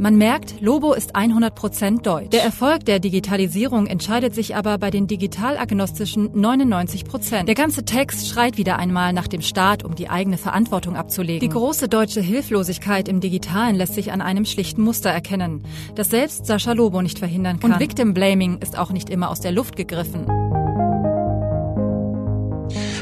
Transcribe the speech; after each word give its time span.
Man 0.00 0.16
merkt, 0.16 0.60
Lobo 0.60 0.92
ist 0.92 1.16
100% 1.16 2.02
deutsch. 2.02 2.30
Der 2.30 2.44
Erfolg 2.44 2.84
der 2.84 3.00
Digitalisierung 3.00 3.88
entscheidet 3.88 4.32
sich 4.32 4.54
aber 4.54 4.78
bei 4.78 4.90
den 4.90 5.08
digitalagnostischen 5.08 6.30
99%. 6.34 7.44
Der 7.44 7.54
ganze 7.56 7.84
Text 7.84 8.28
schreit 8.28 8.58
wieder 8.58 8.78
einmal 8.78 9.12
nach 9.12 9.26
dem 9.26 9.42
Staat, 9.42 9.84
um 9.84 9.96
die 9.96 10.08
eigene 10.08 10.38
Verantwortung 10.38 10.94
abzulegen. 10.94 11.40
Die 11.40 11.52
große 11.52 11.88
deutsche 11.88 12.20
Hilflosigkeit 12.20 13.08
im 13.08 13.18
Digitalen 13.20 13.74
lässt 13.74 13.94
sich 13.94 14.12
an 14.12 14.20
einem 14.20 14.44
schlichten 14.44 14.82
Muster 14.82 15.10
erkennen, 15.10 15.64
das 15.96 16.10
selbst 16.10 16.46
Sascha 16.46 16.74
Lobo 16.74 17.02
nicht 17.02 17.18
verhindern 17.18 17.58
kann. 17.58 17.72
Und 17.72 17.80
Victim 17.80 18.14
Blaming 18.14 18.58
ist 18.58 18.78
auch 18.78 18.92
nicht 18.92 19.10
immer 19.10 19.30
aus 19.30 19.40
der 19.40 19.50
Luft 19.50 19.74
gegriffen. 19.74 20.26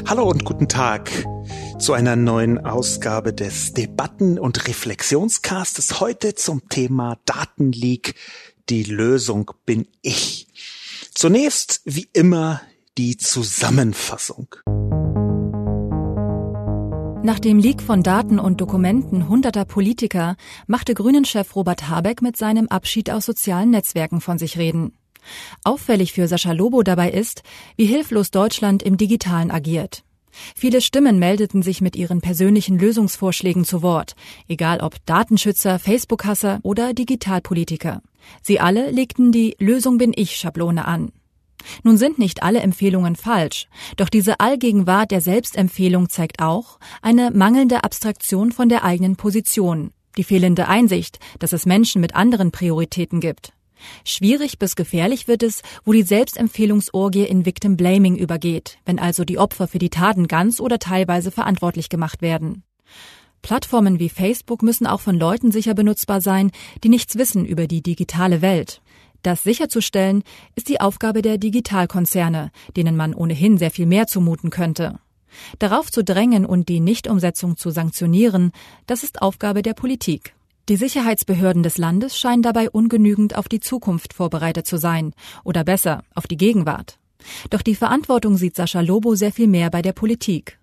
Hallo 0.08 0.30
und 0.30 0.44
guten 0.44 0.68
Tag 0.68 1.10
zu 1.80 1.92
einer 1.92 2.14
neuen 2.14 2.64
Ausgabe 2.64 3.32
des 3.32 3.72
Debatten- 3.72 4.38
und 4.38 4.68
Reflexionscastes. 4.68 5.98
Heute 5.98 6.36
zum 6.36 6.68
Thema 6.68 7.18
Datenleak. 7.24 8.14
Die 8.68 8.84
Lösung 8.84 9.50
bin 9.64 9.88
ich. 10.02 10.46
Zunächst, 11.12 11.80
wie 11.84 12.08
immer, 12.12 12.60
die 12.96 13.16
Zusammenfassung. 13.16 14.46
Nach 17.24 17.40
dem 17.40 17.58
Leak 17.58 17.82
von 17.82 18.04
Daten 18.04 18.38
und 18.38 18.60
Dokumenten 18.60 19.28
hunderter 19.28 19.64
Politiker 19.64 20.36
machte 20.68 20.94
Grünen-Chef 20.94 21.56
Robert 21.56 21.88
Habeck 21.88 22.22
mit 22.22 22.36
seinem 22.36 22.68
Abschied 22.68 23.10
aus 23.10 23.26
sozialen 23.26 23.70
Netzwerken 23.70 24.20
von 24.20 24.38
sich 24.38 24.56
reden. 24.56 24.92
Auffällig 25.64 26.12
für 26.12 26.28
Sascha 26.28 26.52
Lobo 26.52 26.82
dabei 26.82 27.10
ist, 27.10 27.42
wie 27.76 27.86
hilflos 27.86 28.30
Deutschland 28.30 28.82
im 28.82 28.96
Digitalen 28.96 29.50
agiert. 29.50 30.04
Viele 30.54 30.80
Stimmen 30.80 31.18
meldeten 31.18 31.62
sich 31.62 31.80
mit 31.80 31.96
ihren 31.96 32.20
persönlichen 32.20 32.78
Lösungsvorschlägen 32.78 33.64
zu 33.64 33.82
Wort, 33.82 34.14
egal 34.48 34.80
ob 34.80 35.04
Datenschützer, 35.06 35.78
Facebook-Hasser 35.78 36.60
oder 36.62 36.94
Digitalpolitiker. 36.94 38.02
Sie 38.42 38.60
alle 38.60 38.90
legten 38.90 39.32
die 39.32 39.56
Lösung 39.58 39.98
bin 39.98 40.12
ich 40.14 40.36
Schablone 40.36 40.84
an. 40.86 41.12
Nun 41.82 41.96
sind 41.96 42.18
nicht 42.18 42.42
alle 42.42 42.60
Empfehlungen 42.60 43.16
falsch, 43.16 43.66
doch 43.96 44.08
diese 44.08 44.40
Allgegenwart 44.40 45.10
der 45.10 45.20
Selbstempfehlung 45.20 46.08
zeigt 46.08 46.40
auch 46.40 46.78
eine 47.02 47.30
mangelnde 47.30 47.82
Abstraktion 47.82 48.52
von 48.52 48.68
der 48.68 48.84
eigenen 48.84 49.16
Position, 49.16 49.90
die 50.16 50.24
fehlende 50.24 50.68
Einsicht, 50.68 51.18
dass 51.38 51.52
es 51.52 51.66
Menschen 51.66 52.00
mit 52.00 52.14
anderen 52.14 52.50
Prioritäten 52.52 53.20
gibt. 53.20 53.52
Schwierig 54.04 54.58
bis 54.58 54.76
gefährlich 54.76 55.28
wird 55.28 55.42
es, 55.42 55.62
wo 55.84 55.92
die 55.92 56.02
Selbstempfehlungsorgie 56.02 57.24
in 57.24 57.46
Victim 57.46 57.76
Blaming 57.76 58.16
übergeht, 58.16 58.78
wenn 58.84 58.98
also 58.98 59.24
die 59.24 59.38
Opfer 59.38 59.68
für 59.68 59.78
die 59.78 59.90
Taten 59.90 60.28
ganz 60.28 60.60
oder 60.60 60.78
teilweise 60.78 61.30
verantwortlich 61.30 61.88
gemacht 61.88 62.22
werden. 62.22 62.62
Plattformen 63.42 64.00
wie 64.00 64.08
Facebook 64.08 64.62
müssen 64.62 64.86
auch 64.86 65.00
von 65.00 65.18
Leuten 65.18 65.52
sicher 65.52 65.74
benutzbar 65.74 66.20
sein, 66.20 66.50
die 66.82 66.88
nichts 66.88 67.16
wissen 67.16 67.44
über 67.44 67.66
die 67.66 67.82
digitale 67.82 68.42
Welt. 68.42 68.80
Das 69.22 69.42
sicherzustellen 69.42 70.22
ist 70.54 70.68
die 70.68 70.80
Aufgabe 70.80 71.22
der 71.22 71.38
Digitalkonzerne, 71.38 72.50
denen 72.76 72.96
man 72.96 73.14
ohnehin 73.14 73.58
sehr 73.58 73.70
viel 73.70 73.86
mehr 73.86 74.06
zumuten 74.06 74.50
könnte. 74.50 74.98
Darauf 75.58 75.90
zu 75.90 76.02
drängen 76.02 76.46
und 76.46 76.68
die 76.68 76.80
Nichtumsetzung 76.80 77.56
zu 77.56 77.70
sanktionieren, 77.70 78.52
das 78.86 79.02
ist 79.02 79.22
Aufgabe 79.22 79.62
der 79.62 79.74
Politik. 79.74 80.34
Die 80.68 80.76
Sicherheitsbehörden 80.76 81.62
des 81.62 81.78
Landes 81.78 82.18
scheinen 82.18 82.42
dabei 82.42 82.68
ungenügend 82.68 83.36
auf 83.36 83.48
die 83.48 83.60
Zukunft 83.60 84.12
vorbereitet 84.12 84.66
zu 84.66 84.78
sein, 84.78 85.12
oder 85.44 85.62
besser, 85.62 86.02
auf 86.12 86.26
die 86.26 86.36
Gegenwart. 86.36 86.98
Doch 87.50 87.62
die 87.62 87.76
Verantwortung 87.76 88.36
sieht 88.36 88.56
Sascha 88.56 88.80
Lobo 88.80 89.14
sehr 89.14 89.32
viel 89.32 89.46
mehr 89.46 89.70
bei 89.70 89.80
der 89.80 89.92
Politik. 89.92 90.58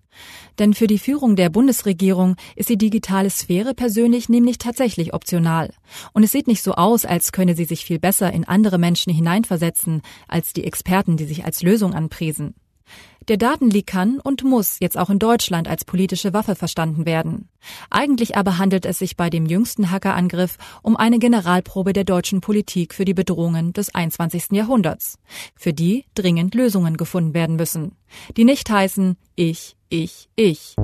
Denn 0.58 0.74
für 0.74 0.86
die 0.86 0.98
Führung 0.98 1.36
der 1.36 1.48
Bundesregierung 1.48 2.36
ist 2.54 2.68
die 2.68 2.76
digitale 2.76 3.30
Sphäre 3.30 3.72
persönlich 3.72 4.28
nämlich 4.28 4.58
tatsächlich 4.58 5.14
optional. 5.14 5.72
Und 6.12 6.22
es 6.22 6.32
sieht 6.32 6.48
nicht 6.48 6.62
so 6.62 6.74
aus, 6.74 7.06
als 7.06 7.32
könne 7.32 7.56
sie 7.56 7.64
sich 7.64 7.86
viel 7.86 7.98
besser 7.98 8.30
in 8.30 8.44
andere 8.44 8.76
Menschen 8.76 9.12
hineinversetzen, 9.12 10.02
als 10.28 10.52
die 10.52 10.64
Experten, 10.64 11.16
die 11.16 11.24
sich 11.24 11.46
als 11.46 11.62
Lösung 11.62 11.94
anpriesen. 11.94 12.54
Der 13.28 13.38
Datenleak 13.38 13.86
kann 13.86 14.20
und 14.20 14.44
muss 14.44 14.76
jetzt 14.80 14.98
auch 14.98 15.08
in 15.08 15.18
Deutschland 15.18 15.66
als 15.68 15.84
politische 15.84 16.34
Waffe 16.34 16.54
verstanden 16.54 17.06
werden. 17.06 17.48
Eigentlich 17.90 18.36
aber 18.36 18.58
handelt 18.58 18.84
es 18.84 18.98
sich 18.98 19.16
bei 19.16 19.30
dem 19.30 19.46
jüngsten 19.46 19.90
Hackerangriff 19.90 20.58
um 20.82 20.96
eine 20.96 21.18
Generalprobe 21.18 21.92
der 21.94 22.04
deutschen 22.04 22.42
Politik 22.42 22.92
für 22.92 23.06
die 23.06 23.14
Bedrohungen 23.14 23.72
des 23.72 23.94
21. 23.94 24.52
Jahrhunderts, 24.52 25.18
für 25.56 25.72
die 25.72 26.04
dringend 26.14 26.54
Lösungen 26.54 26.96
gefunden 26.96 27.32
werden 27.32 27.56
müssen, 27.56 27.92
die 28.36 28.44
nicht 28.44 28.68
heißen 28.68 29.16
ich, 29.36 29.76
ich, 29.88 30.28
ich. 30.36 30.76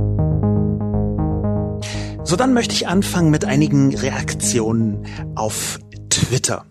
So, 2.24 2.36
dann 2.36 2.54
möchte 2.54 2.74
ich 2.74 2.88
anfangen 2.88 3.30
mit 3.30 3.44
einigen 3.44 3.94
Reaktionen 3.94 5.06
auf 5.34 5.78
Twitter. 6.10 6.64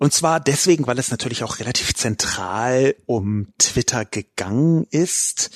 Und 0.00 0.14
zwar 0.14 0.40
deswegen, 0.40 0.86
weil 0.86 0.98
es 0.98 1.10
natürlich 1.10 1.44
auch 1.44 1.58
relativ 1.58 1.94
zentral 1.94 2.96
um 3.04 3.48
Twitter 3.58 4.06
gegangen 4.06 4.86
ist, 4.90 5.50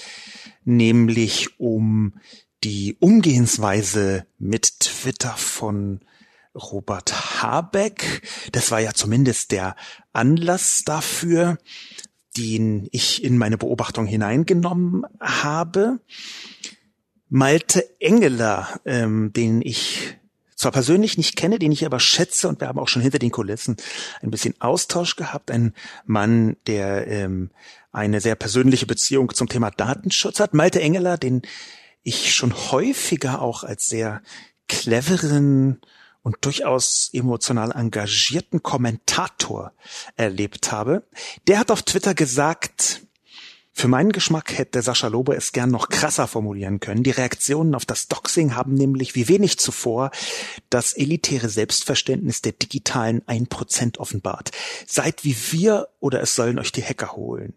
nämlich 0.67 1.59
um 1.59 2.13
die 2.63 2.95
Umgehensweise 3.01 4.27
mit 4.39 4.81
Twitter 4.81 5.31
von 5.31 6.01
Robert 6.55 7.43
Habeck. 7.43 8.21
Das 8.53 8.71
war 8.71 8.81
ja 8.81 8.93
zumindest 8.93 9.51
der 9.51 9.77
Anlass 10.13 10.83
dafür, 10.85 11.57
den 12.37 12.87
ich 12.93 13.25
in 13.25 13.39
meine 13.39 13.57
Beobachtung 13.57 14.05
hineingenommen 14.05 15.07
habe. 15.21 16.01
Malte 17.31 17.99
Engeler, 17.99 18.79
ähm, 18.85 19.33
den 19.33 19.63
ich 19.63 20.19
zwar 20.55 20.73
persönlich 20.73 21.17
nicht 21.17 21.37
kenne, 21.37 21.59
den 21.59 21.73
ich 21.73 21.85
aber 21.85 22.01
schätze 22.01 22.49
und 22.49 22.61
wir 22.61 22.69
haben 22.69 22.79
auch 22.79 22.89
schon 22.89 23.03
hinter 23.03 23.19
den 23.19 23.31
Kulissen 23.31 23.77
ein 24.23 24.31
bisschen 24.31 24.55
Austausch 24.61 25.17
gehabt. 25.17 25.51
Ein 25.51 25.75
Mann, 26.07 26.57
der 26.67 27.07
ähm, 27.07 27.51
eine 27.93 28.21
sehr 28.21 28.35
persönliche 28.35 28.87
Beziehung 28.87 29.33
zum 29.35 29.49
Thema 29.49 29.71
Datenschutz 29.71 30.41
hat. 30.41 30.55
Malte 30.55 30.81
Engeler, 30.81 31.17
den 31.17 31.43
ich 32.03 32.35
schon 32.35 32.55
häufiger 32.55 33.41
auch 33.41 33.65
als 33.65 33.87
sehr 33.87 34.23
cleveren 34.69 35.81
und 36.23 36.37
durchaus 36.41 37.11
emotional 37.13 37.71
engagierten 37.73 38.63
Kommentator 38.63 39.73
erlebt 40.17 40.73
habe. 40.73 41.05
Der 41.47 41.59
hat 41.59 41.71
auf 41.71 41.83
Twitter 41.83 42.15
gesagt, 42.15 43.04
für 43.77 43.89
meinen 43.89 44.13
Geschmack 44.13 44.57
hätte 44.57 44.83
Sascha 44.83 45.09
Lobe 45.09 45.35
es 45.35 45.51
gern 45.51 45.69
noch 45.69 45.89
krasser 45.89 46.29
formulieren 46.29 46.79
können. 46.79 47.03
Die 47.03 47.11
Reaktionen 47.11 47.75
auf 47.75 47.85
das 47.85 48.07
Doxing 48.07 48.55
haben 48.55 48.75
nämlich 48.75 49.17
wie 49.17 49.29
wenig 49.29 49.59
zuvor 49.59 50.13
das 50.71 50.93
elitäre 50.93 51.49
Selbstverständnis 51.49 52.41
der 52.41 52.53
digitalen 52.53 53.21
1% 53.23 53.99
offenbart. 53.99 54.53
Seid 54.87 55.25
wie 55.25 55.37
wir 55.51 55.89
oder 55.99 56.23
es 56.23 56.37
sollen 56.37 56.61
euch 56.61 56.71
die 56.71 56.85
Hacker 56.85 57.17
holen. 57.17 57.53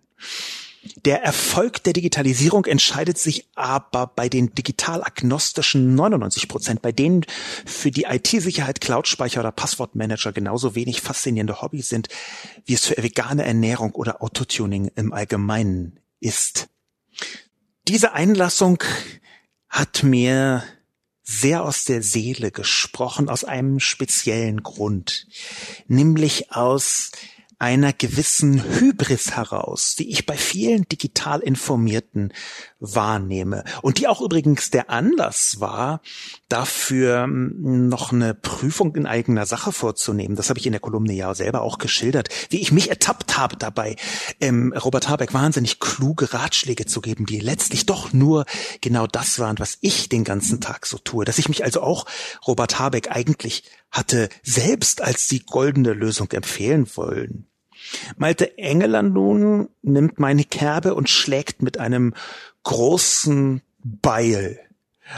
Der 1.05 1.21
Erfolg 1.21 1.83
der 1.83 1.93
Digitalisierung 1.93 2.65
entscheidet 2.65 3.19
sich 3.19 3.47
aber 3.53 4.07
bei 4.07 4.27
den 4.27 4.55
digital-agnostischen 4.55 5.93
99 5.93 6.47
Prozent, 6.47 6.81
bei 6.81 6.91
denen 6.91 7.25
für 7.65 7.91
die 7.91 8.05
IT-Sicherheit 8.05 8.81
Cloud-Speicher 8.81 9.41
oder 9.41 9.51
Passwortmanager 9.51 10.31
genauso 10.31 10.73
wenig 10.73 11.01
faszinierende 11.01 11.61
Hobbys 11.61 11.89
sind, 11.89 12.07
wie 12.65 12.73
es 12.73 12.85
für 12.85 13.01
vegane 13.01 13.45
Ernährung 13.45 13.91
oder 13.91 14.23
Autotuning 14.23 14.89
im 14.95 15.13
Allgemeinen 15.13 15.99
ist. 16.19 16.67
Diese 17.87 18.13
Einlassung 18.13 18.83
hat 19.69 20.03
mir 20.03 20.63
sehr 21.23 21.63
aus 21.63 21.83
der 21.85 22.01
Seele 22.01 22.51
gesprochen, 22.51 23.29
aus 23.29 23.43
einem 23.43 23.79
speziellen 23.79 24.63
Grund, 24.63 25.27
nämlich 25.87 26.51
aus 26.51 27.11
einer 27.59 27.91
gewissen 27.91 28.63
Hybris 28.63 29.35
heraus, 29.35 29.95
die 29.95 30.11
ich 30.11 30.27
bei 30.27 30.37
vielen 30.37 30.87
digital 30.87 31.39
Informierten 31.39 32.31
wahrnehme 32.79 33.63
und 33.81 33.97
die 33.97 34.07
auch 34.07 34.21
übrigens 34.21 34.69
der 34.69 34.91
Anlass 34.91 35.59
war, 35.59 36.01
dafür 36.49 37.23
hm, 37.23 37.89
noch 37.89 38.11
eine 38.11 38.35
Prüfung 38.35 38.95
in 38.95 39.07
eigener 39.07 39.47
Sache 39.47 39.71
vorzunehmen. 39.71 40.35
Das 40.35 40.49
habe 40.49 40.59
ich 40.59 40.67
in 40.67 40.73
der 40.73 40.79
Kolumne 40.79 41.13
ja 41.13 41.33
selber 41.33 41.61
auch 41.61 41.79
geschildert, 41.79 42.29
wie 42.49 42.61
ich 42.61 42.71
mich 42.71 42.89
ertappt 42.89 43.37
habe 43.37 43.57
dabei, 43.57 43.95
ähm, 44.39 44.71
Robert 44.73 45.09
Habeck 45.09 45.33
wahnsinnig 45.33 45.79
kluge 45.79 46.33
Ratschläge 46.33 46.85
zu 46.85 47.01
geben, 47.01 47.25
die 47.25 47.39
letztlich 47.39 47.87
doch 47.87 48.13
nur 48.13 48.45
genau 48.81 49.07
das 49.07 49.39
waren, 49.39 49.57
was 49.57 49.79
ich 49.81 50.09
den 50.09 50.23
ganzen 50.23 50.61
Tag 50.61 50.85
so 50.85 50.99
tue. 50.99 51.25
Dass 51.25 51.39
ich 51.39 51.49
mich 51.49 51.63
also 51.63 51.81
auch 51.81 52.05
Robert 52.45 52.77
Habeck 52.77 53.09
eigentlich 53.09 53.63
hatte 53.91 54.29
selbst 54.43 55.01
als 55.01 55.27
die 55.27 55.45
goldene 55.45 55.93
Lösung 55.93 56.31
empfehlen 56.31 56.87
wollen. 56.95 57.47
Malte 58.17 58.57
Engeler 58.57 59.03
nun 59.03 59.69
nimmt 59.81 60.19
meine 60.19 60.43
Kerbe 60.43 60.95
und 60.95 61.09
schlägt 61.09 61.61
mit 61.61 61.77
einem 61.77 62.13
großen 62.63 63.61
Beil 63.83 64.59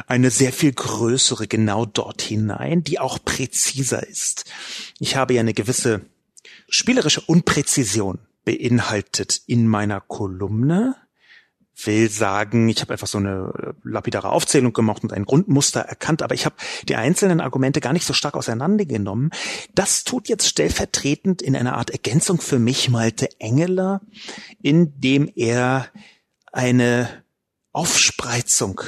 eine 0.08 0.30
sehr 0.30 0.54
viel 0.54 0.72
größere 0.72 1.48
genau 1.48 1.86
dort 1.86 2.22
hinein, 2.22 2.84
die 2.84 3.00
auch 3.00 3.18
präziser 3.24 4.06
ist. 4.08 4.46
Ich 5.00 5.16
habe 5.16 5.34
ja 5.34 5.40
eine 5.40 5.54
gewisse 5.54 6.02
spielerische 6.68 7.22
Unpräzision 7.22 8.20
beinhaltet 8.46 9.42
in 9.48 9.68
meiner 9.68 10.00
Kolumne 10.02 10.96
will 11.86 12.10
sagen, 12.10 12.70
ich 12.70 12.82
habe 12.82 12.94
einfach 12.94 13.08
so 13.08 13.18
eine 13.18 13.54
äh, 13.58 13.74
lapidare 13.84 14.30
Aufzählung 14.30 14.74
gemacht 14.74 15.04
und 15.04 15.14
ein 15.14 15.26
Grundmuster 15.26 15.82
erkannt, 15.82 16.22
aber 16.22 16.36
ich 16.36 16.46
habe 16.46 16.56
die 16.88 16.96
einzelnen 16.96 17.42
Argumente 17.42 17.80
gar 17.80 17.94
nicht 17.94 18.06
so 18.06 18.14
stark 18.14 18.36
auseinandergenommen. 18.36 19.32
Das 19.74 20.04
tut 20.04 20.28
jetzt 20.28 20.48
stellvertretend 20.48 21.42
in 21.42 21.56
einer 21.56 21.78
Art 21.78 21.90
Ergänzung 21.90 22.42
für 22.42 22.60
mich 22.60 22.90
Malte 22.90 23.30
Engeler, 23.40 24.02
indem 24.62 25.32
er 25.36 25.88
eine 26.52 27.24
Aufspreizung 27.72 28.82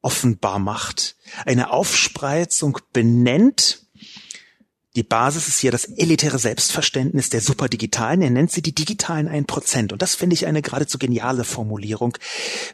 offenbar 0.00 0.58
macht, 0.58 1.16
eine 1.44 1.70
Aufspreizung 1.72 2.78
benennt, 2.92 3.87
die 4.98 5.04
Basis 5.04 5.46
ist 5.46 5.60
hier 5.60 5.70
das 5.70 5.84
elitäre 5.84 6.40
Selbstverständnis 6.40 7.30
der 7.30 7.40
Superdigitalen. 7.40 8.20
Er 8.20 8.30
nennt 8.30 8.50
sie 8.50 8.62
die 8.62 8.74
digitalen 8.74 9.28
1%. 9.28 9.92
Und 9.92 10.02
das 10.02 10.16
finde 10.16 10.34
ich 10.34 10.46
eine 10.46 10.60
geradezu 10.60 10.98
geniale 10.98 11.44
Formulierung, 11.44 12.18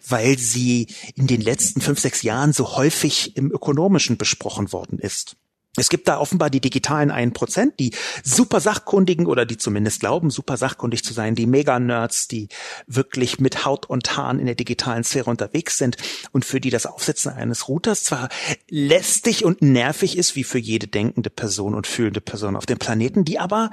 weil 0.09 0.39
sie 0.39 0.87
in 1.17 1.27
den 1.27 1.43
letzten 1.43 1.83
fünf, 1.83 2.01
sechs 2.01 2.23
Jahren 2.23 2.55
so 2.55 2.77
häufig 2.77 3.37
im 3.37 3.53
Ökonomischen 3.53 4.17
besprochen 4.17 4.73
worden 4.73 4.99
ist. 4.99 5.37
Es 5.77 5.89
gibt 5.89 6.07
da 6.07 6.19
offenbar 6.19 6.51
die 6.51 6.61
digitalen 6.61 7.11
1%, 7.11 7.73
die 7.79 7.93
super 8.23 8.61
sachkundigen 8.61 9.27
oder 9.27 9.45
die 9.45 9.57
zumindest 9.57 10.01
glauben, 10.01 10.31
super 10.31 10.57
sachkundig 10.57 11.03
zu 11.03 11.13
sein, 11.13 11.35
die 11.35 11.47
Mega-Nerds, 11.47 12.29
die 12.29 12.49
wirklich 12.87 13.41
mit 13.41 13.65
Haut 13.65 13.87
und 13.87 14.17
Haaren 14.17 14.39
in 14.39 14.47
der 14.47 14.55
digitalen 14.55 15.03
Sphäre 15.03 15.31
unterwegs 15.31 15.79
sind 15.79 15.97
und 16.31 16.45
für 16.45 16.61
die 16.61 16.71
das 16.71 16.87
Aufsetzen 16.87 17.33
eines 17.33 17.69
Routers 17.69 18.05
zwar 18.05 18.29
lästig 18.69 19.45
und 19.45 19.63
nervig 19.63 20.17
ist, 20.17 20.37
wie 20.37 20.45
für 20.45 20.59
jede 20.59 20.87
denkende 20.87 21.31
Person 21.31 21.75
und 21.75 21.89
fühlende 21.89 22.21
Person 22.21 22.55
auf 22.55 22.67
dem 22.67 22.79
Planeten, 22.79 23.25
die 23.25 23.41
aber 23.41 23.71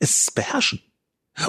es 0.00 0.32
beherrschen. 0.32 0.82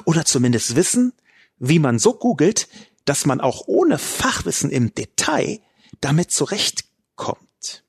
Oder 0.05 0.23
zumindest 0.23 0.75
wissen, 0.75 1.13
wie 1.57 1.79
man 1.79 1.97
so 1.97 2.13
googelt, 2.13 2.67
dass 3.05 3.25
man 3.25 3.41
auch 3.41 3.63
ohne 3.65 3.97
Fachwissen 3.97 4.69
im 4.69 4.93
Detail 4.93 5.61
damit 5.99 6.31
zurechtkommt 6.31 7.83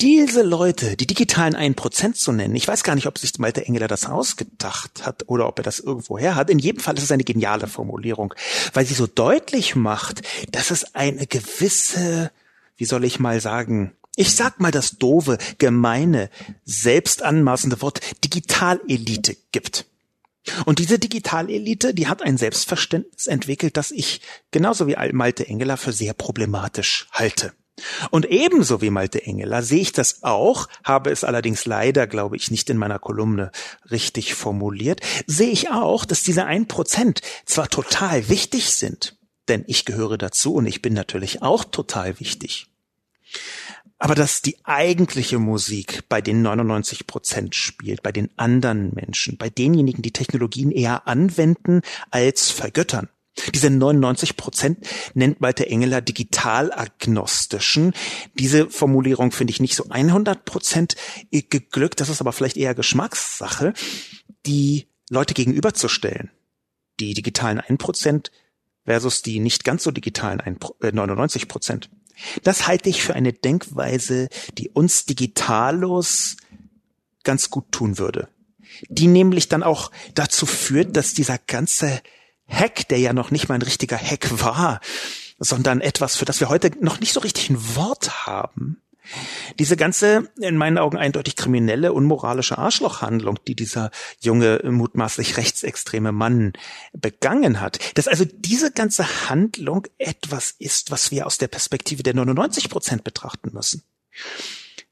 diese 0.00 0.42
Leute, 0.42 0.96
die 0.96 1.08
digitalen 1.08 1.56
1% 1.56 2.12
zu 2.12 2.30
nennen, 2.30 2.54
ich 2.54 2.68
weiß 2.68 2.84
gar 2.84 2.94
nicht, 2.94 3.08
ob 3.08 3.18
sich 3.18 3.36
Malte 3.38 3.66
Engeler 3.66 3.88
das 3.88 4.06
ausgedacht 4.06 5.04
hat 5.04 5.24
oder 5.26 5.48
ob 5.48 5.58
er 5.58 5.64
das 5.64 5.80
irgendwo 5.80 6.18
her 6.18 6.36
hat. 6.36 6.50
In 6.50 6.60
jedem 6.60 6.80
Fall 6.80 6.96
ist 6.96 7.02
es 7.02 7.10
eine 7.10 7.24
geniale 7.24 7.66
Formulierung, 7.66 8.32
weil 8.74 8.86
sie 8.86 8.94
so 8.94 9.08
deutlich 9.08 9.74
macht, 9.74 10.22
dass 10.52 10.70
es 10.70 10.94
eine 10.94 11.26
gewisse, 11.26 12.30
wie 12.76 12.84
soll 12.84 13.04
ich 13.04 13.18
mal 13.18 13.40
sagen, 13.40 13.92
ich 14.14 14.34
sag 14.34 14.60
mal 14.60 14.70
das 14.70 14.98
doofe, 14.98 15.38
gemeine, 15.58 16.30
selbstanmaßende 16.64 17.82
Wort 17.82 18.00
Digitalelite 18.24 19.36
gibt. 19.52 19.86
Und 20.64 20.78
diese 20.78 20.98
Digitalelite, 20.98 21.92
die 21.92 22.06
hat 22.06 22.22
ein 22.22 22.38
Selbstverständnis 22.38 23.26
entwickelt, 23.26 23.76
das 23.76 23.90
ich 23.90 24.20
genauso 24.50 24.86
wie 24.86 24.96
Malte 25.12 25.46
Engeler 25.46 25.76
für 25.76 25.92
sehr 25.92 26.14
problematisch 26.14 27.08
halte. 27.12 27.52
Und 28.10 28.26
ebenso 28.26 28.80
wie 28.80 28.90
Malte 28.90 29.24
Engeler 29.24 29.62
sehe 29.62 29.80
ich 29.80 29.92
das 29.92 30.22
auch, 30.22 30.68
habe 30.84 31.10
es 31.10 31.24
allerdings 31.24 31.66
leider, 31.66 32.06
glaube 32.06 32.36
ich, 32.36 32.50
nicht 32.50 32.70
in 32.70 32.76
meiner 32.76 32.98
Kolumne 32.98 33.50
richtig 33.90 34.34
formuliert, 34.34 35.00
sehe 35.26 35.50
ich 35.50 35.70
auch, 35.70 36.04
dass 36.04 36.22
diese 36.22 36.44
ein 36.44 36.68
Prozent 36.68 37.20
zwar 37.44 37.68
total 37.68 38.28
wichtig 38.28 38.70
sind, 38.70 39.16
denn 39.48 39.64
ich 39.66 39.84
gehöre 39.84 40.18
dazu 40.18 40.54
und 40.54 40.66
ich 40.66 40.82
bin 40.82 40.94
natürlich 40.94 41.42
auch 41.42 41.64
total 41.64 42.20
wichtig. 42.20 42.66
Aber 43.98 44.14
dass 44.14 44.42
die 44.42 44.56
eigentliche 44.64 45.38
Musik 45.38 46.08
bei 46.08 46.20
den 46.20 46.42
99 46.42 47.06
Prozent 47.08 47.56
spielt, 47.56 48.02
bei 48.02 48.12
den 48.12 48.30
anderen 48.36 48.94
Menschen, 48.94 49.38
bei 49.38 49.50
denjenigen, 49.50 50.02
die 50.02 50.12
Technologien 50.12 50.70
eher 50.70 51.08
anwenden 51.08 51.82
als 52.10 52.50
vergöttern. 52.50 53.08
Diese 53.54 53.70
99 53.70 54.36
Prozent 54.36 54.86
nennt 55.14 55.40
Walter 55.40 55.66
Engeler 55.68 56.00
digitalagnostischen. 56.00 57.92
Diese 58.34 58.68
Formulierung 58.70 59.32
finde 59.32 59.52
ich 59.52 59.60
nicht 59.60 59.74
so 59.74 59.86
100 59.88 60.44
Prozent 60.44 60.96
geglückt. 61.30 62.00
Das 62.00 62.08
ist 62.08 62.20
aber 62.20 62.32
vielleicht 62.32 62.56
eher 62.56 62.74
Geschmackssache, 62.74 63.72
die 64.46 64.88
Leute 65.10 65.34
gegenüberzustellen. 65.34 66.30
Die 67.00 67.14
digitalen 67.14 67.60
1 67.60 67.78
Prozent 67.78 68.30
versus 68.84 69.22
die 69.22 69.38
nicht 69.38 69.64
ganz 69.64 69.84
so 69.84 69.90
digitalen 69.90 70.58
99 70.80 71.42
äh, 71.42 71.46
Prozent. 71.46 71.90
Das 72.42 72.66
halte 72.66 72.88
ich 72.88 73.02
für 73.02 73.14
eine 73.14 73.32
Denkweise, 73.32 74.28
die 74.56 74.70
uns 74.70 75.04
Digitalos 75.04 76.36
ganz 77.22 77.50
gut 77.50 77.70
tun 77.70 77.98
würde. 77.98 78.28
Die 78.88 79.06
nämlich 79.06 79.48
dann 79.48 79.62
auch 79.62 79.90
dazu 80.14 80.46
führt, 80.46 80.96
dass 80.96 81.14
dieser 81.14 81.38
ganze 81.38 82.00
Hack, 82.48 82.88
der 82.88 82.98
ja 82.98 83.12
noch 83.12 83.30
nicht 83.30 83.48
mal 83.48 83.56
ein 83.56 83.62
richtiger 83.62 83.98
Hack 83.98 84.40
war, 84.42 84.80
sondern 85.38 85.80
etwas, 85.80 86.16
für 86.16 86.24
das 86.24 86.40
wir 86.40 86.48
heute 86.48 86.70
noch 86.80 87.00
nicht 87.00 87.12
so 87.12 87.20
richtig 87.20 87.50
ein 87.50 87.76
Wort 87.76 88.26
haben. 88.26 88.82
Diese 89.58 89.76
ganze, 89.76 90.30
in 90.38 90.56
meinen 90.56 90.78
Augen 90.78 90.98
eindeutig 90.98 91.36
kriminelle, 91.36 91.92
unmoralische 91.92 92.58
Arschlochhandlung, 92.58 93.38
die 93.46 93.54
dieser 93.54 93.90
junge, 94.20 94.60
mutmaßlich 94.64 95.36
rechtsextreme 95.36 96.12
Mann 96.12 96.52
begangen 96.92 97.60
hat, 97.60 97.78
dass 97.96 98.08
also 98.08 98.24
diese 98.26 98.70
ganze 98.70 99.30
Handlung 99.30 99.86
etwas 99.96 100.54
ist, 100.58 100.90
was 100.90 101.10
wir 101.10 101.26
aus 101.26 101.38
der 101.38 101.48
Perspektive 101.48 102.02
der 102.02 102.14
99 102.14 102.68
Prozent 102.68 103.04
betrachten 103.04 103.50
müssen. 103.52 103.82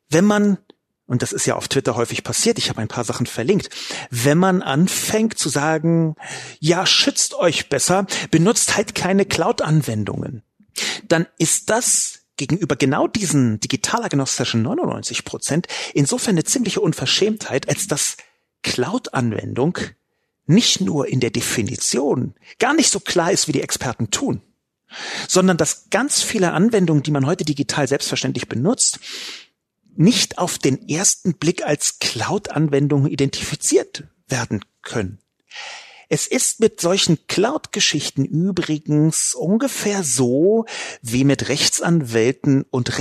Wenn 0.08 0.24
man 0.24 0.58
und 1.06 1.22
das 1.22 1.32
ist 1.32 1.46
ja 1.46 1.54
auf 1.54 1.68
Twitter 1.68 1.96
häufig 1.96 2.24
passiert, 2.24 2.58
ich 2.58 2.68
habe 2.68 2.80
ein 2.80 2.88
paar 2.88 3.04
Sachen 3.04 3.26
verlinkt, 3.26 3.70
wenn 4.10 4.38
man 4.38 4.62
anfängt 4.62 5.38
zu 5.38 5.48
sagen, 5.48 6.16
ja, 6.58 6.86
schützt 6.86 7.34
euch 7.34 7.68
besser, 7.68 8.06
benutzt 8.30 8.76
halt 8.76 8.94
keine 8.94 9.24
Cloud-Anwendungen, 9.24 10.42
dann 11.08 11.26
ist 11.38 11.70
das 11.70 12.20
gegenüber 12.36 12.76
genau 12.76 13.06
diesen 13.06 13.60
digitalagnostischen 13.60 14.62
99 14.62 15.24
Prozent 15.24 15.68
insofern 15.94 16.34
eine 16.34 16.44
ziemliche 16.44 16.80
Unverschämtheit, 16.80 17.68
als 17.68 17.86
dass 17.86 18.16
Cloud-Anwendung 18.62 19.78
nicht 20.46 20.80
nur 20.80 21.08
in 21.08 21.20
der 21.20 21.30
Definition 21.30 22.34
gar 22.58 22.74
nicht 22.74 22.90
so 22.90 23.00
klar 23.00 23.32
ist, 23.32 23.48
wie 23.48 23.52
die 23.52 23.62
Experten 23.62 24.10
tun, 24.10 24.42
sondern 25.28 25.56
dass 25.56 25.88
ganz 25.90 26.22
viele 26.22 26.52
Anwendungen, 26.52 27.02
die 27.02 27.10
man 27.10 27.26
heute 27.26 27.44
digital 27.44 27.88
selbstverständlich 27.88 28.48
benutzt, 28.48 29.00
nicht 29.98 30.38
auf 30.38 30.58
den 30.58 30.88
ersten 30.88 31.34
Blick 31.34 31.64
als 31.66 31.98
Cloud-Anwendungen 31.98 33.10
identifiziert 33.10 34.04
werden 34.28 34.64
können. 34.82 35.18
Es 36.08 36.26
ist 36.26 36.60
mit 36.60 36.80
solchen 36.80 37.26
Cloud-Geschichten 37.26 38.24
übrigens 38.24 39.34
ungefähr 39.34 40.04
so 40.04 40.66
wie 41.02 41.24
mit 41.24 41.48
Rechtsanwälten 41.48 42.64
und 42.70 42.98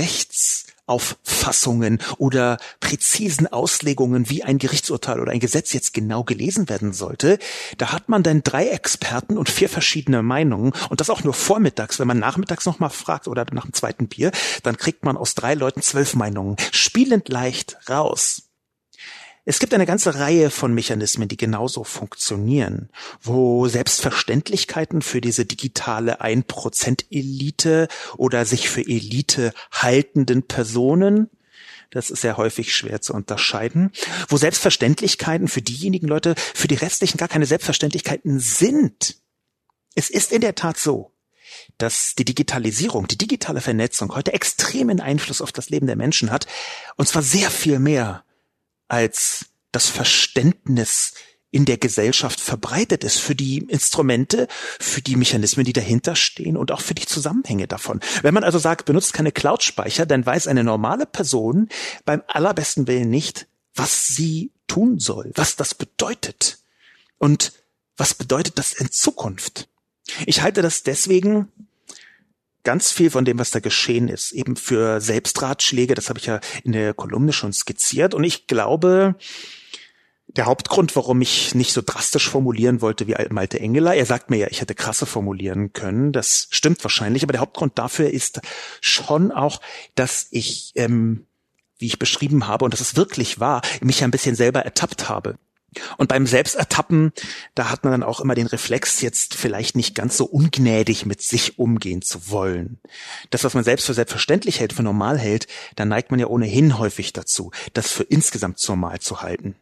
Rechtsauffassungen 0.88 1.98
oder 2.18 2.58
präzisen 2.80 3.46
Auslegungen, 3.46 4.30
wie 4.30 4.44
ein 4.44 4.58
Gerichtsurteil 4.58 5.20
oder 5.20 5.32
ein 5.32 5.40
Gesetz 5.40 5.72
jetzt 5.72 5.92
genau 5.92 6.24
gelesen 6.24 6.68
werden 6.68 6.92
sollte. 6.92 7.38
Da 7.78 7.92
hat 7.92 8.08
man 8.08 8.22
dann 8.22 8.42
drei 8.42 8.68
Experten 8.68 9.36
und 9.36 9.48
vier 9.48 9.68
verschiedene 9.68 10.22
Meinungen 10.22 10.72
und 10.88 11.00
das 11.00 11.10
auch 11.10 11.24
nur 11.24 11.34
vormittags. 11.34 11.98
Wenn 11.98 12.08
man 12.08 12.18
nachmittags 12.18 12.66
nochmal 12.66 12.90
fragt 12.90 13.28
oder 13.28 13.46
nach 13.52 13.64
dem 13.64 13.72
zweiten 13.72 14.08
Bier, 14.08 14.30
dann 14.62 14.76
kriegt 14.76 15.04
man 15.04 15.16
aus 15.16 15.34
drei 15.34 15.54
Leuten 15.54 15.82
zwölf 15.82 16.14
Meinungen 16.14 16.56
spielend 16.72 17.28
leicht 17.28 17.76
raus. 17.88 18.45
Es 19.48 19.60
gibt 19.60 19.72
eine 19.74 19.86
ganze 19.86 20.16
Reihe 20.16 20.50
von 20.50 20.74
Mechanismen, 20.74 21.28
die 21.28 21.36
genauso 21.36 21.84
funktionieren, 21.84 22.90
wo 23.22 23.68
Selbstverständlichkeiten 23.68 25.02
für 25.02 25.20
diese 25.20 25.46
digitale 25.46 26.20
1%-Elite 26.20 27.86
oder 28.16 28.44
sich 28.44 28.68
für 28.68 28.80
Elite 28.80 29.54
haltenden 29.70 30.42
Personen 30.42 31.30
das 31.90 32.10
ist 32.10 32.22
sehr 32.22 32.36
häufig 32.36 32.74
schwer 32.74 33.00
zu 33.00 33.14
unterscheiden, 33.14 33.92
wo 34.28 34.36
Selbstverständlichkeiten 34.36 35.46
für 35.46 35.62
diejenigen 35.62 36.08
Leute, 36.08 36.34
für 36.36 36.66
die 36.66 36.74
restlichen 36.74 37.16
gar 37.16 37.28
keine 37.28 37.46
Selbstverständlichkeiten 37.46 38.40
sind. 38.40 39.16
Es 39.94 40.10
ist 40.10 40.32
in 40.32 40.40
der 40.40 40.56
Tat 40.56 40.78
so, 40.78 41.12
dass 41.78 42.16
die 42.16 42.24
Digitalisierung, 42.24 43.06
die 43.06 43.16
digitale 43.16 43.60
Vernetzung 43.60 44.14
heute 44.16 44.32
extremen 44.32 45.00
Einfluss 45.00 45.40
auf 45.40 45.52
das 45.52 45.70
Leben 45.70 45.86
der 45.86 45.96
Menschen 45.96 46.32
hat, 46.32 46.48
und 46.96 47.06
zwar 47.06 47.22
sehr 47.22 47.50
viel 47.52 47.78
mehr 47.78 48.25
als 48.88 49.46
das 49.72 49.88
Verständnis 49.88 51.14
in 51.50 51.64
der 51.64 51.78
Gesellschaft 51.78 52.40
verbreitet 52.40 53.04
ist 53.04 53.18
für 53.18 53.34
die 53.34 53.58
Instrumente, 53.58 54.48
für 54.78 55.00
die 55.00 55.16
Mechanismen, 55.16 55.64
die 55.64 55.72
dahinter 55.72 56.16
stehen 56.16 56.56
und 56.56 56.70
auch 56.72 56.80
für 56.80 56.94
die 56.94 57.06
Zusammenhänge 57.06 57.66
davon. 57.66 58.00
Wenn 58.22 58.34
man 58.34 58.44
also 58.44 58.58
sagt, 58.58 58.84
benutzt 58.84 59.12
keine 59.12 59.32
Cloud-Speicher, 59.32 60.06
dann 60.06 60.26
weiß 60.26 60.48
eine 60.48 60.64
normale 60.64 61.06
Person 61.06 61.68
beim 62.04 62.22
allerbesten 62.26 62.86
Willen 62.86 63.10
nicht, 63.10 63.46
was 63.74 64.08
sie 64.08 64.50
tun 64.66 64.98
soll, 64.98 65.32
was 65.34 65.56
das 65.56 65.74
bedeutet 65.74 66.58
und 67.18 67.52
was 67.96 68.14
bedeutet 68.14 68.58
das 68.58 68.72
in 68.72 68.90
Zukunft. 68.90 69.68
Ich 70.26 70.42
halte 70.42 70.62
das 70.62 70.82
deswegen 70.82 71.48
ganz 72.66 72.90
viel 72.90 73.10
von 73.10 73.24
dem, 73.24 73.38
was 73.38 73.52
da 73.52 73.60
geschehen 73.60 74.08
ist, 74.08 74.32
eben 74.32 74.56
für 74.56 75.00
Selbstratschläge, 75.00 75.94
das 75.94 76.08
habe 76.08 76.18
ich 76.18 76.26
ja 76.26 76.40
in 76.64 76.72
der 76.72 76.94
Kolumne 76.94 77.32
schon 77.32 77.52
skizziert. 77.52 78.12
Und 78.12 78.24
ich 78.24 78.48
glaube, 78.48 79.14
der 80.26 80.46
Hauptgrund, 80.46 80.96
warum 80.96 81.22
ich 81.22 81.54
nicht 81.54 81.72
so 81.72 81.80
drastisch 81.80 82.28
formulieren 82.28 82.80
wollte 82.80 83.06
wie 83.06 83.14
Malte 83.30 83.60
Engeler, 83.60 83.94
er 83.94 84.04
sagt 84.04 84.30
mir 84.30 84.38
ja, 84.38 84.48
ich 84.50 84.60
hätte 84.60 84.74
krasse 84.74 85.06
formulieren 85.06 85.72
können, 85.74 86.10
das 86.12 86.48
stimmt 86.50 86.82
wahrscheinlich, 86.82 87.22
aber 87.22 87.32
der 87.32 87.40
Hauptgrund 87.40 87.78
dafür 87.78 88.10
ist 88.10 88.40
schon 88.80 89.30
auch, 89.30 89.60
dass 89.94 90.26
ich, 90.32 90.72
ähm, 90.74 91.24
wie 91.78 91.86
ich 91.86 92.00
beschrieben 92.00 92.48
habe, 92.48 92.64
und 92.64 92.74
das 92.74 92.80
ist 92.80 92.96
wirklich 92.96 93.38
wahr, 93.38 93.62
mich 93.80 94.02
ein 94.02 94.10
bisschen 94.10 94.34
selber 94.34 94.62
ertappt 94.62 95.08
habe. 95.08 95.38
Und 95.96 96.08
beim 96.08 96.26
Selbstertappen, 96.26 97.12
da 97.54 97.70
hat 97.70 97.84
man 97.84 97.92
dann 97.92 98.02
auch 98.02 98.20
immer 98.20 98.34
den 98.34 98.46
Reflex, 98.46 99.00
jetzt 99.00 99.34
vielleicht 99.34 99.76
nicht 99.76 99.94
ganz 99.94 100.16
so 100.16 100.24
ungnädig 100.24 101.06
mit 101.06 101.22
sich 101.22 101.58
umgehen 101.58 102.02
zu 102.02 102.30
wollen. 102.30 102.78
Das, 103.30 103.44
was 103.44 103.54
man 103.54 103.64
selbst 103.64 103.86
für 103.86 103.94
selbstverständlich 103.94 104.60
hält, 104.60 104.72
für 104.72 104.82
normal 104.82 105.18
hält, 105.18 105.46
da 105.76 105.84
neigt 105.84 106.10
man 106.10 106.20
ja 106.20 106.26
ohnehin 106.26 106.78
häufig 106.78 107.12
dazu, 107.12 107.50
das 107.72 107.90
für 107.90 108.04
insgesamt 108.04 108.66
normal 108.68 109.00
zu 109.00 109.22
halten. 109.22 109.56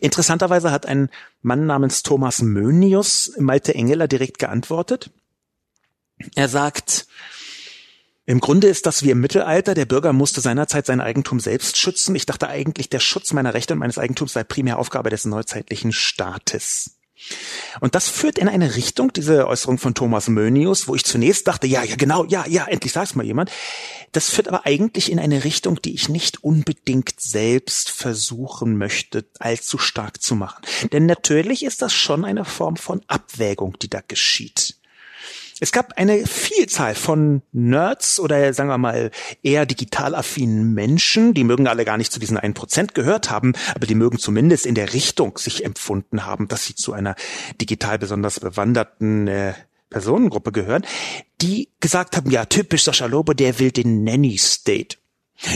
Interessanterweise 0.00 0.70
hat 0.70 0.86
ein 0.86 1.08
Mann 1.40 1.66
namens 1.66 2.02
Thomas 2.02 2.42
Mönius 2.42 3.32
Malte 3.38 3.74
Engeler 3.74 4.08
direkt 4.08 4.38
geantwortet. 4.38 5.10
Er 6.34 6.48
sagt, 6.48 7.06
im 8.24 8.40
Grunde 8.40 8.68
ist 8.68 8.86
das 8.86 9.02
wie 9.02 9.10
im 9.10 9.20
Mittelalter. 9.20 9.74
Der 9.74 9.86
Bürger 9.86 10.12
musste 10.12 10.40
seinerzeit 10.40 10.86
sein 10.86 11.00
Eigentum 11.00 11.40
selbst 11.40 11.76
schützen. 11.76 12.14
Ich 12.14 12.26
dachte 12.26 12.48
eigentlich, 12.48 12.88
der 12.88 13.00
Schutz 13.00 13.32
meiner 13.32 13.54
Rechte 13.54 13.74
und 13.74 13.80
meines 13.80 13.98
Eigentums 13.98 14.32
sei 14.32 14.44
primär 14.44 14.78
Aufgabe 14.78 15.10
des 15.10 15.24
neuzeitlichen 15.24 15.92
Staates. 15.92 16.98
Und 17.80 17.94
das 17.94 18.08
führt 18.08 18.38
in 18.38 18.48
eine 18.48 18.74
Richtung, 18.74 19.12
diese 19.12 19.46
Äußerung 19.46 19.78
von 19.78 19.94
Thomas 19.94 20.28
Mönius, 20.28 20.88
wo 20.88 20.94
ich 20.94 21.04
zunächst 21.04 21.46
dachte, 21.46 21.66
ja, 21.66 21.82
ja, 21.82 21.96
genau, 21.96 22.24
ja, 22.24 22.44
ja, 22.48 22.66
endlich 22.66 22.92
sag's 22.92 23.14
mal 23.14 23.24
jemand. 23.24 23.50
Das 24.12 24.28
führt 24.28 24.48
aber 24.48 24.66
eigentlich 24.66 25.10
in 25.10 25.18
eine 25.18 25.44
Richtung, 25.44 25.80
die 25.80 25.94
ich 25.94 26.08
nicht 26.08 26.42
unbedingt 26.42 27.20
selbst 27.20 27.90
versuchen 27.90 28.76
möchte, 28.76 29.24
allzu 29.38 29.78
stark 29.78 30.20
zu 30.20 30.34
machen. 30.34 30.62
Denn 30.92 31.06
natürlich 31.06 31.64
ist 31.64 31.82
das 31.82 31.92
schon 31.92 32.24
eine 32.24 32.44
Form 32.44 32.76
von 32.76 33.02
Abwägung, 33.06 33.78
die 33.80 33.88
da 33.88 34.00
geschieht. 34.06 34.76
Es 35.62 35.70
gab 35.70 35.92
eine 35.96 36.26
Vielzahl 36.26 36.96
von 36.96 37.40
Nerds 37.52 38.18
oder 38.18 38.52
sagen 38.52 38.68
wir 38.68 38.78
mal 38.78 39.12
eher 39.44 39.64
digital 39.64 40.16
affinen 40.16 40.74
Menschen, 40.74 41.34
die 41.34 41.44
mögen 41.44 41.68
alle 41.68 41.84
gar 41.84 41.98
nicht 41.98 42.10
zu 42.10 42.18
diesen 42.18 42.36
1% 42.36 42.94
gehört 42.94 43.30
haben, 43.30 43.52
aber 43.76 43.86
die 43.86 43.94
mögen 43.94 44.18
zumindest 44.18 44.66
in 44.66 44.74
der 44.74 44.92
Richtung 44.92 45.38
sich 45.38 45.64
empfunden 45.64 46.26
haben, 46.26 46.48
dass 46.48 46.66
sie 46.66 46.74
zu 46.74 46.92
einer 46.92 47.14
digital 47.60 48.00
besonders 48.00 48.40
bewanderten 48.40 49.28
äh, 49.28 49.52
Personengruppe 49.88 50.50
gehören, 50.50 50.84
die 51.40 51.68
gesagt 51.78 52.16
haben, 52.16 52.32
ja, 52.32 52.44
typisch 52.46 52.82
Sascha 52.82 53.06
Lobo, 53.06 53.32
der 53.32 53.60
will 53.60 53.70
den 53.70 54.02
Nanny 54.02 54.38
State. 54.38 54.96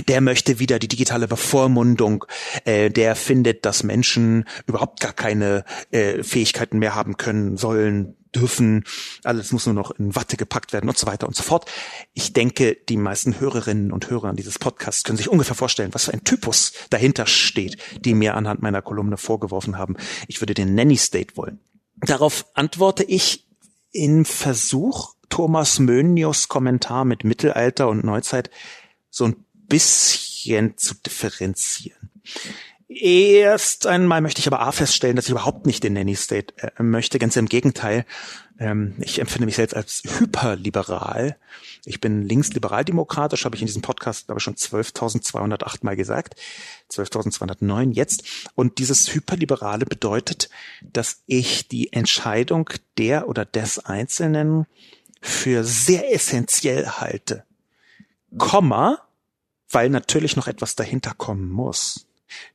Der 0.07 0.21
möchte 0.21 0.61
wieder 0.61 0.79
die 0.79 0.89
digitale 0.89 1.27
Bevormundung. 1.27 2.27
Äh, 2.65 2.91
der 2.91 3.17
findet, 3.17 3.65
dass 3.65 3.83
Menschen 3.83 4.45
überhaupt 4.67 5.01
gar 5.01 5.13
keine 5.13 5.65
äh, 5.91 6.23
Fähigkeiten 6.23 6.79
mehr 6.79 6.95
haben 6.95 7.17
können 7.17 7.57
sollen, 7.57 8.16
dürfen, 8.35 8.85
alles 9.25 9.53
muss 9.53 9.67
nur 9.67 9.75
noch 9.75 9.91
in 9.93 10.15
Watte 10.15 10.37
gepackt 10.37 10.73
werden 10.73 10.89
und 10.89 10.99
so 10.99 11.07
weiter 11.07 11.27
und 11.27 11.37
so 11.37 11.43
fort. 11.43 11.71
Ich 12.13 12.33
denke, 12.33 12.77
die 12.89 12.97
meisten 12.97 13.41
Hörerinnen 13.41 13.93
und 13.93 14.11
Hörer 14.11 14.33
dieses 14.33 14.59
Podcasts 14.59 15.05
können 15.05 15.19
sich 15.19 15.29
ungefähr 15.29 15.55
vorstellen, 15.55 15.95
was 15.95 16.05
für 16.05 16.13
ein 16.13 16.25
Typus 16.25 16.73
dahinter 16.91 17.27
steht, 17.27 17.77
die 18.01 18.15
mir 18.15 18.35
anhand 18.35 18.63
meiner 18.63 18.83
Kolumne 18.83 19.17
vorgeworfen 19.17 19.79
haben. 19.79 19.97
Ich 20.29 20.41
würde 20.41 20.55
den 20.55 20.75
Nanny 20.75 20.97
State 20.97 21.37
wollen. 21.37 21.61
Darauf 21.97 22.47
antworte 22.55 23.05
ich 23.05 23.47
im 23.93 24.25
Versuch, 24.25 25.15
Thomas 25.29 25.79
Mönius 25.79 26.49
Kommentar 26.49 27.05
mit 27.05 27.25
Mittelalter 27.25 27.89
und 27.89 28.05
Neuzeit 28.05 28.51
so 29.11 29.25
ein 29.25 29.45
bisschen 29.69 30.77
zu 30.77 30.95
differenzieren. 30.95 32.11
Erst 32.89 33.87
einmal 33.89 34.21
möchte 34.21 34.41
ich 34.41 34.47
aber 34.47 34.61
A 34.61 34.71
feststellen, 34.71 35.17
dass 35.17 35.25
ich 35.25 35.33
überhaupt 35.33 35.67
nicht 35.67 35.83
den 35.83 35.95
Nanny 35.95 36.15
State 36.15 36.55
äh, 36.59 36.83
möchte. 36.83 37.19
Ganz 37.19 37.35
im 37.35 37.47
Gegenteil. 37.47 38.07
Ähm, 38.61 38.95
ich 39.01 39.19
empfinde 39.19 39.47
mich 39.47 39.57
selbst 39.57 39.75
als 39.75 40.03
hyperliberal. 40.19 41.37
Ich 41.85 42.01
bin 42.01 42.23
linksliberaldemokratisch, 42.23 43.45
habe 43.45 43.57
ich 43.57 43.63
in 43.63 43.67
diesem 43.67 43.83
Podcast 43.83 44.31
aber 44.31 44.39
schon 44.39 44.55
12.208 44.55 45.79
Mal 45.83 45.97
gesagt. 45.97 46.37
12.209 46.93 47.93
jetzt. 47.93 48.23
Und 48.55 48.79
dieses 48.79 49.13
Hyperliberale 49.13 49.85
bedeutet, 49.85 50.49
dass 50.81 51.23
ich 51.27 51.67
die 51.67 51.93
Entscheidung 51.93 52.71
der 52.99 53.29
oder 53.29 53.45
des 53.45 53.85
Einzelnen 53.85 54.67
für 55.21 55.65
sehr 55.65 56.15
essentiell 56.15 56.87
halte. 56.87 57.45
Komma, 58.39 59.01
weil 59.71 59.91
natürlich 59.91 60.37
noch 60.37 60.47
etwas 60.47 60.77
dahinter 60.77 61.15
kommen 61.15 61.51
muss. 61.51 62.06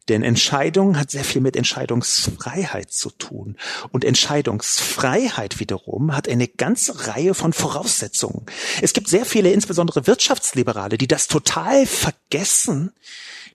Denn 0.09 0.23
Entscheidung 0.23 0.97
hat 0.97 1.11
sehr 1.11 1.23
viel 1.23 1.41
mit 1.41 1.55
Entscheidungsfreiheit 1.55 2.91
zu 2.91 3.09
tun. 3.11 3.57
Und 3.91 4.03
Entscheidungsfreiheit 4.03 5.59
wiederum 5.59 6.15
hat 6.15 6.27
eine 6.27 6.47
ganze 6.47 7.07
Reihe 7.07 7.33
von 7.33 7.53
Voraussetzungen. 7.53 8.45
Es 8.81 8.93
gibt 8.93 9.07
sehr 9.07 9.25
viele, 9.25 9.51
insbesondere 9.51 10.07
Wirtschaftsliberale, 10.07 10.97
die 10.97 11.07
das 11.07 11.27
total 11.27 11.85
vergessen, 11.85 12.91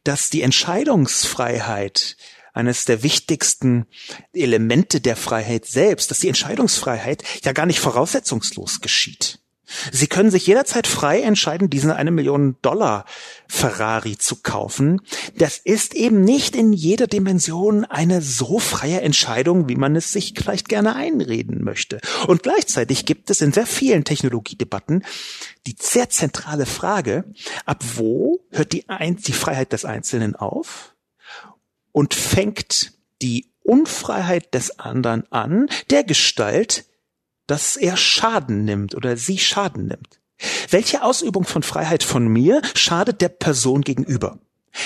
dass 0.04 0.30
die 0.30 0.42
Entscheidungsfreiheit 0.42 2.16
eines 2.54 2.86
der 2.86 3.02
wichtigsten 3.02 3.86
Elemente 4.32 5.00
der 5.00 5.16
Freiheit 5.16 5.66
selbst, 5.66 6.10
dass 6.10 6.20
die 6.20 6.28
Entscheidungsfreiheit 6.28 7.22
ja 7.44 7.52
gar 7.52 7.66
nicht 7.66 7.80
voraussetzungslos 7.80 8.80
geschieht. 8.80 9.40
Sie 9.90 10.06
können 10.06 10.30
sich 10.30 10.46
jederzeit 10.46 10.86
frei 10.86 11.20
entscheiden, 11.20 11.70
diesen 11.70 11.90
eine 11.90 12.10
Million 12.10 12.56
Dollar 12.62 13.04
Ferrari 13.48 14.16
zu 14.16 14.36
kaufen. 14.36 15.00
Das 15.36 15.58
ist 15.58 15.94
eben 15.94 16.22
nicht 16.22 16.54
in 16.54 16.72
jeder 16.72 17.06
Dimension 17.06 17.84
eine 17.84 18.22
so 18.22 18.58
freie 18.58 19.00
Entscheidung, 19.00 19.68
wie 19.68 19.76
man 19.76 19.96
es 19.96 20.12
sich 20.12 20.34
vielleicht 20.36 20.68
gerne 20.68 20.94
einreden 20.94 21.64
möchte. 21.64 22.00
Und 22.26 22.42
gleichzeitig 22.42 23.06
gibt 23.06 23.30
es 23.30 23.40
in 23.40 23.52
sehr 23.52 23.66
vielen 23.66 24.04
Technologiedebatten 24.04 25.02
die 25.66 25.76
sehr 25.80 26.08
zentrale 26.10 26.66
Frage, 26.66 27.24
ab 27.64 27.82
wo 27.96 28.40
hört 28.50 28.72
die, 28.72 28.88
Ein 28.88 29.16
die 29.16 29.32
Freiheit 29.32 29.72
des 29.72 29.84
Einzelnen 29.84 30.36
auf 30.36 30.94
und 31.92 32.14
fängt 32.14 32.92
die 33.22 33.52
Unfreiheit 33.62 34.54
des 34.54 34.78
anderen 34.78 35.30
an, 35.32 35.68
der 35.90 36.04
Gestalt, 36.04 36.86
dass 37.46 37.76
er 37.76 37.96
Schaden 37.96 38.64
nimmt 38.64 38.94
oder 38.94 39.16
sie 39.16 39.38
Schaden 39.38 39.86
nimmt. 39.86 40.20
Welche 40.70 41.02
Ausübung 41.02 41.44
von 41.44 41.62
Freiheit 41.62 42.02
von 42.02 42.28
mir 42.28 42.60
schadet 42.74 43.20
der 43.20 43.30
Person 43.30 43.80
gegenüber? 43.82 44.38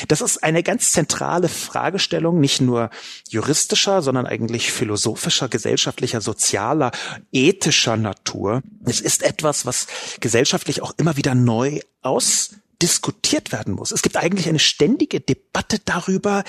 Das 0.09 0.21
ist 0.21 0.43
eine 0.45 0.63
ganz 0.63 0.93
zentrale 0.93 1.49
Fragestellung, 1.49 2.39
nicht 2.39 2.61
nur 2.61 2.91
juristischer, 3.29 4.03
sondern 4.03 4.27
eigentlich 4.27 4.71
philosophischer, 4.71 5.49
gesellschaftlicher, 5.49 6.21
sozialer, 6.21 6.93
ethischer 7.33 7.97
Natur. 7.97 8.63
Es 8.85 9.01
ist 9.01 9.23
etwas, 9.23 9.67
was 9.67 9.89
gesellschaftlich 10.21 10.83
auch 10.83 10.93
immer 10.97 11.17
wieder 11.17 11.35
neu 11.35 11.81
ausdiskutiert 12.03 13.53
werden 13.53 13.75
muss. 13.75 13.91
Es 13.91 14.03
gibt 14.03 14.17
eigentlich 14.17 14.49
eine 14.49 14.61
ständige 14.61 15.21
Debatte 15.21 15.79
darüber, 15.85 16.45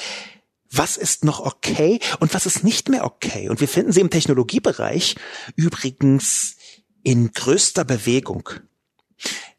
was 0.72 0.98
ist 0.98 1.26
noch 1.26 1.40
okay 1.40 2.00
und 2.20 2.34
was 2.34 2.46
ist 2.46 2.64
nicht 2.64 2.90
mehr 2.90 3.06
okay. 3.06 3.50
Und 3.50 3.60
wir 3.60 3.68
finden 3.68 3.92
sie 3.92 4.02
im 4.02 4.10
Technologiebereich 4.10 5.16
übrigens 5.56 6.56
in 7.04 7.32
größter 7.32 7.84
Bewegung. 7.84 8.50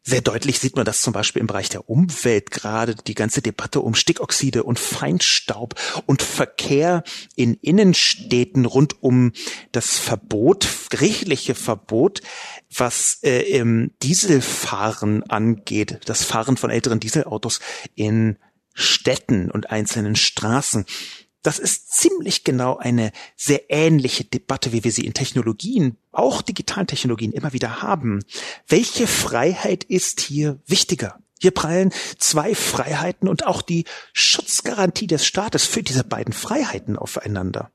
Sehr 0.05 0.19
deutlich 0.19 0.59
sieht 0.59 0.75
man 0.75 0.83
das 0.83 1.01
zum 1.01 1.13
Beispiel 1.13 1.39
im 1.39 1.47
Bereich 1.47 1.69
der 1.69 1.89
Umwelt 1.89 2.51
gerade, 2.51 2.93
die 2.93 3.13
ganze 3.13 3.41
Debatte 3.41 3.79
um 3.79 3.95
Stickoxide 3.95 4.63
und 4.63 4.77
Feinstaub 4.77 5.75
und 6.05 6.21
Verkehr 6.21 7.03
in 7.37 7.53
Innenstädten 7.53 8.65
rund 8.65 9.01
um 9.01 9.31
das 9.71 9.97
Verbot, 9.97 10.67
gerichtliche 10.89 11.55
Verbot, 11.55 12.19
was 12.75 13.19
äh, 13.23 13.43
im 13.43 13.91
Dieselfahren 14.01 15.23
angeht, 15.23 16.01
das 16.03 16.25
Fahren 16.25 16.57
von 16.57 16.69
älteren 16.69 16.99
Dieselautos 16.99 17.61
in 17.95 18.37
Städten 18.73 19.51
und 19.51 19.69
einzelnen 19.69 20.15
Straßen. 20.15 20.85
Das 21.41 21.59
ist 21.59 21.91
ziemlich 21.91 22.43
genau 22.43 22.77
eine 22.77 23.11
sehr 23.35 23.69
ähnliche 23.69 24.23
Debatte, 24.23 24.71
wie 24.71 24.83
wir 24.83 24.91
sie 24.91 25.05
in 25.05 25.13
Technologien, 25.13 25.97
auch 26.11 26.41
digitalen 26.41 26.87
Technologien 26.87 27.33
immer 27.33 27.51
wieder 27.51 27.81
haben. 27.81 28.23
Welche 28.67 29.07
Freiheit 29.07 29.83
ist 29.83 30.21
hier 30.21 30.59
wichtiger? 30.65 31.19
Hier 31.41 31.51
prallen 31.51 31.91
zwei 32.17 32.55
Freiheiten 32.55 33.27
und 33.27 33.45
auch 33.45 33.61
die 33.61 33.83
Schutzgarantie 34.13 35.07
des 35.07 35.25
Staates 35.25 35.65
für 35.65 35.83
diese 35.83 36.05
beiden 36.05 36.33
Freiheiten 36.33 36.97
aufeinander. 36.97 37.71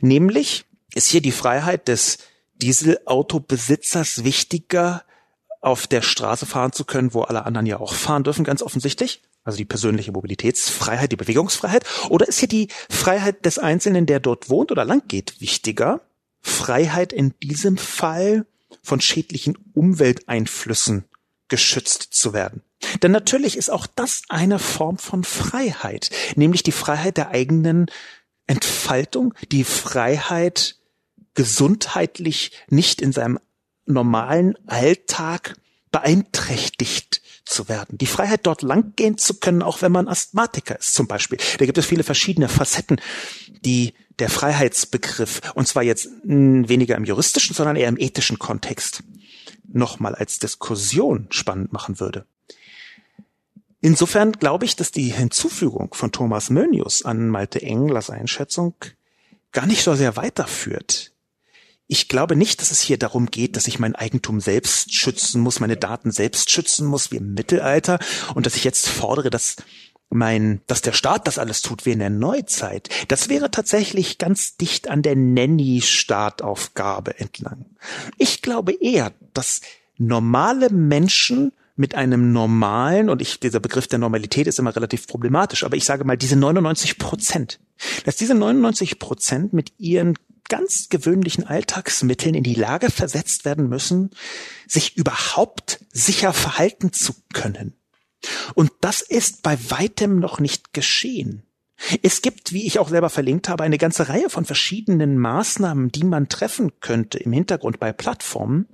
Nämlich 0.00 0.64
ist 0.94 1.10
hier 1.10 1.22
die 1.22 1.30
Freiheit 1.30 1.86
des 1.86 2.18
Dieselautobesitzers 2.56 4.24
wichtiger, 4.24 5.04
auf 5.60 5.86
der 5.86 6.02
Straße 6.02 6.44
fahren 6.44 6.72
zu 6.72 6.84
können, 6.84 7.14
wo 7.14 7.22
alle 7.22 7.46
anderen 7.46 7.66
ja 7.66 7.78
auch 7.78 7.94
fahren 7.94 8.24
dürfen, 8.24 8.44
ganz 8.44 8.62
offensichtlich, 8.62 9.22
also 9.44 9.58
die 9.58 9.64
persönliche 9.64 10.12
Mobilitätsfreiheit, 10.12 11.12
die 11.12 11.16
Bewegungsfreiheit? 11.16 11.84
Oder 12.08 12.26
ist 12.26 12.40
hier 12.40 12.48
die 12.48 12.68
Freiheit 12.90 13.44
des 13.44 13.58
Einzelnen, 13.58 14.06
der 14.06 14.18
dort 14.18 14.48
wohnt 14.48 14.72
oder 14.72 14.84
lang 14.84 15.06
geht, 15.06 15.40
wichtiger? 15.40 16.00
Freiheit 16.40 17.12
in 17.12 17.34
diesem 17.42 17.76
Fall 17.76 18.46
von 18.82 19.00
schädlichen 19.00 19.56
Umwelteinflüssen 19.74 21.04
geschützt 21.48 22.08
zu 22.10 22.32
werden. 22.32 22.62
Denn 23.02 23.12
natürlich 23.12 23.56
ist 23.56 23.70
auch 23.70 23.86
das 23.86 24.22
eine 24.28 24.58
Form 24.58 24.98
von 24.98 25.24
Freiheit, 25.24 26.10
nämlich 26.36 26.62
die 26.62 26.72
Freiheit 26.72 27.16
der 27.16 27.28
eigenen 27.28 27.86
Entfaltung, 28.46 29.34
die 29.52 29.64
Freiheit, 29.64 30.76
gesundheitlich 31.34 32.52
nicht 32.68 33.00
in 33.00 33.12
seinem 33.12 33.38
normalen 33.86 34.56
Alltag 34.66 35.56
beeinträchtigt 35.90 37.22
zu 37.44 37.68
werden. 37.68 37.98
Die 37.98 38.06
Freiheit, 38.06 38.46
dort 38.46 38.62
langgehen 38.62 39.18
zu 39.18 39.34
können, 39.34 39.62
auch 39.62 39.82
wenn 39.82 39.92
man 39.92 40.08
Asthmatiker 40.08 40.78
ist 40.78 40.94
zum 40.94 41.06
Beispiel. 41.06 41.38
Da 41.58 41.66
gibt 41.66 41.78
es 41.78 41.86
viele 41.86 42.02
verschiedene 42.02 42.48
Facetten, 42.48 43.00
die 43.64 43.94
der 44.18 44.30
Freiheitsbegriff, 44.30 45.40
und 45.54 45.66
zwar 45.66 45.82
jetzt 45.82 46.08
weniger 46.22 46.96
im 46.96 47.04
juristischen, 47.04 47.54
sondern 47.54 47.76
eher 47.76 47.88
im 47.88 47.98
ethischen 47.98 48.38
Kontext, 48.38 49.02
nochmal 49.66 50.14
als 50.14 50.38
Diskussion 50.38 51.26
spannend 51.30 51.72
machen 51.72 52.00
würde. 52.00 52.26
Insofern 53.80 54.32
glaube 54.32 54.64
ich, 54.64 54.76
dass 54.76 54.92
die 54.92 55.12
Hinzufügung 55.12 55.92
von 55.92 56.12
Thomas 56.12 56.48
Mönius 56.48 57.04
an 57.04 57.28
Malte 57.28 57.60
Englers 57.60 58.08
Einschätzung 58.08 58.74
gar 59.52 59.66
nicht 59.66 59.82
so 59.82 59.94
sehr 59.94 60.16
weiterführt. 60.16 61.13
Ich 61.86 62.08
glaube 62.08 62.34
nicht, 62.34 62.60
dass 62.60 62.70
es 62.70 62.80
hier 62.80 62.98
darum 62.98 63.26
geht, 63.26 63.56
dass 63.56 63.68
ich 63.68 63.78
mein 63.78 63.94
Eigentum 63.94 64.40
selbst 64.40 64.94
schützen 64.94 65.40
muss, 65.40 65.60
meine 65.60 65.76
Daten 65.76 66.10
selbst 66.10 66.50
schützen 66.50 66.86
muss, 66.86 67.10
wie 67.10 67.16
im 67.16 67.34
Mittelalter, 67.34 67.98
und 68.34 68.46
dass 68.46 68.56
ich 68.56 68.64
jetzt 68.64 68.88
fordere, 68.88 69.30
dass 69.30 69.56
mein, 70.10 70.60
dass 70.66 70.80
der 70.80 70.92
Staat 70.92 71.26
das 71.26 71.38
alles 71.38 71.60
tut 71.60 71.86
wie 71.86 71.92
in 71.92 71.98
der 71.98 72.10
Neuzeit. 72.10 72.88
Das 73.08 73.28
wäre 73.28 73.50
tatsächlich 73.50 74.18
ganz 74.18 74.56
dicht 74.56 74.88
an 74.88 75.02
der 75.02 75.16
Nanny-Staataufgabe 75.16 77.18
entlang. 77.18 77.66
Ich 78.16 78.40
glaube 78.40 78.72
eher, 78.72 79.12
dass 79.34 79.60
normale 79.98 80.70
Menschen 80.70 81.52
mit 81.76 81.96
einem 81.96 82.32
normalen, 82.32 83.10
und 83.10 83.20
ich, 83.20 83.40
dieser 83.40 83.60
Begriff 83.60 83.88
der 83.88 83.98
Normalität 83.98 84.46
ist 84.46 84.60
immer 84.60 84.76
relativ 84.76 85.08
problematisch, 85.08 85.64
aber 85.64 85.76
ich 85.76 85.84
sage 85.84 86.04
mal, 86.04 86.16
diese 86.16 86.36
99 86.36 86.98
Prozent, 86.98 87.58
dass 88.04 88.16
diese 88.16 88.34
99 88.34 89.00
Prozent 89.00 89.52
mit 89.52 89.72
ihren 89.78 90.14
ganz 90.48 90.88
gewöhnlichen 90.88 91.46
Alltagsmitteln 91.46 92.34
in 92.34 92.44
die 92.44 92.54
Lage 92.54 92.90
versetzt 92.90 93.44
werden 93.44 93.68
müssen, 93.68 94.10
sich 94.66 94.96
überhaupt 94.96 95.80
sicher 95.92 96.32
verhalten 96.32 96.92
zu 96.92 97.14
können. 97.32 97.74
Und 98.54 98.72
das 98.80 99.02
ist 99.02 99.42
bei 99.42 99.58
weitem 99.70 100.18
noch 100.18 100.40
nicht 100.40 100.72
geschehen. 100.72 101.42
Es 102.02 102.22
gibt, 102.22 102.52
wie 102.52 102.66
ich 102.66 102.78
auch 102.78 102.88
selber 102.88 103.10
verlinkt 103.10 103.48
habe, 103.48 103.64
eine 103.64 103.78
ganze 103.78 104.08
Reihe 104.08 104.30
von 104.30 104.44
verschiedenen 104.44 105.18
Maßnahmen, 105.18 105.90
die 105.90 106.04
man 106.04 106.28
treffen 106.28 106.72
könnte 106.80 107.18
im 107.18 107.32
Hintergrund 107.32 107.80
bei 107.80 107.92
Plattformen, 107.92 108.68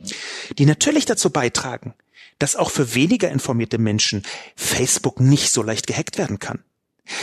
die 0.58 0.66
natürlich 0.66 1.06
dazu 1.06 1.30
beitragen, 1.30 1.94
dass 2.38 2.56
auch 2.56 2.70
für 2.70 2.94
weniger 2.94 3.30
informierte 3.30 3.78
Menschen 3.78 4.22
Facebook 4.54 5.18
nicht 5.18 5.50
so 5.50 5.62
leicht 5.62 5.86
gehackt 5.86 6.18
werden 6.18 6.38
kann. 6.38 6.62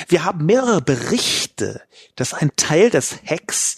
Wir 0.10 0.26
haben 0.26 0.46
mehrere 0.46 0.82
Berichte, 0.82 1.82
dass 2.16 2.34
ein 2.34 2.52
Teil 2.58 2.90
des 2.90 3.18
Hacks 3.26 3.76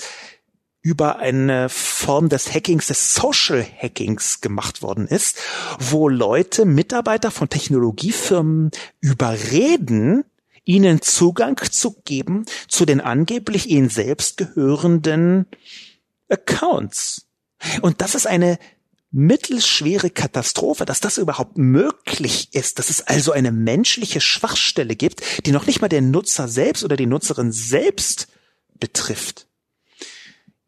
über 0.82 1.20
eine 1.20 1.70
Form 1.70 2.30
des 2.30 2.54
Hackings, 2.54 2.88
des 2.88 3.14
Social 3.14 3.64
Hackings 3.64 4.42
gemacht 4.42 4.82
worden 4.82 5.08
ist, 5.08 5.38
wo 5.78 6.08
Leute, 6.08 6.66
Mitarbeiter 6.66 7.32
von 7.32 7.50
Technologiefirmen 7.50 8.72
überreden, 9.02 10.24
ihnen 10.64 11.02
Zugang 11.02 11.58
zu 11.72 11.96
geben 12.06 12.46
zu 12.68 12.86
den 12.86 13.02
angeblich 13.02 13.70
ihnen 13.70 13.90
selbst 13.90 14.38
gehörenden 14.38 15.48
Accounts. 16.30 17.28
Und 17.82 18.02
das 18.02 18.16
ist 18.16 18.28
eine 18.28 18.58
mittelschwere 19.12 20.12
Katastrophe, 20.12 20.86
dass 20.86 21.00
das 21.00 21.18
überhaupt 21.18 21.58
möglich 21.58 22.50
ist, 22.52 22.78
dass 22.78 22.90
es 22.90 23.02
also 23.02 23.32
eine 23.32 23.52
menschliche 23.52 24.22
Schwachstelle 24.22 24.96
gibt, 24.96 25.46
die 25.46 25.52
noch 25.52 25.66
nicht 25.66 25.82
mal 25.82 25.90
der 25.90 26.02
Nutzer 26.02 26.48
selbst 26.48 26.84
oder 26.84 26.96
die 26.96 27.08
Nutzerin 27.08 27.52
selbst 27.52 28.28
betrifft. 28.80 29.49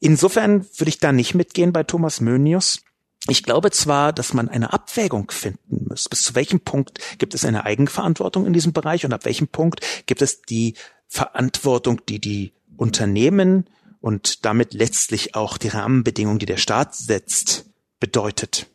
Insofern 0.01 0.65
würde 0.77 0.89
ich 0.89 0.97
da 0.97 1.13
nicht 1.13 1.35
mitgehen 1.35 1.71
bei 1.71 1.83
Thomas 1.83 2.19
Mönius. 2.19 2.81
Ich 3.29 3.43
glaube 3.43 3.69
zwar, 3.69 4.11
dass 4.11 4.33
man 4.33 4.49
eine 4.49 4.73
Abwägung 4.73 5.29
finden 5.29 5.85
muss. 5.87 6.09
Bis 6.09 6.23
zu 6.23 6.33
welchem 6.33 6.59
Punkt 6.59 6.99
gibt 7.19 7.35
es 7.35 7.45
eine 7.45 7.65
Eigenverantwortung 7.65 8.47
in 8.47 8.53
diesem 8.53 8.73
Bereich 8.73 9.05
und 9.05 9.13
ab 9.13 9.25
welchem 9.25 9.47
Punkt 9.47 9.81
gibt 10.07 10.23
es 10.23 10.41
die 10.41 10.73
Verantwortung, 11.07 12.01
die 12.09 12.19
die 12.19 12.51
Unternehmen 12.77 13.69
und 13.99 14.43
damit 14.43 14.73
letztlich 14.73 15.35
auch 15.35 15.59
die 15.59 15.67
Rahmenbedingungen, 15.67 16.39
die 16.39 16.47
der 16.47 16.57
Staat 16.57 16.95
setzt, 16.95 17.65
bedeutet. 17.99 18.65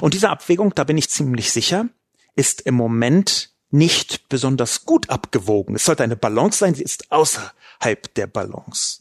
Und 0.00 0.14
diese 0.14 0.30
Abwägung, 0.30 0.74
da 0.74 0.82
bin 0.82 0.98
ich 0.98 1.08
ziemlich 1.08 1.52
sicher, 1.52 1.86
ist 2.34 2.62
im 2.62 2.74
Moment 2.74 3.52
nicht 3.70 4.28
besonders 4.28 4.84
gut 4.84 5.10
abgewogen. 5.10 5.76
Es 5.76 5.84
sollte 5.84 6.02
eine 6.02 6.16
Balance 6.16 6.58
sein, 6.58 6.74
sie 6.74 6.82
ist 6.82 7.12
außerhalb 7.12 8.12
der 8.14 8.26
Balance. 8.26 9.00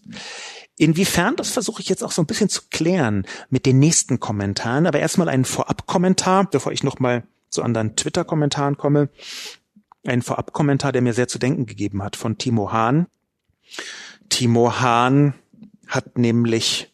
Inwiefern, 0.82 1.36
das 1.36 1.52
versuche 1.52 1.80
ich 1.84 1.90
jetzt 1.90 2.04
auch 2.04 2.12
so 2.12 2.24
ein 2.24 2.26
bisschen 2.26 2.50
zu 2.50 2.64
klären 2.72 3.28
mit 3.52 3.68
den 3.68 3.78
nächsten 3.78 4.20
Kommentaren. 4.20 4.88
Aber 4.88 4.98
erstmal 4.98 5.30
einen 5.30 5.46
Vorabkommentar, 5.46 6.50
bevor 6.50 6.72
ich 6.72 6.84
nochmal 6.84 7.22
zu 7.50 7.62
anderen 7.62 7.96
Twitter-Kommentaren 7.96 8.78
komme. 8.78 9.10
Ein 10.08 10.24
Vorabkommentar, 10.24 10.92
der 10.92 11.04
mir 11.04 11.14
sehr 11.14 11.28
zu 11.28 11.38
denken 11.38 11.68
gegeben 11.68 12.02
hat, 12.02 12.16
von 12.16 12.40
Timo 12.40 12.72
Hahn. 12.72 13.06
Timo 14.30 14.80
Hahn 14.80 15.36
hat 15.86 16.18
nämlich 16.18 16.92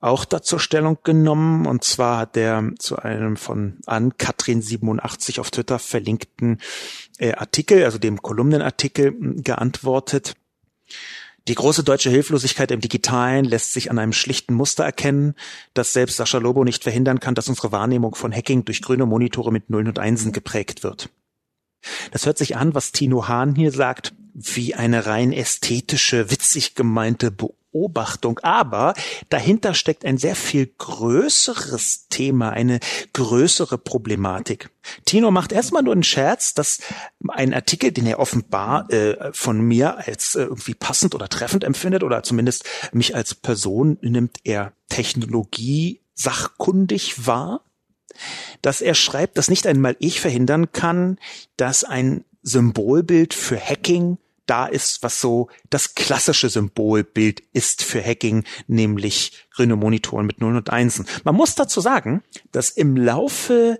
auch 0.00 0.24
dazu 0.24 0.58
Stellung 0.58 0.96
genommen. 1.04 1.66
Und 1.66 1.84
zwar 1.84 2.20
hat 2.20 2.34
er 2.34 2.70
zu 2.78 2.96
einem 2.96 3.36
von 3.36 3.76
an 3.84 4.14
Katrin87 4.14 5.38
auf 5.38 5.50
Twitter 5.50 5.78
verlinkten 5.78 6.62
äh, 7.18 7.34
Artikel, 7.34 7.84
also 7.84 7.98
dem 7.98 8.22
Kolumnenartikel, 8.22 9.14
geantwortet. 9.42 10.34
Die 11.48 11.54
große 11.54 11.82
deutsche 11.82 12.10
Hilflosigkeit 12.10 12.70
im 12.70 12.82
Digitalen 12.82 13.46
lässt 13.46 13.72
sich 13.72 13.90
an 13.90 13.98
einem 13.98 14.12
schlichten 14.12 14.52
Muster 14.52 14.84
erkennen, 14.84 15.34
das 15.72 15.94
selbst 15.94 16.16
Sascha 16.16 16.36
Lobo 16.36 16.62
nicht 16.62 16.82
verhindern 16.82 17.20
kann, 17.20 17.34
dass 17.34 17.48
unsere 17.48 17.72
Wahrnehmung 17.72 18.14
von 18.14 18.34
Hacking 18.34 18.66
durch 18.66 18.82
grüne 18.82 19.06
Monitore 19.06 19.50
mit 19.50 19.70
Nullen 19.70 19.88
und 19.88 19.98
Einsen 19.98 20.32
geprägt 20.32 20.84
wird. 20.84 21.08
Das 22.10 22.26
hört 22.26 22.36
sich 22.36 22.56
an, 22.56 22.74
was 22.74 22.92
Tino 22.92 23.28
Hahn 23.28 23.54
hier 23.54 23.72
sagt, 23.72 24.14
wie 24.34 24.74
eine 24.74 25.06
rein 25.06 25.32
ästhetische, 25.32 26.30
witzig 26.30 26.74
gemeinte 26.74 27.30
Beobachtung, 27.30 27.57
aber 28.42 28.94
dahinter 29.28 29.74
steckt 29.74 30.04
ein 30.04 30.18
sehr 30.18 30.34
viel 30.34 30.72
größeres 30.78 32.08
Thema, 32.08 32.50
eine 32.50 32.80
größere 33.12 33.78
Problematik. 33.78 34.70
Tino 35.04 35.30
macht 35.30 35.52
erstmal 35.52 35.82
nur 35.82 35.92
einen 35.92 36.02
Scherz, 36.02 36.54
dass 36.54 36.80
ein 37.28 37.52
Artikel, 37.52 37.92
den 37.92 38.06
er 38.06 38.18
offenbar 38.18 38.90
äh, 38.90 39.32
von 39.32 39.60
mir 39.60 39.98
als 39.98 40.34
äh, 40.34 40.44
irgendwie 40.44 40.74
passend 40.74 41.14
oder 41.14 41.28
treffend 41.28 41.64
empfindet 41.64 42.02
oder 42.02 42.22
zumindest 42.22 42.64
mich 42.92 43.14
als 43.14 43.34
Person 43.34 43.98
nimmt 44.00 44.38
er 44.44 44.72
Technologie 44.88 46.00
sachkundig 46.14 47.26
wahr, 47.26 47.62
dass 48.62 48.80
er 48.80 48.94
schreibt, 48.94 49.38
dass 49.38 49.50
nicht 49.50 49.66
einmal 49.66 49.96
ich 49.98 50.20
verhindern 50.20 50.72
kann, 50.72 51.18
dass 51.56 51.84
ein 51.84 52.24
Symbolbild 52.42 53.34
für 53.34 53.58
Hacking 53.58 54.18
da 54.48 54.66
ist, 54.66 55.02
was 55.02 55.20
so 55.20 55.48
das 55.70 55.94
klassische 55.94 56.48
Symbolbild 56.48 57.40
ist 57.52 57.82
für 57.82 58.02
Hacking, 58.02 58.44
nämlich 58.66 59.46
grüne 59.54 59.76
Monitoren 59.76 60.26
mit 60.26 60.40
Nullen 60.40 60.56
und 60.56 60.70
Einsen. 60.70 61.06
Man 61.24 61.34
muss 61.34 61.54
dazu 61.54 61.80
sagen, 61.80 62.22
dass 62.52 62.70
im 62.70 62.96
Laufe 62.96 63.78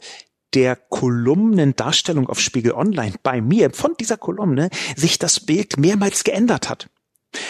der 0.55 0.77
Kolumnendarstellung 0.77 2.29
auf 2.29 2.41
Spiegel 2.41 2.73
Online 2.73 3.15
bei 3.23 3.41
mir 3.41 3.71
von 3.71 3.95
dieser 3.99 4.17
Kolumne 4.17 4.71
sich 4.97 5.19
das 5.19 5.41
Bild 5.41 5.79
mehrmals 5.79 6.25
geändert 6.25 6.69
hat. 6.69 6.89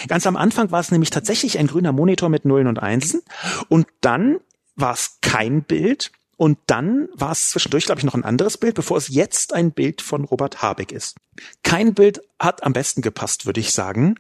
Ganz 0.09 0.27
am 0.27 0.37
Anfang 0.37 0.71
war 0.73 0.81
es 0.81 0.91
nämlich 0.91 1.11
tatsächlich 1.11 1.59
ein 1.59 1.69
grüner 1.69 1.93
Monitor 1.93 2.29
mit 2.29 2.45
Nullen 2.45 2.67
und 2.67 2.81
Einsen 2.81 3.23
und 3.69 3.87
dann 4.01 4.41
war 4.75 4.95
es 4.95 5.19
kein 5.21 5.63
Bild 5.63 6.13
und 6.39 6.57
dann 6.69 7.09
war 7.15 7.33
es 7.33 7.51
zwischendurch, 7.51 7.87
glaube 7.87 7.99
ich, 7.99 8.05
noch 8.05 8.15
ein 8.15 8.23
anderes 8.23 8.59
Bild, 8.59 8.77
bevor 8.77 8.97
es 8.97 9.09
jetzt 9.09 9.53
ein 9.53 9.73
Bild 9.73 10.01
von 10.01 10.23
Robert 10.23 10.63
Habeck 10.63 10.93
ist. 10.93 11.17
Kein 11.65 11.95
Bild 11.95 12.21
hat 12.39 12.63
am 12.63 12.73
besten 12.73 13.03
gepasst, 13.03 13.45
würde 13.45 13.59
ich 13.59 13.73
sagen. 13.73 14.15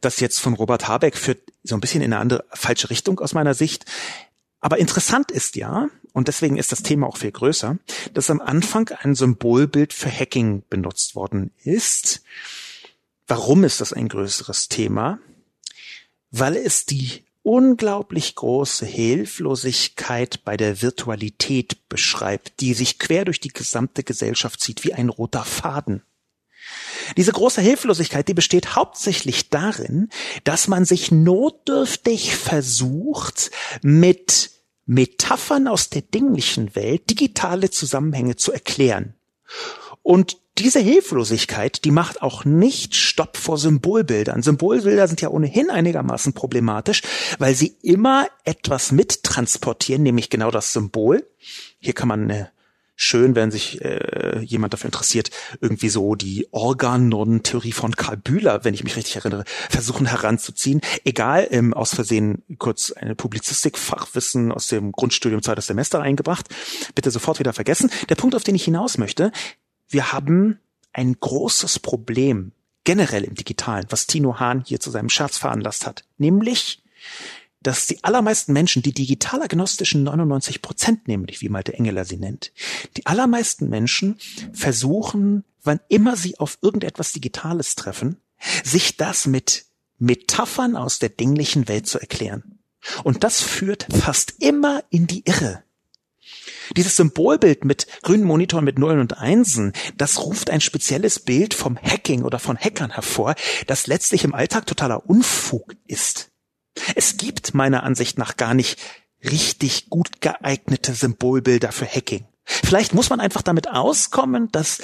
Das 0.00 0.18
jetzt 0.18 0.40
von 0.40 0.54
Robert 0.54 0.88
Habeck 0.88 1.16
führt 1.16 1.42
so 1.62 1.76
ein 1.76 1.80
bisschen 1.80 2.02
in 2.02 2.12
eine 2.12 2.20
andere, 2.20 2.44
falsche 2.52 2.90
Richtung 2.90 3.20
aus 3.20 3.34
meiner 3.34 3.54
Sicht. 3.54 3.84
Aber 4.60 4.78
interessant 4.78 5.30
ist 5.30 5.54
ja, 5.54 5.88
und 6.12 6.26
deswegen 6.26 6.56
ist 6.56 6.72
das 6.72 6.82
Thema 6.82 7.06
auch 7.06 7.18
viel 7.18 7.30
größer, 7.30 7.78
dass 8.14 8.30
am 8.30 8.40
Anfang 8.40 8.88
ein 8.88 9.14
Symbolbild 9.14 9.92
für 9.92 10.10
Hacking 10.10 10.64
benutzt 10.70 11.14
worden 11.14 11.52
ist. 11.62 12.24
Warum 13.28 13.62
ist 13.62 13.80
das 13.80 13.92
ein 13.92 14.08
größeres 14.08 14.68
Thema? 14.68 15.20
Weil 16.32 16.56
es 16.56 16.84
die 16.84 17.22
unglaublich 17.50 18.36
große 18.36 18.86
Hilflosigkeit 18.86 20.44
bei 20.44 20.56
der 20.56 20.82
Virtualität 20.82 21.88
beschreibt, 21.88 22.60
die 22.60 22.74
sich 22.74 23.00
quer 23.00 23.24
durch 23.24 23.40
die 23.40 23.48
gesamte 23.48 24.04
Gesellschaft 24.04 24.60
zieht 24.60 24.84
wie 24.84 24.94
ein 24.94 25.08
roter 25.08 25.44
Faden. 25.44 26.04
Diese 27.16 27.32
große 27.32 27.60
Hilflosigkeit, 27.60 28.28
die 28.28 28.34
besteht 28.34 28.76
hauptsächlich 28.76 29.50
darin, 29.50 30.10
dass 30.44 30.68
man 30.68 30.84
sich 30.84 31.10
notdürftig 31.10 32.36
versucht, 32.36 33.50
mit 33.82 34.52
Metaphern 34.86 35.66
aus 35.66 35.90
der 35.90 36.02
dinglichen 36.02 36.76
Welt, 36.76 37.10
digitale 37.10 37.70
Zusammenhänge 37.70 38.36
zu 38.36 38.52
erklären. 38.52 39.14
Und 40.02 40.38
diese 40.62 40.80
Hilflosigkeit, 40.80 41.84
die 41.84 41.90
macht 41.90 42.22
auch 42.22 42.44
nicht 42.44 42.94
Stopp 42.94 43.36
vor 43.36 43.58
Symbolbildern. 43.58 44.42
Symbolbilder 44.42 45.08
sind 45.08 45.20
ja 45.20 45.30
ohnehin 45.30 45.70
einigermaßen 45.70 46.32
problematisch, 46.32 47.02
weil 47.38 47.54
sie 47.54 47.76
immer 47.82 48.26
etwas 48.44 48.92
mittransportieren, 48.92 50.02
nämlich 50.02 50.30
genau 50.30 50.50
das 50.50 50.72
Symbol. 50.72 51.26
Hier 51.78 51.92
kann 51.92 52.08
man 52.08 52.30
eine 52.30 52.50
schön, 53.00 53.34
wenn 53.34 53.50
sich 53.50 53.82
äh, 53.82 54.40
jemand 54.40 54.74
dafür 54.74 54.88
interessiert, 54.88 55.30
irgendwie 55.62 55.88
so 55.88 56.14
die 56.14 56.46
Organon-Theorie 56.50 57.72
von 57.72 57.96
Karl 57.96 58.18
Bühler, 58.18 58.62
wenn 58.64 58.74
ich 58.74 58.84
mich 58.84 58.96
richtig 58.96 59.16
erinnere, 59.16 59.44
versuchen 59.70 60.04
heranzuziehen. 60.04 60.82
Egal, 61.04 61.48
ähm, 61.50 61.72
aus 61.72 61.94
Versehen 61.94 62.42
kurz 62.58 62.92
eine 62.92 63.14
Publizistik-Fachwissen 63.14 64.52
aus 64.52 64.66
dem 64.66 64.92
Grundstudium 64.92 65.42
zweites 65.42 65.66
Semester 65.66 66.02
eingebracht. 66.02 66.48
Bitte 66.94 67.10
sofort 67.10 67.38
wieder 67.38 67.54
vergessen. 67.54 67.90
Der 68.10 68.16
Punkt, 68.16 68.36
auf 68.36 68.44
den 68.44 68.54
ich 68.54 68.64
hinaus 68.64 68.98
möchte, 68.98 69.32
wir 69.90 70.12
haben 70.12 70.58
ein 70.92 71.16
großes 71.18 71.78
Problem 71.78 72.52
generell 72.84 73.24
im 73.24 73.34
Digitalen, 73.34 73.86
was 73.90 74.06
Tino 74.06 74.40
Hahn 74.40 74.64
hier 74.66 74.80
zu 74.80 74.90
seinem 74.90 75.10
Scherz 75.10 75.38
veranlasst 75.38 75.86
hat, 75.86 76.04
nämlich 76.18 76.82
dass 77.62 77.86
die 77.86 78.02
allermeisten 78.02 78.54
Menschen, 78.54 78.82
die 78.82 78.94
digital-agnostischen 78.94 80.02
99 80.02 80.62
Prozent 80.62 81.08
nämlich, 81.08 81.42
wie 81.42 81.50
Malte 81.50 81.74
Engeler 81.74 82.06
sie 82.06 82.16
nennt, 82.16 82.52
die 82.96 83.04
allermeisten 83.04 83.68
Menschen 83.68 84.18
versuchen, 84.54 85.44
wann 85.62 85.80
immer 85.88 86.16
sie 86.16 86.38
auf 86.38 86.58
irgendetwas 86.62 87.12
Digitales 87.12 87.74
treffen, 87.74 88.16
sich 88.64 88.96
das 88.96 89.26
mit 89.26 89.66
Metaphern 89.98 90.74
aus 90.74 90.98
der 90.98 91.10
dinglichen 91.10 91.68
Welt 91.68 91.86
zu 91.86 91.98
erklären. 91.98 92.58
Und 93.04 93.24
das 93.24 93.42
führt 93.42 93.86
fast 93.92 94.36
immer 94.38 94.82
in 94.88 95.06
die 95.06 95.22
Irre. 95.26 95.62
Dieses 96.76 96.96
Symbolbild 96.96 97.64
mit 97.64 97.86
grünen 98.02 98.24
Monitoren 98.24 98.64
mit 98.64 98.78
Nullen 98.78 99.00
und 99.00 99.18
Einsen, 99.18 99.72
das 99.96 100.24
ruft 100.24 100.50
ein 100.50 100.60
spezielles 100.60 101.20
Bild 101.20 101.54
vom 101.54 101.76
Hacking 101.76 102.22
oder 102.22 102.38
von 102.38 102.56
Hackern 102.56 102.92
hervor, 102.92 103.34
das 103.66 103.86
letztlich 103.86 104.24
im 104.24 104.34
Alltag 104.34 104.66
totaler 104.66 105.08
Unfug 105.08 105.74
ist. 105.86 106.30
Es 106.94 107.16
gibt 107.16 107.54
meiner 107.54 107.82
Ansicht 107.82 108.18
nach 108.18 108.36
gar 108.36 108.54
nicht 108.54 108.78
richtig 109.24 109.90
gut 109.90 110.20
geeignete 110.20 110.94
Symbolbilder 110.94 111.72
für 111.72 111.86
Hacking. 111.86 112.26
Vielleicht 112.44 112.94
muss 112.94 113.10
man 113.10 113.20
einfach 113.20 113.42
damit 113.42 113.68
auskommen, 113.68 114.48
dass 114.50 114.80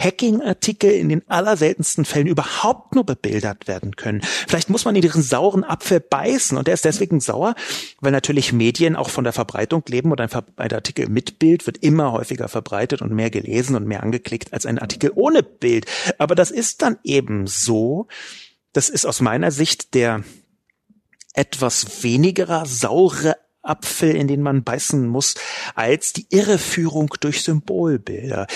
Hacking-Artikel 0.00 0.90
in 0.90 1.08
den 1.10 1.28
allerseltensten 1.28 2.04
Fällen 2.04 2.26
überhaupt 2.26 2.94
nur 2.94 3.04
bebildert 3.04 3.68
werden 3.68 3.96
können. 3.96 4.22
Vielleicht 4.22 4.70
muss 4.70 4.84
man 4.84 4.96
in 4.96 5.02
diesen 5.02 5.22
sauren 5.22 5.62
Apfel 5.62 6.00
beißen 6.00 6.56
und 6.56 6.66
der 6.66 6.74
ist 6.74 6.84
deswegen 6.84 7.20
sauer, 7.20 7.54
weil 8.00 8.12
natürlich 8.12 8.52
Medien 8.52 8.96
auch 8.96 9.10
von 9.10 9.24
der 9.24 9.32
Verbreitung 9.32 9.82
leben 9.88 10.10
und 10.10 10.20
ein, 10.20 10.30
ein 10.56 10.72
Artikel 10.72 11.08
mit 11.08 11.38
Bild 11.38 11.66
wird 11.66 11.78
immer 11.78 12.12
häufiger 12.12 12.48
verbreitet 12.48 13.02
und 13.02 13.12
mehr 13.12 13.30
gelesen 13.30 13.76
und 13.76 13.86
mehr 13.86 14.02
angeklickt 14.02 14.52
als 14.52 14.66
ein 14.66 14.78
Artikel 14.78 15.12
ohne 15.14 15.42
Bild. 15.42 15.86
Aber 16.18 16.34
das 16.34 16.50
ist 16.50 16.82
dann 16.82 16.98
eben 17.04 17.46
so. 17.46 18.08
Das 18.72 18.88
ist 18.88 19.04
aus 19.04 19.20
meiner 19.20 19.50
Sicht 19.50 19.94
der 19.94 20.24
etwas 21.34 22.02
weniger 22.02 22.64
saure 22.66 23.36
Apfel, 23.62 24.16
in 24.16 24.28
den 24.28 24.42
man 24.42 24.64
beißen 24.64 25.06
muss, 25.06 25.34
als 25.74 26.12
die 26.12 26.26
Irreführung 26.30 27.14
durch 27.20 27.42
Symbolbilder. 27.42 28.46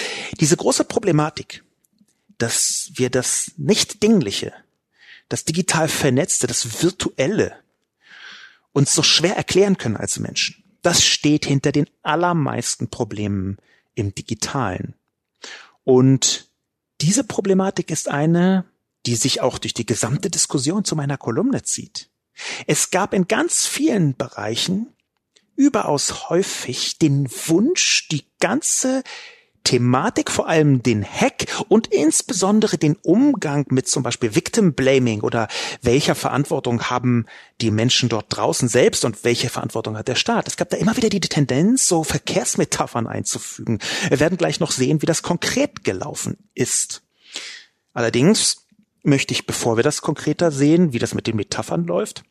Diese 0.40 0.56
große 0.56 0.84
Problematik, 0.84 1.62
dass 2.38 2.90
wir 2.94 3.10
das 3.10 3.52
nicht 3.56 4.02
Dingliche, 4.02 4.52
das 5.28 5.44
digital 5.44 5.88
Vernetzte, 5.88 6.46
das 6.46 6.82
Virtuelle 6.82 7.56
uns 8.72 8.94
so 8.94 9.02
schwer 9.02 9.36
erklären 9.36 9.78
können 9.78 9.96
als 9.96 10.18
Menschen, 10.18 10.62
das 10.82 11.02
steht 11.02 11.46
hinter 11.46 11.72
den 11.72 11.88
allermeisten 12.02 12.88
Problemen 12.88 13.58
im 13.94 14.14
Digitalen. 14.14 14.94
Und 15.84 16.48
diese 17.00 17.24
Problematik 17.24 17.90
ist 17.90 18.08
eine, 18.08 18.64
die 19.06 19.16
sich 19.16 19.40
auch 19.40 19.58
durch 19.58 19.74
die 19.74 19.86
gesamte 19.86 20.30
Diskussion 20.30 20.84
zu 20.84 20.96
meiner 20.96 21.18
Kolumne 21.18 21.62
zieht. 21.62 22.08
Es 22.66 22.90
gab 22.90 23.12
in 23.14 23.28
ganz 23.28 23.66
vielen 23.66 24.16
Bereichen 24.16 24.88
überaus 25.56 26.28
häufig 26.30 26.98
den 26.98 27.28
Wunsch, 27.46 28.08
die 28.08 28.24
ganze 28.40 29.02
Thematik, 29.64 30.30
vor 30.30 30.46
allem 30.46 30.82
den 30.82 31.02
Hack 31.02 31.46
und 31.68 31.86
insbesondere 31.86 32.76
den 32.76 32.96
Umgang 32.96 33.64
mit 33.70 33.88
zum 33.88 34.02
Beispiel 34.02 34.34
Victim 34.34 34.74
Blaming 34.74 35.22
oder 35.22 35.48
welcher 35.80 36.14
Verantwortung 36.14 36.82
haben 36.84 37.24
die 37.62 37.70
Menschen 37.70 38.10
dort 38.10 38.26
draußen 38.28 38.68
selbst 38.68 39.06
und 39.06 39.24
welche 39.24 39.48
Verantwortung 39.48 39.96
hat 39.96 40.06
der 40.06 40.16
Staat. 40.16 40.48
Es 40.48 40.58
gab 40.58 40.68
da 40.68 40.76
immer 40.76 40.96
wieder 40.98 41.08
die 41.08 41.20
Tendenz, 41.20 41.88
so 41.88 42.04
Verkehrsmetaphern 42.04 43.06
einzufügen. 43.06 43.78
Wir 44.08 44.20
werden 44.20 44.36
gleich 44.36 44.60
noch 44.60 44.70
sehen, 44.70 45.00
wie 45.00 45.06
das 45.06 45.22
konkret 45.22 45.82
gelaufen 45.82 46.36
ist. 46.54 47.02
Allerdings 47.94 48.66
möchte 49.02 49.32
ich, 49.32 49.46
bevor 49.46 49.76
wir 49.76 49.82
das 49.82 50.02
konkreter 50.02 50.50
sehen, 50.50 50.92
wie 50.92 50.98
das 50.98 51.14
mit 51.14 51.26
den 51.26 51.36
Metaphern 51.36 51.86
läuft, 51.86 52.24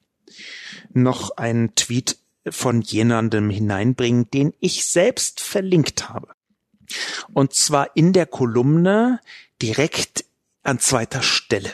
noch 0.93 1.31
einen 1.37 1.73
Tweet 1.75 2.17
von 2.49 2.81
jemandem 2.81 3.49
hineinbringen, 3.49 4.29
den 4.31 4.53
ich 4.59 4.85
selbst 4.85 5.39
verlinkt 5.39 6.09
habe. 6.09 6.27
Und 7.33 7.53
zwar 7.53 7.95
in 7.95 8.13
der 8.13 8.25
Kolumne 8.25 9.19
direkt 9.61 10.25
an 10.63 10.79
zweiter 10.79 11.21
Stelle. 11.21 11.71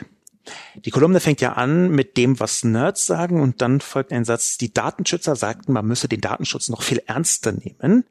Die 0.74 0.90
Kolumne 0.90 1.20
fängt 1.20 1.40
ja 1.40 1.52
an 1.52 1.90
mit 1.90 2.16
dem, 2.16 2.40
was 2.40 2.64
Nerds 2.64 3.06
sagen, 3.06 3.40
und 3.40 3.60
dann 3.60 3.80
folgt 3.80 4.12
ein 4.12 4.24
Satz, 4.24 4.58
die 4.58 4.72
Datenschützer 4.72 5.36
sagten, 5.36 5.72
man 5.72 5.86
müsse 5.86 6.08
den 6.08 6.20
Datenschutz 6.20 6.68
noch 6.68 6.82
viel 6.82 7.02
ernster 7.06 7.52
nehmen. 7.52 8.04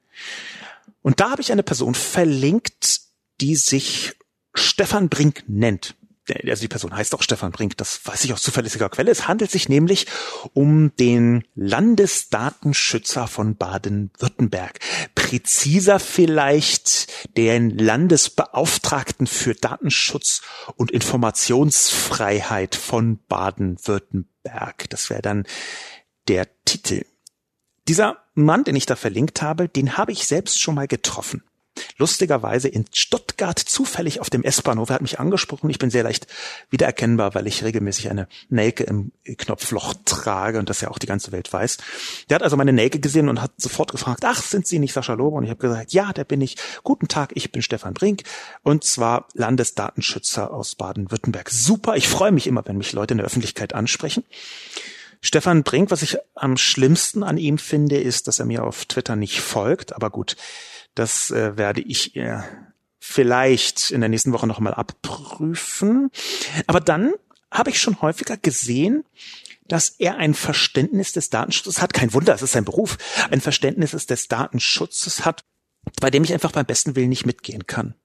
Und 1.02 1.19
da 1.19 1.32
habe 1.32 1.41
ich 1.41 1.52
eine 1.52 1.63
Person 1.63 1.95
verlinkt, 1.95 3.02
die 3.41 3.56
sich 3.56 4.13
Stefan 4.54 5.10
Brink 5.10 5.43
nennt 5.48 5.95
also 6.29 6.61
die 6.61 6.67
Person 6.67 6.95
heißt 6.95 7.13
auch 7.15 7.21
Stefan 7.21 7.51
Brink, 7.51 7.77
das 7.77 8.05
weiß 8.05 8.23
ich 8.25 8.33
aus 8.33 8.41
zuverlässiger 8.41 8.89
Quelle. 8.89 9.11
Es 9.11 9.27
handelt 9.27 9.51
sich 9.51 9.69
nämlich 9.69 10.07
um 10.53 10.95
den 10.97 11.43
Landesdatenschützer 11.55 13.27
von 13.27 13.55
Baden-Württemberg. 13.55 14.79
Präziser 15.15 15.99
vielleicht 15.99 17.07
den 17.37 17.77
Landesbeauftragten 17.77 19.27
für 19.27 19.55
Datenschutz 19.55 20.41
und 20.75 20.91
Informationsfreiheit 20.91 22.75
von 22.75 23.19
Baden-Württemberg. 23.27 24.89
Das 24.89 25.09
wäre 25.09 25.21
dann 25.21 25.45
der 26.27 26.47
Titel. 26.65 27.05
Dieser 27.87 28.17
Mann, 28.35 28.63
den 28.63 28.75
ich 28.75 28.85
da 28.85 28.95
verlinkt 28.95 29.41
habe, 29.41 29.67
den 29.67 29.97
habe 29.97 30.11
ich 30.11 30.27
selbst 30.27 30.61
schon 30.61 30.75
mal 30.75 30.87
getroffen 30.87 31.43
lustigerweise 31.97 32.67
in 32.67 32.85
Stuttgart 32.93 33.59
zufällig 33.59 34.19
auf 34.19 34.29
dem 34.29 34.43
S-Bahnhof. 34.43 34.89
Er 34.89 34.95
hat 34.95 35.01
mich 35.01 35.19
angesprochen. 35.19 35.69
Ich 35.69 35.79
bin 35.79 35.89
sehr 35.89 36.03
leicht 36.03 36.27
wiedererkennbar, 36.69 37.35
weil 37.35 37.47
ich 37.47 37.63
regelmäßig 37.63 38.09
eine 38.09 38.27
Nelke 38.49 38.83
im 38.83 39.11
Knopfloch 39.37 39.93
trage 40.05 40.59
und 40.59 40.69
das 40.69 40.81
ja 40.81 40.89
auch 40.89 40.99
die 40.99 41.07
ganze 41.07 41.31
Welt 41.31 41.51
weiß. 41.51 41.77
Der 42.29 42.35
hat 42.35 42.43
also 42.43 42.57
meine 42.57 42.73
Nelke 42.73 42.99
gesehen 42.99 43.29
und 43.29 43.41
hat 43.41 43.51
sofort 43.57 43.91
gefragt, 43.91 44.23
ach, 44.25 44.41
sind 44.41 44.67
Sie 44.67 44.79
nicht 44.79 44.93
Sascha 44.93 45.13
Lobe? 45.13 45.37
Und 45.37 45.43
ich 45.43 45.49
habe 45.49 45.59
gesagt, 45.59 45.93
ja, 45.93 46.13
der 46.13 46.23
bin 46.23 46.41
ich. 46.41 46.57
Guten 46.83 47.07
Tag, 47.07 47.31
ich 47.35 47.51
bin 47.51 47.61
Stefan 47.61 47.93
Brink 47.93 48.23
und 48.63 48.83
zwar 48.83 49.27
Landesdatenschützer 49.33 50.53
aus 50.53 50.75
Baden-Württemberg. 50.75 51.49
Super, 51.49 51.95
ich 51.95 52.07
freue 52.07 52.31
mich 52.31 52.47
immer, 52.47 52.65
wenn 52.65 52.77
mich 52.77 52.93
Leute 52.93 53.13
in 53.13 53.17
der 53.19 53.25
Öffentlichkeit 53.25 53.73
ansprechen. 53.73 54.23
Stefan 55.21 55.63
Brink, 55.63 55.91
was 55.91 56.01
ich 56.01 56.17
am 56.35 56.55
schlimmsten 56.55 57.23
an 57.23 57.37
ihm 57.37 57.57
finde, 57.57 57.97
ist, 57.99 58.27
dass 58.27 58.39
er 58.39 58.45
mir 58.45 58.63
auf 58.63 58.85
Twitter 58.85 59.15
nicht 59.15 59.41
folgt. 59.41 59.93
Aber 59.93 60.09
gut, 60.09 60.37
das 60.95 61.32
äh, 61.32 61.58
werde 61.58 61.82
ich 61.82 62.15
äh, 62.15 62.41
vielleicht 62.99 63.91
in 63.91 64.02
der 64.02 64.10
nächsten 64.10 64.34
Woche 64.34 64.47
nochmal 64.47 64.73
abprüfen. 64.73 66.12
Aber 66.67 66.80
dann 66.80 67.13
habe 67.52 67.69
ich 67.69 67.82
schon 67.82 68.02
häufiger 68.02 68.38
gesehen, 68.38 69.04
dass 69.67 69.89
er 69.89 70.17
ein 70.17 70.34
Verständnis 70.34 71.13
des 71.13 71.30
Datenschutzes 71.30 71.82
hat. 71.82 71.93
Kein 71.93 72.13
Wunder, 72.13 72.34
es 72.34 72.41
ist 72.41 72.52
sein 72.52 72.65
Beruf. 72.65 72.97
Ein 73.30 73.41
Verständnis 73.41 73.91
des 73.91 74.28
Datenschutzes 74.28 75.25
hat, 75.25 75.43
bei 76.02 76.10
dem 76.10 76.23
ich 76.23 76.34
einfach 76.34 76.52
beim 76.52 76.65
besten 76.65 76.95
Willen 76.95 77.10
nicht 77.10 77.25
mitgehen 77.25 77.67
kann. 77.67 77.95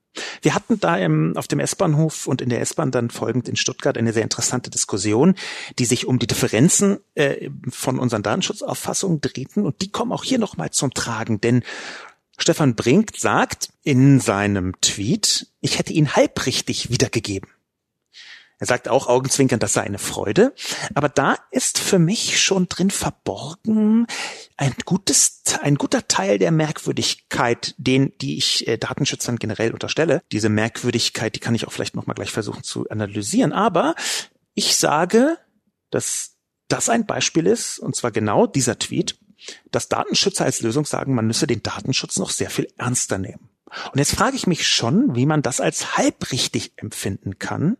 Wir 0.42 0.54
hatten 0.54 0.78
da 0.78 0.96
im, 0.96 1.36
auf 1.36 1.48
dem 1.48 1.58
S-Bahnhof 1.58 2.28
und 2.28 2.40
in 2.40 2.48
der 2.48 2.60
S-Bahn 2.60 2.92
dann 2.92 3.10
folgend 3.10 3.48
in 3.48 3.56
Stuttgart 3.56 3.98
eine 3.98 4.12
sehr 4.12 4.22
interessante 4.22 4.70
Diskussion, 4.70 5.34
die 5.78 5.86
sich 5.86 6.06
um 6.06 6.20
die 6.20 6.28
Differenzen 6.28 6.98
äh, 7.14 7.50
von 7.68 7.98
unseren 7.98 8.22
Datenschutzauffassungen 8.22 9.20
drehten 9.20 9.66
und 9.66 9.82
die 9.82 9.90
kommen 9.90 10.12
auch 10.12 10.22
hier 10.22 10.38
nochmal 10.38 10.70
zum 10.70 10.94
Tragen, 10.94 11.40
denn 11.40 11.64
Stefan 12.38 12.74
Brink 12.74 13.12
sagt 13.16 13.70
in 13.82 14.20
seinem 14.20 14.80
Tweet, 14.80 15.48
ich 15.60 15.78
hätte 15.78 15.92
ihn 15.92 16.14
halbrichtig 16.14 16.90
wiedergegeben. 16.90 17.48
Er 18.58 18.66
sagt 18.66 18.88
auch 18.88 19.08
augenzwinkern, 19.08 19.58
das 19.58 19.72
sei 19.72 19.82
eine 19.82 19.98
Freude. 19.98 20.54
Aber 20.94 21.08
da 21.08 21.36
ist 21.50 21.78
für 21.78 21.98
mich 21.98 22.40
schon 22.40 22.68
drin 22.68 22.90
verborgen 22.90 24.06
ein 24.56 24.74
gutes, 24.84 25.42
ein 25.60 25.74
guter 25.74 26.06
Teil 26.06 26.38
der 26.38 26.52
Merkwürdigkeit, 26.52 27.74
den, 27.78 28.12
die 28.20 28.38
ich 28.38 28.66
äh, 28.68 28.78
Datenschützern 28.78 29.36
generell 29.36 29.72
unterstelle. 29.72 30.22
Diese 30.30 30.48
Merkwürdigkeit, 30.48 31.34
die 31.34 31.40
kann 31.40 31.54
ich 31.54 31.66
auch 31.66 31.72
vielleicht 31.72 31.96
nochmal 31.96 32.14
gleich 32.14 32.30
versuchen 32.30 32.62
zu 32.62 32.88
analysieren. 32.88 33.52
Aber 33.52 33.96
ich 34.54 34.76
sage, 34.76 35.36
dass 35.90 36.36
das 36.68 36.88
ein 36.88 37.06
Beispiel 37.06 37.46
ist, 37.46 37.78
und 37.78 37.96
zwar 37.96 38.12
genau 38.12 38.46
dieser 38.46 38.78
Tweet, 38.78 39.18
dass 39.70 39.88
Datenschützer 39.88 40.44
als 40.44 40.60
Lösung 40.60 40.84
sagen, 40.84 41.14
man 41.14 41.26
müsse 41.26 41.46
den 41.46 41.62
Datenschutz 41.62 42.18
noch 42.18 42.30
sehr 42.30 42.50
viel 42.50 42.68
ernster 42.76 43.18
nehmen. 43.18 43.48
Und 43.92 43.98
jetzt 43.98 44.14
frage 44.14 44.36
ich 44.36 44.46
mich 44.46 44.68
schon, 44.68 45.14
wie 45.16 45.26
man 45.26 45.42
das 45.42 45.60
als 45.60 45.96
halbrichtig 45.96 46.72
empfinden 46.76 47.38
kann, 47.38 47.76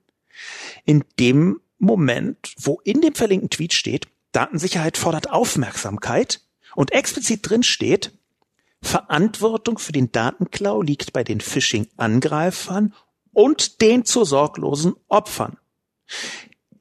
in 0.84 1.04
dem 1.18 1.60
Moment, 1.78 2.54
wo 2.58 2.80
in 2.84 3.00
dem 3.00 3.14
verlinkten 3.14 3.50
Tweet 3.50 3.72
steht, 3.72 4.08
Datensicherheit 4.32 4.96
fordert 4.96 5.30
Aufmerksamkeit 5.30 6.40
und 6.74 6.92
explizit 6.92 7.48
drin 7.48 7.62
steht, 7.62 8.12
Verantwortung 8.82 9.78
für 9.78 9.92
den 9.92 10.12
Datenklau 10.12 10.82
liegt 10.82 11.12
bei 11.12 11.24
den 11.24 11.40
Phishing-Angreifern 11.40 12.94
und 13.32 13.80
den 13.80 14.04
zu 14.04 14.24
sorglosen 14.24 14.94
Opfern. 15.08 15.56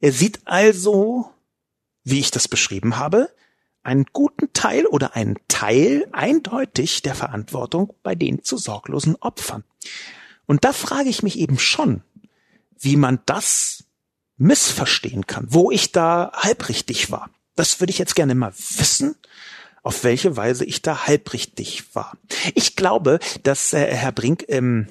Er 0.00 0.12
sieht 0.12 0.40
also, 0.44 1.30
wie 2.02 2.20
ich 2.20 2.30
das 2.30 2.46
beschrieben 2.48 2.96
habe, 2.98 3.30
einen 3.84 4.06
guten 4.12 4.52
Teil 4.52 4.86
oder 4.86 5.14
einen 5.14 5.36
Teil 5.48 6.06
eindeutig 6.12 7.02
der 7.02 7.14
Verantwortung 7.14 7.94
bei 8.02 8.14
den 8.14 8.42
zu 8.42 8.56
sorglosen 8.56 9.16
Opfern. 9.16 9.64
Und 10.46 10.64
da 10.64 10.72
frage 10.72 11.08
ich 11.08 11.22
mich 11.22 11.38
eben 11.38 11.58
schon, 11.58 12.02
wie 12.78 12.96
man 12.96 13.20
das 13.26 13.84
missverstehen 14.36 15.26
kann, 15.26 15.46
wo 15.50 15.70
ich 15.70 15.92
da 15.92 16.32
halbrichtig 16.34 17.10
war. 17.10 17.30
Das 17.54 17.80
würde 17.80 17.92
ich 17.92 17.98
jetzt 17.98 18.16
gerne 18.16 18.34
mal 18.34 18.52
wissen, 18.52 19.14
auf 19.82 20.02
welche 20.02 20.36
Weise 20.36 20.64
ich 20.64 20.82
da 20.82 21.06
halbrichtig 21.06 21.94
war. 21.94 22.16
Ich 22.54 22.74
glaube, 22.74 23.20
dass 23.42 23.72
äh, 23.72 23.94
Herr 23.94 24.12
Brink 24.12 24.44
ähm, 24.48 24.88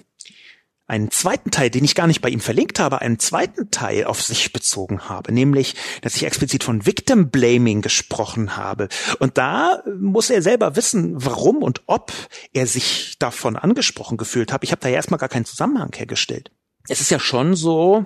einen 0.85 1.11
zweiten 1.11 1.49
Teil, 1.49 1.69
den 1.69 1.85
ich 1.85 1.95
gar 1.95 2.07
nicht 2.07 2.21
bei 2.21 2.29
ihm 2.29 2.41
verlinkt 2.41 2.79
habe, 2.79 3.01
einen 3.01 3.17
zweiten 3.17 3.71
Teil 3.71 4.03
auf 4.05 4.21
sich 4.21 4.51
bezogen 4.51 5.07
habe, 5.07 5.31
nämlich, 5.31 5.75
dass 6.01 6.15
ich 6.15 6.23
explizit 6.23 6.63
von 6.63 6.85
Victim 6.85 7.29
Blaming 7.29 7.81
gesprochen 7.81 8.57
habe. 8.57 8.89
Und 9.19 9.37
da 9.37 9.81
muss 9.97 10.29
er 10.29 10.41
selber 10.41 10.75
wissen, 10.75 11.13
warum 11.15 11.63
und 11.63 11.83
ob 11.87 12.11
er 12.51 12.67
sich 12.67 13.15
davon 13.17 13.55
angesprochen 13.55 14.17
gefühlt 14.17 14.51
hat. 14.51 14.63
Ich 14.63 14.71
habe 14.71 14.81
da 14.81 14.89
ja 14.89 14.95
erstmal 14.95 15.19
gar 15.19 15.29
keinen 15.29 15.45
Zusammenhang 15.45 15.91
hergestellt. 15.95 16.51
Es 16.89 16.99
ist 16.99 17.11
ja 17.11 17.19
schon 17.19 17.55
so, 17.55 18.05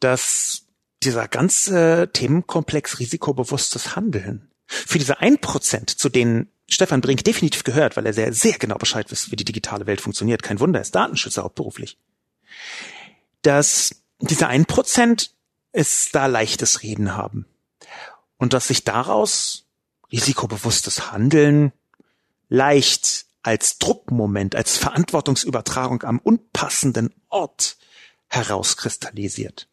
dass 0.00 0.66
dieser 1.02 1.28
ganze 1.28 2.10
Themenkomplex 2.12 2.98
risikobewusstes 2.98 3.96
Handeln 3.96 4.50
für 4.66 4.98
diese 4.98 5.20
ein 5.20 5.38
Prozent, 5.38 5.90
zu 5.90 6.08
denen 6.08 6.50
Stefan 6.68 7.00
Brink 7.00 7.24
definitiv 7.24 7.64
gehört, 7.64 7.96
weil 7.96 8.06
er 8.06 8.12
sehr, 8.12 8.32
sehr 8.32 8.58
genau 8.58 8.76
Bescheid 8.76 9.10
weiß, 9.10 9.30
wie 9.30 9.36
die 9.36 9.44
digitale 9.44 9.86
Welt 9.86 10.00
funktioniert. 10.00 10.42
Kein 10.42 10.60
Wunder, 10.60 10.80
er 10.80 10.82
ist 10.82 10.94
Datenschützer 10.94 11.44
hauptberuflich. 11.44 11.98
Dass 13.42 14.02
diese 14.20 14.48
ein 14.48 14.66
Prozent 14.66 15.32
es 15.72 16.08
da 16.10 16.26
leichtes 16.26 16.82
Reden 16.82 17.14
haben. 17.14 17.46
Und 18.38 18.52
dass 18.52 18.68
sich 18.68 18.84
daraus 18.84 19.66
risikobewusstes 20.10 21.12
Handeln 21.12 21.72
leicht 22.48 23.26
als 23.42 23.78
Druckmoment, 23.78 24.56
als 24.56 24.76
Verantwortungsübertragung 24.76 26.02
am 26.02 26.18
unpassenden 26.18 27.14
Ort 27.28 27.76
herauskristallisiert. 28.28 29.68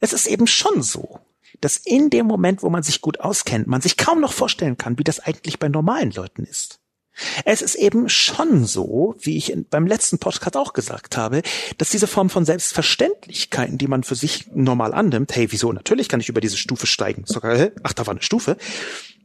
Es 0.00 0.12
ist 0.12 0.26
eben 0.26 0.46
schon 0.48 0.82
so, 0.82 1.20
dass 1.62 1.76
in 1.76 2.10
dem 2.10 2.26
Moment, 2.26 2.62
wo 2.62 2.68
man 2.68 2.82
sich 2.82 3.00
gut 3.00 3.20
auskennt, 3.20 3.68
man 3.68 3.80
sich 3.80 3.96
kaum 3.96 4.20
noch 4.20 4.32
vorstellen 4.32 4.76
kann, 4.76 4.98
wie 4.98 5.04
das 5.04 5.20
eigentlich 5.20 5.58
bei 5.58 5.68
normalen 5.68 6.10
Leuten 6.10 6.44
ist. 6.44 6.80
Es 7.44 7.62
ist 7.62 7.74
eben 7.76 8.08
schon 8.08 8.64
so, 8.64 9.14
wie 9.20 9.36
ich 9.36 9.52
in, 9.52 9.66
beim 9.68 9.86
letzten 9.86 10.18
Podcast 10.18 10.56
auch 10.56 10.72
gesagt 10.72 11.16
habe, 11.16 11.42
dass 11.78 11.90
diese 11.90 12.06
Form 12.06 12.30
von 12.30 12.44
Selbstverständlichkeiten, 12.44 13.78
die 13.78 13.86
man 13.86 14.02
für 14.02 14.14
sich 14.14 14.46
normal 14.52 14.92
annimmt, 14.92 15.36
hey, 15.36 15.52
wieso, 15.52 15.72
natürlich 15.72 16.08
kann 16.08 16.20
ich 16.20 16.28
über 16.28 16.40
diese 16.40 16.56
Stufe 16.56 16.86
steigen, 16.86 17.24
sogar, 17.26 17.70
ach, 17.82 17.92
da 17.92 18.06
war 18.06 18.12
eine 18.12 18.22
Stufe, 18.22 18.56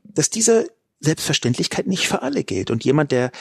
dass 0.03 0.29
diese 0.29 0.69
Selbstverständlichkeit 0.99 1.87
nicht 1.87 2.07
für 2.07 2.21
alle 2.21 2.43
gilt. 2.43 2.69
Und 2.71 2.83
jemand, 2.83 3.11
der 3.11 3.31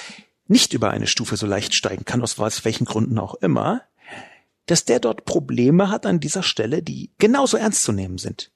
nicht 0.46 0.72
über 0.72 0.90
eine 0.90 1.08
Stufe 1.08 1.36
so 1.36 1.46
leicht 1.46 1.74
steigen 1.74 2.04
kann, 2.04 2.22
aus 2.22 2.38
welchen 2.64 2.84
Gründen 2.84 3.18
auch 3.18 3.34
immer, 3.34 3.82
dass 4.66 4.84
der 4.84 5.00
dort 5.00 5.24
Probleme 5.24 5.90
hat 5.90 6.06
an 6.06 6.20
dieser 6.20 6.42
Stelle, 6.42 6.82
die 6.82 7.10
genauso 7.18 7.56
ernst 7.56 7.82
zu 7.82 7.92
nehmen 7.92 8.18
sind 8.18 8.52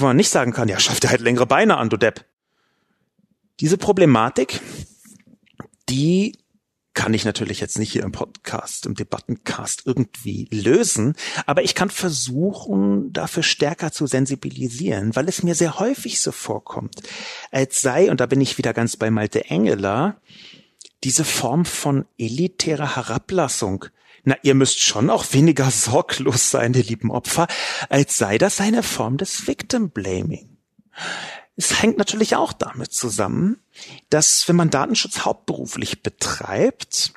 wo 0.00 0.06
man 0.06 0.16
nicht 0.16 0.30
sagen 0.30 0.52
kann, 0.52 0.68
ja, 0.68 0.80
schaff 0.80 1.00
dir 1.00 1.10
halt 1.10 1.20
längere 1.20 1.44
Beine 1.44 1.76
an, 1.76 1.90
du 1.90 1.98
Depp. 1.98 2.24
Diese 3.60 3.76
Problematik, 3.76 4.60
die 5.90 6.38
kann 6.94 7.12
ich 7.12 7.26
natürlich 7.26 7.60
jetzt 7.60 7.78
nicht 7.78 7.92
hier 7.92 8.02
im 8.02 8.12
Podcast, 8.12 8.86
im 8.86 8.94
Debattencast 8.94 9.82
irgendwie 9.84 10.48
lösen, 10.50 11.14
aber 11.44 11.62
ich 11.62 11.74
kann 11.74 11.90
versuchen, 11.90 13.12
dafür 13.12 13.42
stärker 13.42 13.92
zu 13.92 14.06
sensibilisieren, 14.06 15.14
weil 15.14 15.28
es 15.28 15.42
mir 15.42 15.54
sehr 15.54 15.78
häufig 15.78 16.22
so 16.22 16.32
vorkommt, 16.32 17.02
als 17.50 17.82
sei, 17.82 18.10
und 18.10 18.20
da 18.20 18.26
bin 18.26 18.40
ich 18.40 18.56
wieder 18.56 18.72
ganz 18.72 18.96
bei 18.96 19.10
Malte 19.10 19.44
Engeler, 19.50 20.22
diese 21.04 21.24
Form 21.24 21.66
von 21.66 22.06
elitärer 22.16 22.96
Herablassung 22.96 23.84
na, 24.24 24.36
ihr 24.42 24.54
müsst 24.54 24.80
schon 24.80 25.10
auch 25.10 25.32
weniger 25.32 25.70
sorglos 25.70 26.50
sein, 26.50 26.74
ihr 26.74 26.84
lieben 26.84 27.10
Opfer, 27.10 27.48
als 27.88 28.18
sei 28.18 28.38
das 28.38 28.60
eine 28.60 28.82
Form 28.82 29.16
des 29.16 29.46
Victim 29.46 29.90
Blaming. 29.90 30.56
Es 31.54 31.82
hängt 31.82 31.98
natürlich 31.98 32.34
auch 32.34 32.54
damit 32.54 32.94
zusammen, 32.94 33.58
dass 34.08 34.48
wenn 34.48 34.56
man 34.56 34.70
Datenschutz 34.70 35.20
hauptberuflich 35.20 36.02
betreibt, 36.02 37.12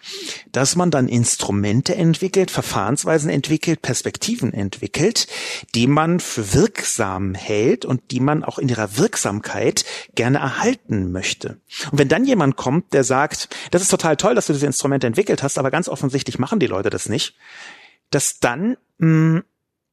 dass 0.51 0.75
man 0.75 0.91
dann 0.91 1.07
Instrumente 1.07 1.95
entwickelt, 1.95 2.51
Verfahrensweisen 2.51 3.29
entwickelt, 3.29 3.81
Perspektiven 3.81 4.53
entwickelt, 4.53 5.27
die 5.73 5.87
man 5.87 6.19
für 6.19 6.53
wirksam 6.53 7.33
hält 7.33 7.85
und 7.85 8.11
die 8.11 8.19
man 8.19 8.43
auch 8.43 8.59
in 8.59 8.67
ihrer 8.67 8.97
Wirksamkeit 8.97 9.85
gerne 10.15 10.39
erhalten 10.39 11.13
möchte. 11.13 11.61
Und 11.91 11.99
wenn 11.99 12.09
dann 12.09 12.25
jemand 12.25 12.57
kommt, 12.57 12.91
der 12.91 13.05
sagt, 13.05 13.49
das 13.71 13.81
ist 13.81 13.89
total 13.89 14.17
toll, 14.17 14.35
dass 14.35 14.47
du 14.47 14.53
diese 14.53 14.65
Instrumente 14.65 15.07
entwickelt 15.07 15.43
hast, 15.43 15.57
aber 15.57 15.71
ganz 15.71 15.87
offensichtlich 15.87 16.39
machen 16.39 16.59
die 16.59 16.67
Leute 16.67 16.89
das 16.89 17.07
nicht, 17.07 17.35
dass 18.09 18.39
dann 18.39 18.75
mh, 18.97 19.07
hm, 19.37 19.43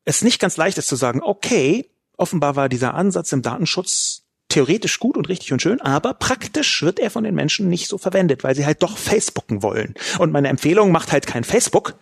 es 0.04 0.22
nicht 0.22 0.40
ganz 0.40 0.56
leicht 0.56 0.78
ist 0.78 0.88
zu 0.88 0.96
sagen, 0.96 1.22
okay, 1.22 1.88
offenbar 2.16 2.56
war 2.56 2.68
dieser 2.68 2.94
Ansatz 2.94 3.30
im 3.32 3.42
Datenschutz 3.42 4.21
theoretisch 4.52 4.98
gut 4.98 5.16
und 5.16 5.28
richtig 5.28 5.52
und 5.52 5.62
schön, 5.62 5.80
aber 5.80 6.14
praktisch 6.14 6.82
wird 6.82 6.98
er 6.98 7.10
von 7.10 7.24
den 7.24 7.34
Menschen 7.34 7.68
nicht 7.68 7.88
so 7.88 7.98
verwendet, 7.98 8.44
weil 8.44 8.54
sie 8.54 8.66
halt 8.66 8.82
doch 8.82 8.98
Facebooken 8.98 9.62
wollen. 9.62 9.94
Und 10.18 10.30
meine 10.30 10.48
Empfehlung 10.48 10.92
macht 10.92 11.10
halt 11.10 11.26
kein 11.26 11.44
Facebook, 11.44 11.94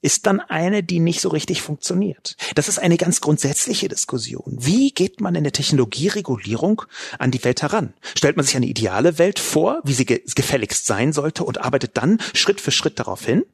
ist 0.00 0.26
dann 0.26 0.40
eine, 0.40 0.84
die 0.84 1.00
nicht 1.00 1.20
so 1.20 1.28
richtig 1.28 1.62
funktioniert. 1.62 2.36
Das 2.54 2.68
ist 2.68 2.78
eine 2.78 2.96
ganz 2.96 3.20
grundsätzliche 3.20 3.88
Diskussion. 3.88 4.56
Wie 4.60 4.90
geht 4.90 5.20
man 5.20 5.34
in 5.34 5.42
der 5.42 5.52
Technologieregulierung 5.52 6.82
an 7.18 7.32
die 7.32 7.42
Welt 7.42 7.62
heran? 7.62 7.94
Stellt 8.16 8.36
man 8.36 8.46
sich 8.46 8.54
eine 8.54 8.66
ideale 8.66 9.18
Welt 9.18 9.40
vor, 9.40 9.80
wie 9.82 9.94
sie 9.94 10.06
gefälligst 10.06 10.86
sein 10.86 11.12
sollte 11.12 11.42
und 11.42 11.60
arbeitet 11.60 11.96
dann 11.96 12.20
Schritt 12.34 12.60
für 12.60 12.70
Schritt 12.70 13.00
darauf 13.00 13.24
hin? 13.24 13.44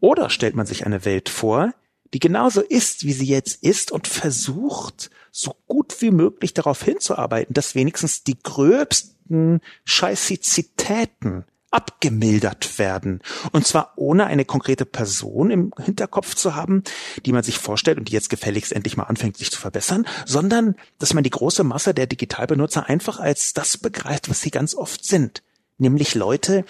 Oder 0.00 0.30
stellt 0.30 0.54
man 0.54 0.66
sich 0.66 0.86
eine 0.86 1.04
Welt 1.04 1.28
vor, 1.28 1.74
die 2.14 2.20
genauso 2.20 2.62
ist, 2.62 3.04
wie 3.04 3.12
sie 3.12 3.26
jetzt 3.26 3.62
ist 3.62 3.92
und 3.92 4.06
versucht, 4.06 5.10
so 5.30 5.54
gut 5.66 6.00
wie 6.00 6.10
möglich 6.10 6.54
darauf 6.54 6.82
hinzuarbeiten, 6.82 7.54
dass 7.54 7.74
wenigstens 7.74 8.24
die 8.24 8.38
gröbsten 8.42 9.60
Scheißizitäten 9.84 11.44
abgemildert 11.70 12.78
werden. 12.78 13.20
Und 13.52 13.66
zwar 13.66 13.92
ohne 13.96 14.26
eine 14.26 14.44
konkrete 14.44 14.86
Person 14.86 15.50
im 15.50 15.72
Hinterkopf 15.78 16.34
zu 16.34 16.54
haben, 16.54 16.82
die 17.26 17.32
man 17.32 17.42
sich 17.42 17.58
vorstellt 17.58 17.98
und 17.98 18.08
die 18.08 18.12
jetzt 18.12 18.30
gefälligst 18.30 18.72
endlich 18.72 18.96
mal 18.96 19.04
anfängt, 19.04 19.36
sich 19.36 19.50
zu 19.50 19.60
verbessern, 19.60 20.06
sondern 20.24 20.76
dass 20.98 21.12
man 21.12 21.24
die 21.24 21.30
große 21.30 21.64
Masse 21.64 21.92
der 21.92 22.06
Digitalbenutzer 22.06 22.86
einfach 22.86 23.20
als 23.20 23.52
das 23.52 23.76
begreift, 23.76 24.30
was 24.30 24.40
sie 24.40 24.50
ganz 24.50 24.74
oft 24.74 25.04
sind. 25.04 25.42
Nämlich 25.76 26.14
Leute, 26.14 26.64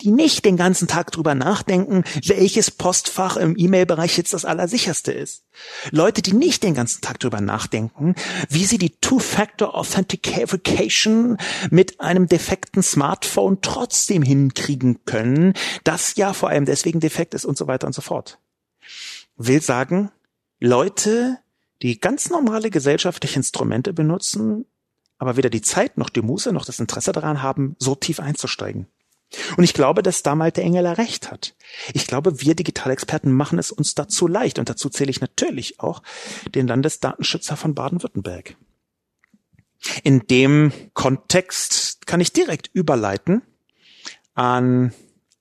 die 0.00 0.10
nicht 0.10 0.44
den 0.44 0.56
ganzen 0.56 0.88
Tag 0.88 1.12
drüber 1.12 1.34
nachdenken, 1.34 2.04
welches 2.26 2.70
Postfach 2.70 3.36
im 3.36 3.54
E-Mail-Bereich 3.56 4.16
jetzt 4.16 4.32
das 4.34 4.44
allersicherste 4.44 5.12
ist. 5.12 5.44
Leute, 5.90 6.20
die 6.20 6.32
nicht 6.32 6.62
den 6.62 6.74
ganzen 6.74 7.00
Tag 7.00 7.20
drüber 7.20 7.40
nachdenken, 7.40 8.14
wie 8.48 8.64
sie 8.64 8.78
die 8.78 8.90
Two-Factor 8.90 9.74
Authentication 9.74 11.38
mit 11.70 12.00
einem 12.00 12.26
defekten 12.26 12.82
Smartphone 12.82 13.60
trotzdem 13.62 14.22
hinkriegen 14.22 15.04
können, 15.04 15.54
das 15.84 16.16
ja 16.16 16.32
vor 16.32 16.48
allem 16.48 16.64
deswegen 16.64 17.00
defekt 17.00 17.34
ist 17.34 17.44
und 17.44 17.56
so 17.56 17.66
weiter 17.66 17.86
und 17.86 17.92
so 17.92 18.02
fort. 18.02 18.38
Will 19.36 19.62
sagen, 19.62 20.10
Leute, 20.60 21.38
die 21.82 22.00
ganz 22.00 22.30
normale 22.30 22.70
gesellschaftliche 22.70 23.36
Instrumente 23.36 23.92
benutzen, 23.92 24.66
aber 25.18 25.36
weder 25.36 25.50
die 25.50 25.62
Zeit 25.62 25.98
noch 25.98 26.10
die 26.10 26.22
Muße 26.22 26.52
noch 26.52 26.64
das 26.64 26.80
Interesse 26.80 27.12
daran 27.12 27.42
haben, 27.42 27.76
so 27.78 27.94
tief 27.94 28.20
einzusteigen. 28.20 28.86
Und 29.56 29.64
ich 29.64 29.74
glaube, 29.74 30.02
dass 30.02 30.22
da 30.22 30.34
Malte 30.34 30.62
Engeler 30.62 30.98
recht 30.98 31.30
hat. 31.30 31.54
Ich 31.92 32.06
glaube, 32.06 32.40
wir 32.40 32.54
Digitalexperten 32.54 33.32
machen 33.32 33.58
es 33.58 33.70
uns 33.70 33.94
dazu 33.94 34.26
leicht. 34.26 34.58
Und 34.58 34.68
dazu 34.68 34.88
zähle 34.88 35.10
ich 35.10 35.20
natürlich 35.20 35.80
auch 35.80 36.02
den 36.54 36.66
Landesdatenschützer 36.66 37.56
von 37.56 37.74
Baden-Württemberg. 37.74 38.56
In 40.02 40.26
dem 40.26 40.72
Kontext 40.94 42.06
kann 42.06 42.20
ich 42.20 42.32
direkt 42.32 42.70
überleiten 42.72 43.42
an 44.34 44.92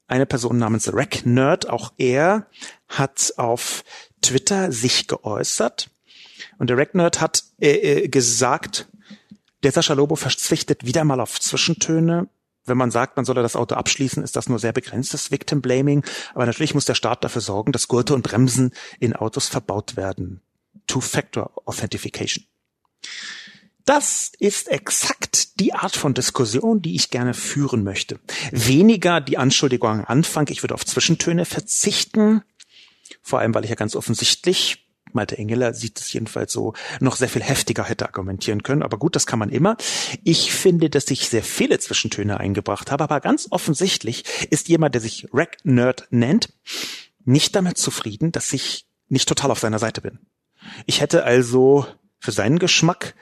eine 0.07 0.25
Person 0.25 0.57
namens 0.57 0.93
Rack 0.93 1.25
Nerd. 1.25 1.69
Auch 1.69 1.93
er 1.97 2.47
hat 2.87 3.33
auf 3.37 3.83
Twitter 4.21 4.71
sich 4.71 5.07
geäußert. 5.07 5.89
Und 6.57 6.69
der 6.69 6.77
Rack 6.77 6.93
Nerd 6.93 7.21
hat 7.21 7.43
äh, 7.59 8.03
äh 8.03 8.07
gesagt, 8.09 8.87
Der 9.63 9.71
Sascha 9.71 9.93
Lobo 9.93 10.15
verzichtet 10.15 10.85
wieder 10.85 11.03
mal 11.05 11.21
auf 11.21 11.39
Zwischentöne. 11.39 12.27
Wenn 12.65 12.77
man 12.77 12.91
sagt, 12.91 13.17
man 13.17 13.25
solle 13.25 13.41
das 13.41 13.55
Auto 13.55 13.75
abschließen, 13.75 14.23
ist 14.23 14.35
das 14.35 14.47
nur 14.47 14.59
sehr 14.59 14.71
begrenztes 14.71 15.31
Victim 15.31 15.61
Blaming. 15.61 16.03
Aber 16.33 16.45
natürlich 16.45 16.73
muss 16.73 16.85
der 16.85 16.95
Staat 16.95 17.23
dafür 17.23 17.41
sorgen, 17.41 17.71
dass 17.71 17.87
Gurte 17.87 18.13
und 18.13 18.23
Bremsen 18.23 18.71
in 18.99 19.13
Autos 19.15 19.47
verbaut 19.47 19.97
werden. 19.97 20.41
Two-Factor 20.87 21.51
Authentification. 21.65 22.45
Das 23.85 24.31
ist 24.39 24.69
exakt 24.69 25.59
die 25.59 25.73
Art 25.73 25.95
von 25.95 26.13
Diskussion, 26.13 26.81
die 26.81 26.95
ich 26.95 27.09
gerne 27.09 27.33
führen 27.33 27.83
möchte. 27.83 28.19
Weniger 28.51 29.19
die 29.19 29.37
Anschuldigung 29.37 29.89
am 29.89 30.05
Anfang, 30.05 30.47
ich 30.49 30.63
würde 30.63 30.73
auf 30.73 30.85
Zwischentöne 30.85 31.43
verzichten, 31.43 32.43
vor 33.21 33.39
allem 33.39 33.53
weil 33.53 33.65
ich 33.65 33.69
ja 33.69 33.75
ganz 33.75 33.95
offensichtlich 33.95 34.82
Malte 35.15 35.37
Engeler 35.37 35.73
sieht 35.73 35.99
es 35.99 36.11
jedenfalls 36.13 36.51
so, 36.51 36.73
noch 36.99 37.15
sehr 37.15 37.29
viel 37.29 37.43
heftiger 37.43 37.85
hätte 37.85 38.05
argumentieren 38.05 38.63
können. 38.63 38.83
Aber 38.83 38.97
gut, 38.97 39.15
das 39.15 39.25
kann 39.25 39.39
man 39.39 39.49
immer. 39.49 39.77
Ich 40.23 40.53
finde, 40.53 40.89
dass 40.89 41.09
ich 41.09 41.29
sehr 41.29 41.43
viele 41.43 41.79
Zwischentöne 41.79 42.39
eingebracht 42.39 42.91
habe, 42.91 43.03
aber 43.03 43.19
ganz 43.19 43.47
offensichtlich 43.49 44.23
ist 44.49 44.69
jemand, 44.69 44.95
der 44.95 45.01
sich 45.01 45.27
Rack 45.33 45.57
Nerd 45.63 46.07
nennt, 46.09 46.53
nicht 47.25 47.55
damit 47.55 47.77
zufrieden, 47.77 48.31
dass 48.31 48.53
ich 48.53 48.85
nicht 49.07 49.27
total 49.29 49.51
auf 49.51 49.59
seiner 49.59 49.79
Seite 49.79 50.01
bin. 50.01 50.19
Ich 50.85 51.01
hätte 51.01 51.23
also 51.23 51.85
für 52.19 52.31
seinen 52.31 52.59
Geschmack 52.59 53.15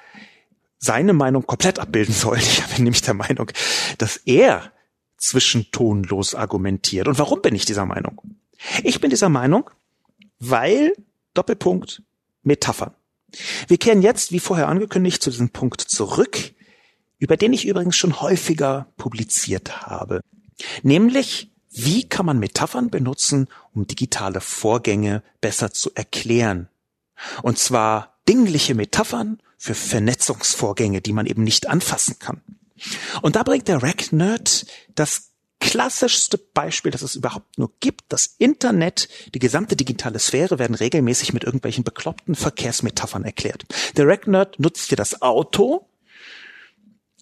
seine 0.78 1.14
Meinung 1.14 1.46
komplett 1.46 1.80
abbilden 1.80 2.14
sollen. 2.14 2.42
Ich 2.42 2.64
bin 2.76 2.84
nämlich 2.84 3.02
der 3.02 3.14
Meinung, 3.14 3.52
dass 3.98 4.18
er 4.18 4.72
zwischentonlos 5.18 6.36
argumentiert. 6.36 7.08
Und 7.08 7.20
warum 7.20 7.42
bin 7.42 7.56
ich 7.56 7.66
dieser 7.66 7.86
Meinung? 7.86 8.22
Ich 8.84 9.00
bin 9.00 9.10
dieser 9.10 9.30
Meinung, 9.30 9.70
weil 10.40 10.94
Doppelpunkt 11.34 12.04
Metaphern. 12.44 12.94
Wir 13.68 13.78
kehren 13.78 14.02
jetzt, 14.02 14.32
wie 14.32 14.40
vorher 14.40 14.68
angekündigt, 14.68 15.22
zu 15.22 15.30
diesem 15.30 15.50
Punkt 15.50 15.82
zurück, 15.82 16.54
über 17.18 17.38
den 17.38 17.54
ich 17.54 17.66
übrigens 17.66 17.96
schon 17.96 18.22
häufiger 18.22 18.88
publiziert 18.98 19.84
habe. 19.84 20.22
Nämlich, 20.84 21.52
wie 21.70 22.08
kann 22.08 22.26
man 22.26 22.40
Metaphern 22.40 22.90
benutzen, 22.90 23.48
um 23.74 23.88
digitale 23.88 24.42
Vorgänge 24.42 25.24
besser 25.40 25.72
zu 25.72 25.92
erklären? 25.96 26.68
Und 27.44 27.58
zwar 27.58 28.20
dingliche 28.28 28.76
Metaphern 28.76 29.42
für 29.58 29.76
Vernetzungsvorgänge, 29.76 31.02
die 31.02 31.14
man 31.14 31.26
eben 31.26 31.44
nicht 31.44 31.70
anfassen 31.70 32.18
kann. 32.20 32.42
Und 33.22 33.36
da 33.36 33.44
bringt 33.44 33.68
der 33.68 33.84
Rack-Nerd 33.84 34.66
das 34.96 35.31
klassischste 35.62 36.38
Beispiel, 36.38 36.92
das 36.92 37.02
es 37.04 37.16
überhaupt 37.16 37.58
nur 37.58 37.72
gibt. 37.80 38.02
Das 38.10 38.36
Internet, 38.38 39.08
die 39.34 39.40
gesamte 39.40 39.78
digitale 39.78 40.20
Sphäre 40.20 40.60
werden 40.60 40.76
regelmäßig 40.76 41.32
mit 41.32 41.46
irgendwelchen 41.46 41.86
bekloppten 41.86 42.36
Verkehrsmetaphern 42.36 43.24
erklärt. 43.24 43.64
Der 43.96 44.06
RegNerd 44.06 44.60
nutzt 44.60 44.90
hier 44.90 44.98
das 44.98 45.22
Auto, 45.22 45.88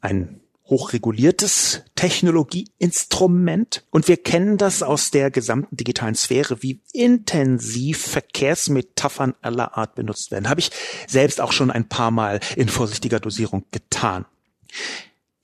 ein 0.01 0.41
hochreguliertes 0.65 1.83
Technologieinstrument. 1.95 3.83
Und 3.89 4.07
wir 4.07 4.17
kennen 4.17 4.57
das 4.57 4.83
aus 4.83 5.11
der 5.11 5.31
gesamten 5.31 5.75
digitalen 5.75 6.15
Sphäre, 6.15 6.63
wie 6.63 6.81
intensiv 6.93 8.01
Verkehrsmetaphern 8.01 9.35
aller 9.41 9.77
Art 9.77 9.95
benutzt 9.95 10.31
werden. 10.31 10.47
Habe 10.47 10.61
ich 10.61 10.71
selbst 11.07 11.41
auch 11.41 11.51
schon 11.51 11.71
ein 11.71 11.89
paar 11.89 12.11
Mal 12.11 12.39
in 12.55 12.69
vorsichtiger 12.69 13.19
Dosierung 13.19 13.65
getan. 13.71 14.25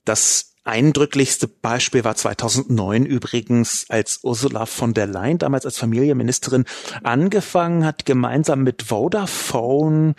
Das 0.06 0.55
Eindrücklichste 0.66 1.48
Beispiel 1.48 2.04
war 2.04 2.16
2009 2.16 3.06
übrigens, 3.06 3.86
als 3.90 4.22
Ursula 4.24 4.66
von 4.66 4.96
der 4.96 5.06
Leyen 5.06 5.38
damals 5.38 5.64
als 5.64 5.78
Familienministerin 5.78 6.66
angefangen 7.04 7.86
hat, 7.86 8.08
gemeinsam 8.08 8.64
mit 8.64 8.82
Vodafone 8.82 10.16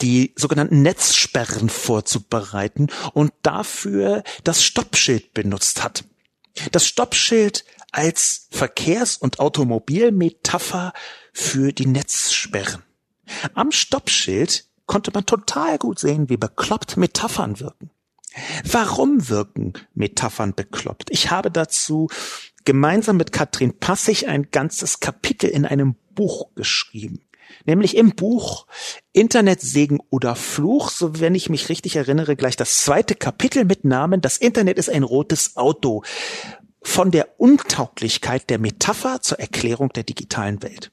die 0.00 0.32
sogenannten 0.34 0.82
Netzsperren 0.82 1.68
vorzubereiten 1.68 2.88
und 3.12 3.32
dafür 3.42 4.24
das 4.42 4.64
Stoppschild 4.64 5.32
benutzt 5.32 5.84
hat. 5.84 6.02
Das 6.72 6.86
Stoppschild 6.88 7.64
als 7.92 8.48
Verkehrs- 8.50 9.16
und 9.16 9.38
Automobilmetapher 9.38 10.92
für 11.32 11.72
die 11.72 11.86
Netzsperren. 11.86 12.82
Am 13.54 13.70
Stoppschild 13.70 14.66
konnte 14.86 15.12
man 15.14 15.24
total 15.24 15.78
gut 15.78 16.00
sehen, 16.00 16.28
wie 16.28 16.36
bekloppt 16.36 16.96
Metaphern 16.96 17.60
wirken. 17.60 17.90
Warum 18.64 19.28
wirken 19.28 19.74
Metaphern 19.94 20.54
bekloppt? 20.54 21.10
Ich 21.10 21.30
habe 21.30 21.50
dazu 21.50 22.08
gemeinsam 22.64 23.16
mit 23.16 23.32
Katrin 23.32 23.78
Passig 23.78 24.28
ein 24.28 24.50
ganzes 24.50 25.00
Kapitel 25.00 25.48
in 25.48 25.64
einem 25.64 25.96
Buch 26.14 26.54
geschrieben. 26.54 27.20
Nämlich 27.66 27.96
im 27.96 28.14
Buch 28.14 28.66
Internetsegen 29.12 30.00
oder 30.10 30.34
Fluch, 30.34 30.90
so 30.90 31.20
wenn 31.20 31.34
ich 31.34 31.50
mich 31.50 31.68
richtig 31.68 31.96
erinnere, 31.96 32.36
gleich 32.36 32.56
das 32.56 32.78
zweite 32.78 33.14
Kapitel 33.14 33.64
mit 33.64 33.84
Namen 33.84 34.20
Das 34.20 34.38
Internet 34.38 34.78
ist 34.78 34.90
ein 34.90 35.02
rotes 35.02 35.56
Auto. 35.56 36.02
Von 36.82 37.10
der 37.10 37.40
Untauglichkeit 37.40 38.50
der 38.50 38.58
Metapher 38.58 39.20
zur 39.22 39.40
Erklärung 39.40 39.90
der 39.90 40.02
digitalen 40.02 40.62
Welt. 40.62 40.90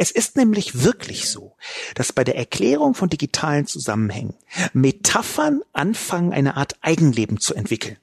Es 0.00 0.10
ist 0.10 0.34
nämlich 0.34 0.82
wirklich 0.82 1.28
so, 1.28 1.58
dass 1.94 2.14
bei 2.14 2.24
der 2.24 2.34
Erklärung 2.34 2.94
von 2.94 3.10
digitalen 3.10 3.66
Zusammenhängen 3.66 4.34
Metaphern 4.72 5.60
anfangen, 5.74 6.32
eine 6.32 6.56
Art 6.56 6.78
Eigenleben 6.80 7.38
zu 7.38 7.54
entwickeln. 7.54 7.98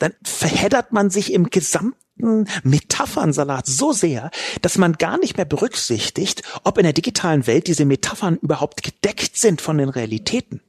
Dann 0.00 0.12
verheddert 0.22 0.92
man 0.92 1.08
sich 1.08 1.32
im 1.32 1.48
gesamten 1.48 2.46
Metaphernsalat 2.62 3.66
so 3.66 3.94
sehr, 3.94 4.30
dass 4.60 4.76
man 4.76 4.98
gar 4.98 5.16
nicht 5.16 5.38
mehr 5.38 5.46
berücksichtigt, 5.46 6.42
ob 6.62 6.76
in 6.76 6.84
der 6.84 6.92
digitalen 6.92 7.46
Welt 7.46 7.68
diese 7.68 7.86
Metaphern 7.86 8.36
überhaupt 8.42 8.82
gedeckt 8.82 9.38
sind 9.38 9.62
von 9.62 9.78
den 9.78 9.88
Realitäten. 9.88 10.60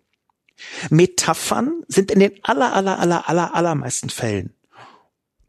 Metaphern 0.89 1.83
sind 1.89 2.11
in 2.11 2.21
den 2.21 2.31
aller, 2.43 2.71
aller, 2.71 2.97
aller, 2.97 3.27
aller, 3.27 3.53
allermeisten 3.55 4.09
Fällen 4.09 4.53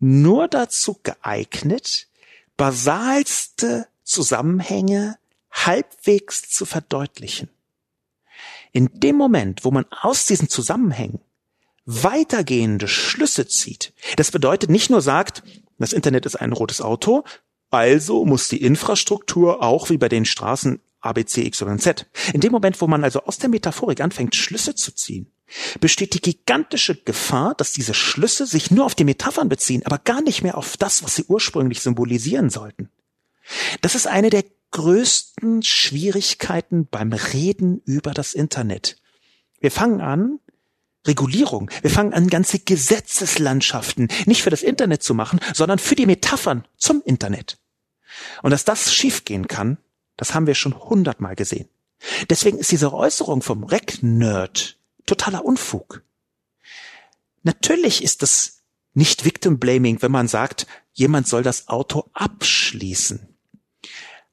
nur 0.01 0.49
dazu 0.49 0.99
geeignet, 1.05 2.09
basalste 2.57 3.87
Zusammenhänge 4.07 5.19
halbwegs 5.51 6.49
zu 6.49 6.64
verdeutlichen. 6.64 7.51
In 8.73 8.88
dem 8.92 9.16
Moment, 9.16 9.64
wo 9.64 9.71
man 9.71 9.85
aus 9.90 10.27
diesen 10.27 10.49
Zusammenhängen 10.49 11.21
weitergehende 11.85 12.88
Schlüsse 12.88 13.47
zieht, 13.47 13.92
das 14.16 14.31
bedeutet 14.31 14.71
nicht 14.71 14.90
nur 14.90 15.01
sagt, 15.01 15.42
das 15.79 15.92
Internet 15.92 16.25
ist 16.25 16.37
ein 16.37 16.53
rotes 16.53 16.81
Auto, 16.81 17.25
also 17.71 18.25
muss 18.25 18.49
die 18.49 18.62
Infrastruktur 18.62 19.62
auch 19.62 19.90
wie 19.90 19.99
bei 19.99 20.09
den 20.09 20.25
Straßen 20.25 20.81
ABC, 21.01 21.42
X 21.47 21.62
oder 21.62 21.77
Z. 21.79 22.07
In 22.33 22.40
dem 22.40 22.53
Moment, 22.53 22.81
wo 22.81 22.87
man 22.87 23.05
also 23.05 23.23
aus 23.25 23.38
der 23.38 23.49
Metaphorik 23.49 24.01
anfängt, 24.01 24.35
Schlüsse 24.35 24.75
zu 24.75 24.92
ziehen, 24.95 25.31
besteht 25.81 26.14
die 26.14 26.21
gigantische 26.21 26.97
Gefahr, 26.97 27.55
dass 27.55 27.73
diese 27.73 27.95
Schlüsse 27.95 28.47
sich 28.47 28.71
nur 28.71 28.85
auf 28.85 28.95
die 28.95 29.05
Metaphern 29.05 29.49
beziehen, 29.49 29.83
aber 29.85 29.99
gar 29.99 30.21
nicht 30.21 30.42
mehr 30.42 30.57
auf 30.57 30.77
das, 30.77 31.05
was 31.05 31.14
sie 31.14 31.25
ursprünglich 31.29 31.81
symbolisieren 31.81 32.51
sollten. 32.51 32.90
Das 33.81 33.95
ist 33.95 34.07
eine 34.07 34.31
der 34.31 34.45
größten 34.73 35.63
Schwierigkeiten 35.63 36.87
beim 36.87 37.13
Reden 37.13 37.81
über 37.85 38.13
das 38.13 38.35
Internet. 38.35 38.97
Wir 39.61 39.71
fangen 39.71 40.01
an, 40.01 40.39
Regulierung. 41.07 41.71
Wir 41.83 41.91
fangen 41.91 42.13
an, 42.13 42.29
ganze 42.29 42.59
Gesetzeslandschaften 42.59 44.09
nicht 44.27 44.43
für 44.43 44.51
das 44.51 44.63
Internet 44.63 45.03
zu 45.03 45.15
machen, 45.15 45.41
sondern 45.55 45.79
für 45.79 45.95
die 45.95 46.07
Metaphern 46.07 46.67
zum 46.77 47.03
Internet. 47.05 47.59
Und 48.43 48.51
dass 48.51 48.65
das 48.65 48.93
schiefgehen 48.93 49.47
kann, 49.49 49.79
das 50.17 50.35
haben 50.35 50.47
wir 50.47 50.55
schon 50.55 50.79
hundertmal 50.79 51.37
gesehen. 51.37 51.69
Deswegen 52.29 52.59
ist 52.59 52.73
diese 52.73 52.93
Äußerung 52.93 53.43
vom 53.43 53.65
Rec-Nerd 53.65 54.79
totaler 55.07 55.45
Unfug. 55.45 56.03
Natürlich 57.43 58.03
ist 58.03 58.23
das 58.23 58.63
nicht 58.93 59.25
Victim 59.25 59.59
Blaming, 59.59 60.03
wenn 60.03 60.11
man 60.11 60.29
sagt, 60.29 60.67
jemand 60.93 61.29
soll 61.29 61.43
das 61.43 61.69
Auto 61.69 62.09
abschließen. 62.13 63.26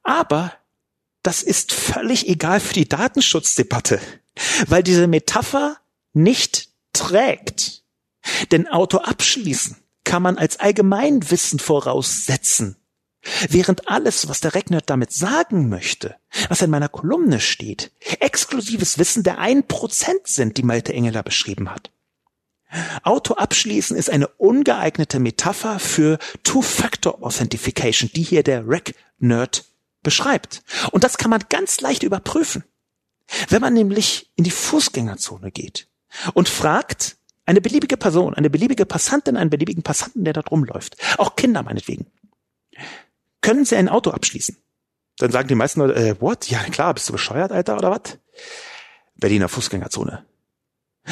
Aber 0.03 0.53
das 1.23 1.41
ist 1.41 1.73
völlig 1.73 2.27
egal 2.27 2.59
für 2.59 2.73
die 2.73 2.87
Datenschutzdebatte, 2.87 3.99
weil 4.67 4.83
diese 4.83 5.07
Metapher 5.07 5.77
nicht 6.13 6.69
trägt. 6.91 7.83
Denn 8.51 8.67
Auto 8.67 8.99
abschließen 8.99 9.77
kann 10.03 10.21
man 10.21 10.37
als 10.37 10.59
Allgemeinwissen 10.59 11.59
voraussetzen. 11.59 12.77
Während 13.47 13.87
alles, 13.87 14.27
was 14.27 14.41
der 14.41 14.53
Regner 14.53 14.81
damit 14.81 15.13
sagen 15.13 15.69
möchte, 15.69 16.15
was 16.49 16.61
in 16.61 16.69
meiner 16.69 16.89
Kolumne 16.89 17.39
steht, 17.39 17.91
exklusives 18.19 18.97
Wissen 18.97 19.23
der 19.23 19.39
ein 19.39 19.65
Prozent 19.65 20.27
sind, 20.27 20.57
die 20.57 20.63
Malte 20.63 20.93
Engeler 20.93 21.23
beschrieben 21.23 21.71
hat. 21.71 21.89
Auto 23.03 23.35
abschließen 23.35 23.95
ist 23.95 24.09
eine 24.09 24.27
ungeeignete 24.27 25.19
Metapher 25.19 25.79
für 25.79 26.17
Two-Factor 26.43 27.23
Authentification, 27.23 28.09
die 28.13 28.23
hier 28.23 28.43
der 28.43 28.67
Rec-Nerd 28.67 29.65
beschreibt. 30.03 30.63
Und 30.91 31.03
das 31.03 31.17
kann 31.17 31.29
man 31.31 31.43
ganz 31.49 31.81
leicht 31.81 32.03
überprüfen. 32.03 32.63
Wenn 33.49 33.61
man 33.61 33.73
nämlich 33.73 34.31
in 34.35 34.43
die 34.43 34.51
Fußgängerzone 34.51 35.51
geht 35.51 35.87
und 36.33 36.49
fragt 36.49 37.17
eine 37.45 37.61
beliebige 37.61 37.97
Person, 37.97 38.33
eine 38.33 38.49
beliebige 38.49 38.85
Passantin, 38.85 39.37
einen 39.37 39.49
beliebigen 39.49 39.83
Passanten, 39.83 40.23
der 40.23 40.33
dort 40.33 40.51
rumläuft, 40.51 40.97
auch 41.17 41.35
Kinder 41.35 41.63
meinetwegen, 41.63 42.07
können 43.41 43.65
sie 43.65 43.75
ein 43.75 43.89
Auto 43.89 44.11
abschließen? 44.11 44.57
Dann 45.17 45.31
sagen 45.31 45.47
die 45.47 45.55
meisten 45.55 45.81
Leute, 45.81 45.95
äh, 45.95 46.21
what? 46.21 46.49
Ja 46.49 46.63
klar, 46.63 46.93
bist 46.93 47.07
du 47.09 47.13
bescheuert, 47.13 47.51
Alter, 47.51 47.77
oder 47.77 47.91
was? 47.91 48.17
Berliner 49.15 49.49
Fußgängerzone. 49.49 50.25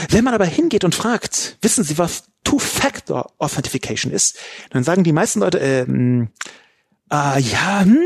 Wenn 0.09 0.23
man 0.23 0.33
aber 0.33 0.45
hingeht 0.45 0.83
und 0.83 0.95
fragt, 0.95 1.57
wissen 1.61 1.83
Sie, 1.83 1.97
was 1.97 2.23
Two-Factor 2.43 3.33
Authentication 3.37 4.11
ist, 4.11 4.37
dann 4.69 4.83
sagen 4.83 5.03
die 5.03 5.11
meisten 5.11 5.41
Leute, 5.41 5.59
ähm, 5.59 6.29
äh, 7.11 7.39
ja, 7.39 7.81
hm, 7.81 7.99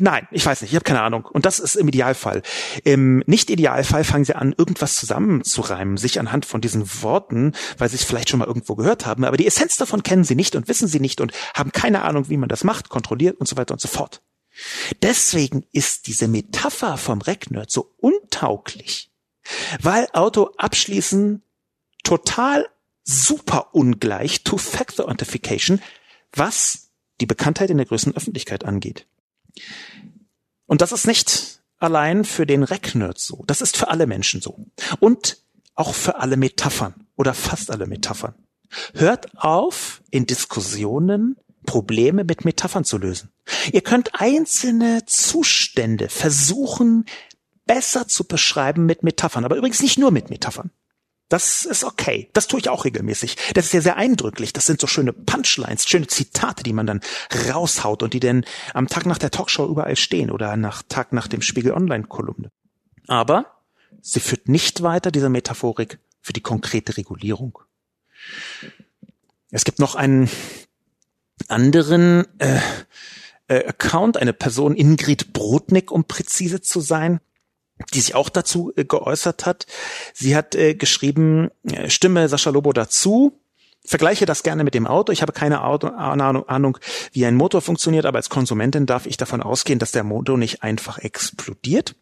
nein, 0.00 0.28
ich 0.30 0.44
weiß 0.44 0.62
nicht, 0.62 0.70
ich 0.70 0.74
habe 0.74 0.84
keine 0.84 1.02
Ahnung. 1.02 1.24
Und 1.24 1.46
das 1.46 1.58
ist 1.58 1.76
im 1.76 1.88
Idealfall. 1.88 2.42
Im 2.84 3.22
Nicht-Idealfall 3.26 4.04
fangen 4.04 4.24
sie 4.24 4.34
an, 4.34 4.54
irgendwas 4.56 4.96
zusammenzureimen, 4.96 5.96
sich 5.96 6.20
anhand 6.20 6.46
von 6.46 6.60
diesen 6.60 7.02
Worten, 7.02 7.52
weil 7.78 7.88
sie 7.88 7.96
es 7.96 8.04
vielleicht 8.04 8.30
schon 8.30 8.38
mal 8.38 8.48
irgendwo 8.48 8.74
gehört 8.74 9.06
haben, 9.06 9.24
aber 9.24 9.36
die 9.36 9.46
Essenz 9.46 9.76
davon 9.76 10.02
kennen 10.02 10.24
sie 10.24 10.34
nicht 10.34 10.56
und 10.56 10.68
wissen 10.68 10.88
sie 10.88 11.00
nicht 11.00 11.20
und 11.20 11.32
haben 11.54 11.72
keine 11.72 12.02
Ahnung, 12.02 12.28
wie 12.28 12.36
man 12.36 12.48
das 12.48 12.64
macht, 12.64 12.88
kontrolliert 12.88 13.38
und 13.38 13.48
so 13.48 13.56
weiter 13.56 13.74
und 13.74 13.80
so 13.80 13.88
fort. 13.88 14.22
Deswegen 15.00 15.64
ist 15.72 16.06
diese 16.06 16.28
Metapher 16.28 16.98
vom 16.98 17.20
Recknerd 17.20 17.70
so 17.70 17.94
untauglich, 17.98 19.10
weil 19.80 20.06
Auto 20.12 20.50
abschließen 20.58 21.42
total 22.04 22.68
super 23.04 23.74
ungleich 23.74 24.44
Two-Factor 24.44 25.06
Authentification, 25.06 25.80
was 26.32 26.90
die 27.20 27.26
Bekanntheit 27.26 27.70
in 27.70 27.76
der 27.78 27.86
größten 27.86 28.14
Öffentlichkeit 28.16 28.64
angeht. 28.64 29.06
Und 30.66 30.80
das 30.80 30.92
ist 30.92 31.06
nicht 31.06 31.60
allein 31.78 32.24
für 32.24 32.46
den 32.46 32.62
Recknerd 32.62 33.18
so. 33.18 33.44
Das 33.46 33.60
ist 33.60 33.76
für 33.76 33.88
alle 33.88 34.06
Menschen 34.06 34.40
so. 34.40 34.66
Und 35.00 35.38
auch 35.74 35.94
für 35.94 36.16
alle 36.16 36.36
Metaphern 36.36 37.06
oder 37.16 37.34
fast 37.34 37.70
alle 37.70 37.86
Metaphern. 37.86 38.34
Hört 38.94 39.36
auf, 39.36 40.02
in 40.10 40.26
Diskussionen 40.26 41.36
Probleme 41.66 42.24
mit 42.24 42.44
Metaphern 42.44 42.84
zu 42.84 42.98
lösen. 42.98 43.30
Ihr 43.72 43.82
könnt 43.82 44.20
einzelne 44.20 45.04
Zustände 45.06 46.08
versuchen, 46.08 47.04
besser 47.66 48.08
zu 48.08 48.24
beschreiben 48.24 48.86
mit 48.86 49.02
Metaphern, 49.02 49.44
aber 49.44 49.56
übrigens 49.56 49.82
nicht 49.82 49.98
nur 49.98 50.10
mit 50.10 50.30
Metaphern. 50.30 50.70
Das 51.32 51.64
ist 51.64 51.82
okay. 51.82 52.28
Das 52.34 52.46
tue 52.46 52.60
ich 52.60 52.68
auch 52.68 52.84
regelmäßig. 52.84 53.38
Das 53.54 53.64
ist 53.64 53.72
ja 53.72 53.80
sehr 53.80 53.96
eindrücklich. 53.96 54.52
Das 54.52 54.66
sind 54.66 54.82
so 54.82 54.86
schöne 54.86 55.14
Punchlines, 55.14 55.88
schöne 55.88 56.06
Zitate, 56.06 56.62
die 56.62 56.74
man 56.74 56.86
dann 56.86 57.00
raushaut 57.48 58.02
und 58.02 58.12
die 58.12 58.20
dann 58.20 58.44
am 58.74 58.86
Tag 58.86 59.06
nach 59.06 59.16
der 59.16 59.30
Talkshow 59.30 59.66
überall 59.66 59.96
stehen 59.96 60.30
oder 60.30 60.58
nach 60.58 60.82
Tag 60.90 61.14
nach 61.14 61.28
dem 61.28 61.40
Spiegel 61.40 61.72
Online 61.72 62.04
Kolumne. 62.04 62.50
Aber 63.06 63.46
sie 64.02 64.20
führt 64.20 64.50
nicht 64.50 64.82
weiter, 64.82 65.10
diese 65.10 65.30
Metaphorik, 65.30 66.00
für 66.20 66.34
die 66.34 66.42
konkrete 66.42 66.98
Regulierung. 66.98 67.60
Es 69.50 69.64
gibt 69.64 69.78
noch 69.78 69.94
einen 69.94 70.28
anderen 71.48 72.26
äh, 72.40 72.60
äh, 73.48 73.64
Account, 73.68 74.18
eine 74.18 74.34
Person 74.34 74.76
Ingrid 74.76 75.32
Brodnik, 75.32 75.90
um 75.90 76.04
präzise 76.04 76.60
zu 76.60 76.80
sein, 76.80 77.20
die 77.94 78.00
sich 78.00 78.14
auch 78.14 78.28
dazu 78.28 78.72
äh, 78.76 78.84
geäußert 78.84 79.46
hat. 79.46 79.66
Sie 80.14 80.36
hat 80.36 80.54
äh, 80.54 80.74
geschrieben, 80.74 81.50
äh, 81.64 81.90
stimme 81.90 82.28
Sascha 82.28 82.50
Lobo 82.50 82.72
dazu, 82.72 83.38
vergleiche 83.84 84.26
das 84.26 84.42
gerne 84.42 84.64
mit 84.64 84.74
dem 84.74 84.86
Auto. 84.86 85.12
Ich 85.12 85.22
habe 85.22 85.32
keine 85.32 85.64
Auto, 85.64 85.88
Ahnung, 85.88 86.48
Ahnung, 86.48 86.78
wie 87.12 87.26
ein 87.26 87.34
Motor 87.34 87.62
funktioniert, 87.62 88.06
aber 88.06 88.18
als 88.18 88.30
Konsumentin 88.30 88.86
darf 88.86 89.06
ich 89.06 89.16
davon 89.16 89.42
ausgehen, 89.42 89.78
dass 89.78 89.92
der 89.92 90.04
Motor 90.04 90.38
nicht 90.38 90.62
einfach 90.62 90.98
explodiert. 90.98 91.94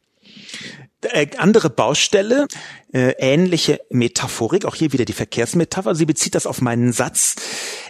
Äh, 1.03 1.29
andere 1.39 1.71
Baustelle, 1.71 2.47
äh, 2.93 3.15
ähnliche 3.19 3.81
Metaphorik, 3.89 4.67
auch 4.67 4.75
hier 4.75 4.93
wieder 4.93 5.07
die 5.07 5.15
Verkehrsmetapher. 5.15 5.95
Sie 5.95 6.05
bezieht 6.05 6.35
das 6.35 6.47
auf 6.47 6.61
meinen 6.61 6.93
Satz, 6.93 7.37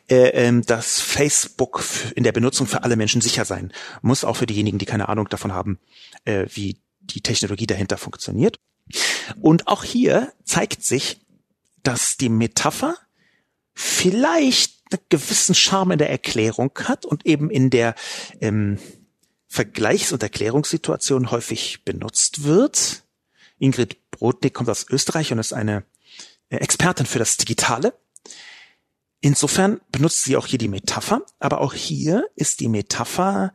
äh, 0.08 0.48
äh, 0.48 0.60
dass 0.60 1.00
Facebook 1.00 1.82
in 2.14 2.22
der 2.22 2.32
Benutzung 2.32 2.68
für 2.68 2.84
alle 2.84 2.96
Menschen 2.96 3.20
sicher 3.20 3.44
sein 3.44 3.72
muss, 4.00 4.24
auch 4.24 4.36
für 4.36 4.46
diejenigen, 4.46 4.78
die 4.78 4.86
keine 4.86 5.08
Ahnung 5.08 5.28
davon 5.28 5.52
haben, 5.52 5.80
äh, 6.24 6.46
wie 6.52 6.80
die 7.14 7.22
Technologie 7.22 7.66
dahinter 7.66 7.98
funktioniert. 7.98 8.58
Und 9.40 9.66
auch 9.66 9.84
hier 9.84 10.32
zeigt 10.44 10.84
sich, 10.84 11.20
dass 11.82 12.16
die 12.16 12.28
Metapher 12.28 12.96
vielleicht 13.74 14.74
einen 14.90 15.02
gewissen 15.08 15.54
Charme 15.54 15.92
in 15.92 15.98
der 15.98 16.10
Erklärung 16.10 16.72
hat 16.84 17.06
und 17.06 17.24
eben 17.26 17.50
in 17.50 17.70
der 17.70 17.94
ähm, 18.40 18.78
Vergleichs- 19.46 20.12
und 20.12 20.22
Erklärungssituation 20.22 21.30
häufig 21.30 21.84
benutzt 21.84 22.44
wird. 22.44 23.04
Ingrid 23.58 24.10
Brodnik 24.10 24.54
kommt 24.54 24.70
aus 24.70 24.86
Österreich 24.88 25.32
und 25.32 25.38
ist 25.38 25.52
eine 25.52 25.84
äh, 26.48 26.56
Expertin 26.56 27.06
für 27.06 27.18
das 27.18 27.36
Digitale. 27.36 27.94
Insofern 29.20 29.80
benutzt 29.92 30.24
sie 30.24 30.36
auch 30.36 30.46
hier 30.46 30.58
die 30.58 30.68
Metapher, 30.68 31.22
aber 31.38 31.60
auch 31.60 31.74
hier 31.74 32.28
ist 32.36 32.60
die 32.60 32.68
Metapher 32.68 33.52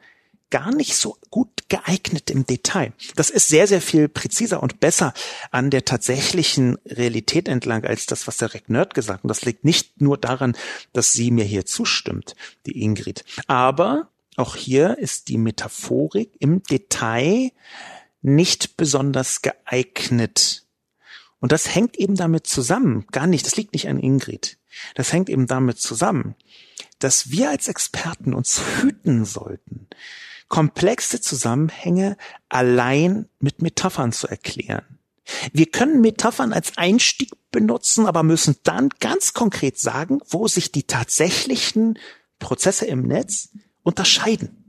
gar 0.49 0.73
nicht 0.73 0.95
so 0.95 1.17
gut 1.31 1.54
geeignet 1.67 2.29
im 2.29 2.45
Detail. 2.45 2.93
Das 3.15 3.29
ist 3.29 3.47
sehr, 3.47 3.67
sehr 3.67 3.81
viel 3.81 4.07
präziser 4.07 4.61
und 4.61 4.79
besser 4.79 5.13
an 5.51 5.69
der 5.69 5.85
tatsächlichen 5.85 6.77
Realität 6.85 7.47
entlang 7.47 7.83
als 7.85 8.05
das, 8.05 8.27
was 8.27 8.37
der 8.37 8.53
Rick 8.53 8.69
Nerd 8.69 8.93
gesagt 8.93 9.19
hat. 9.19 9.23
Und 9.23 9.29
das 9.29 9.45
liegt 9.45 9.65
nicht 9.65 10.01
nur 10.01 10.17
daran, 10.17 10.55
dass 10.93 11.11
sie 11.11 11.31
mir 11.31 11.45
hier 11.45 11.65
zustimmt, 11.65 12.35
die 12.65 12.81
Ingrid. 12.81 13.25
Aber 13.47 14.09
auch 14.35 14.55
hier 14.55 14.97
ist 14.97 15.27
die 15.29 15.37
Metaphorik 15.37 16.31
im 16.39 16.61
Detail 16.63 17.51
nicht 18.21 18.77
besonders 18.77 19.41
geeignet. 19.41 20.65
Und 21.39 21.51
das 21.51 21.73
hängt 21.73 21.97
eben 21.97 22.15
damit 22.15 22.47
zusammen, 22.47 23.05
gar 23.11 23.27
nicht, 23.27 23.45
das 23.45 23.55
liegt 23.55 23.73
nicht 23.73 23.87
an 23.87 23.99
Ingrid. 23.99 24.57
Das 24.95 25.13
hängt 25.13 25.29
eben 25.29 25.47
damit 25.47 25.79
zusammen, 25.79 26.35
dass 26.99 27.29
wir 27.29 27.49
als 27.49 27.67
Experten 27.67 28.33
uns 28.33 28.61
hüten 28.81 29.25
sollten, 29.25 29.87
komplexe 30.47 31.21
Zusammenhänge 31.21 32.17
allein 32.49 33.27
mit 33.39 33.61
Metaphern 33.61 34.11
zu 34.11 34.27
erklären. 34.27 34.99
Wir 35.53 35.65
können 35.65 36.01
Metaphern 36.01 36.53
als 36.53 36.77
Einstieg 36.77 37.31
benutzen, 37.51 38.05
aber 38.05 38.21
müssen 38.21 38.57
dann 38.63 38.89
ganz 38.99 39.33
konkret 39.33 39.79
sagen, 39.79 40.19
wo 40.27 40.47
sich 40.47 40.71
die 40.71 40.83
tatsächlichen 40.83 41.97
Prozesse 42.37 42.85
im 42.85 43.03
Netz 43.03 43.49
unterscheiden. 43.81 44.64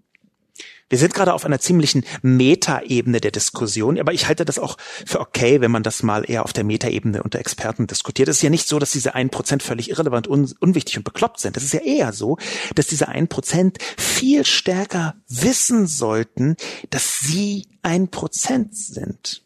Wir 0.88 0.98
sind 0.98 1.14
gerade 1.14 1.34
auf 1.34 1.44
einer 1.44 1.58
ziemlichen 1.58 2.04
Metaebene 2.22 3.20
der 3.20 3.32
Diskussion, 3.32 3.98
aber 3.98 4.12
ich 4.12 4.28
halte 4.28 4.44
das 4.44 4.60
auch 4.60 4.76
für 5.04 5.18
okay, 5.18 5.60
wenn 5.60 5.72
man 5.72 5.82
das 5.82 6.04
mal 6.04 6.28
eher 6.30 6.44
auf 6.44 6.52
der 6.52 6.62
Metaebene 6.62 7.24
unter 7.24 7.40
Experten 7.40 7.88
diskutiert. 7.88 8.28
Es 8.28 8.36
ist 8.36 8.42
ja 8.42 8.50
nicht 8.50 8.68
so, 8.68 8.78
dass 8.78 8.92
diese 8.92 9.16
ein 9.16 9.30
Prozent 9.30 9.64
völlig 9.64 9.90
irrelevant, 9.90 10.28
un 10.28 10.52
unwichtig 10.60 10.96
und 10.96 11.02
bekloppt 11.02 11.40
sind. 11.40 11.56
Es 11.56 11.64
ist 11.64 11.74
ja 11.74 11.80
eher 11.80 12.12
so, 12.12 12.38
dass 12.76 12.86
diese 12.86 13.08
ein 13.08 13.26
Prozent 13.26 13.78
viel 13.98 14.44
stärker 14.44 15.16
wissen 15.28 15.88
sollten, 15.88 16.56
dass 16.90 17.18
sie 17.18 17.66
ein 17.82 18.08
Prozent 18.08 18.76
sind. 18.76 19.44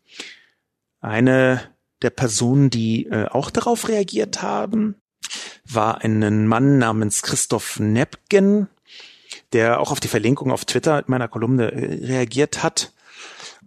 Eine 1.00 1.70
der 2.02 2.10
Personen, 2.10 2.68
die 2.68 3.06
äh, 3.06 3.28
auch 3.28 3.48
darauf 3.48 3.88
reagiert 3.88 4.42
haben, 4.42 4.96
war 5.64 6.02
ein 6.02 6.46
Mann 6.46 6.78
namens 6.78 7.22
Christoph 7.22 7.78
Nepgen, 7.78 8.68
der 9.52 9.80
auch 9.80 9.90
auf 9.90 10.00
die 10.00 10.08
Verlinkung 10.08 10.50
auf 10.50 10.64
Twitter 10.64 11.04
meiner 11.06 11.28
Kolumne 11.28 11.72
äh, 11.72 12.06
reagiert 12.06 12.62
hat 12.62 12.92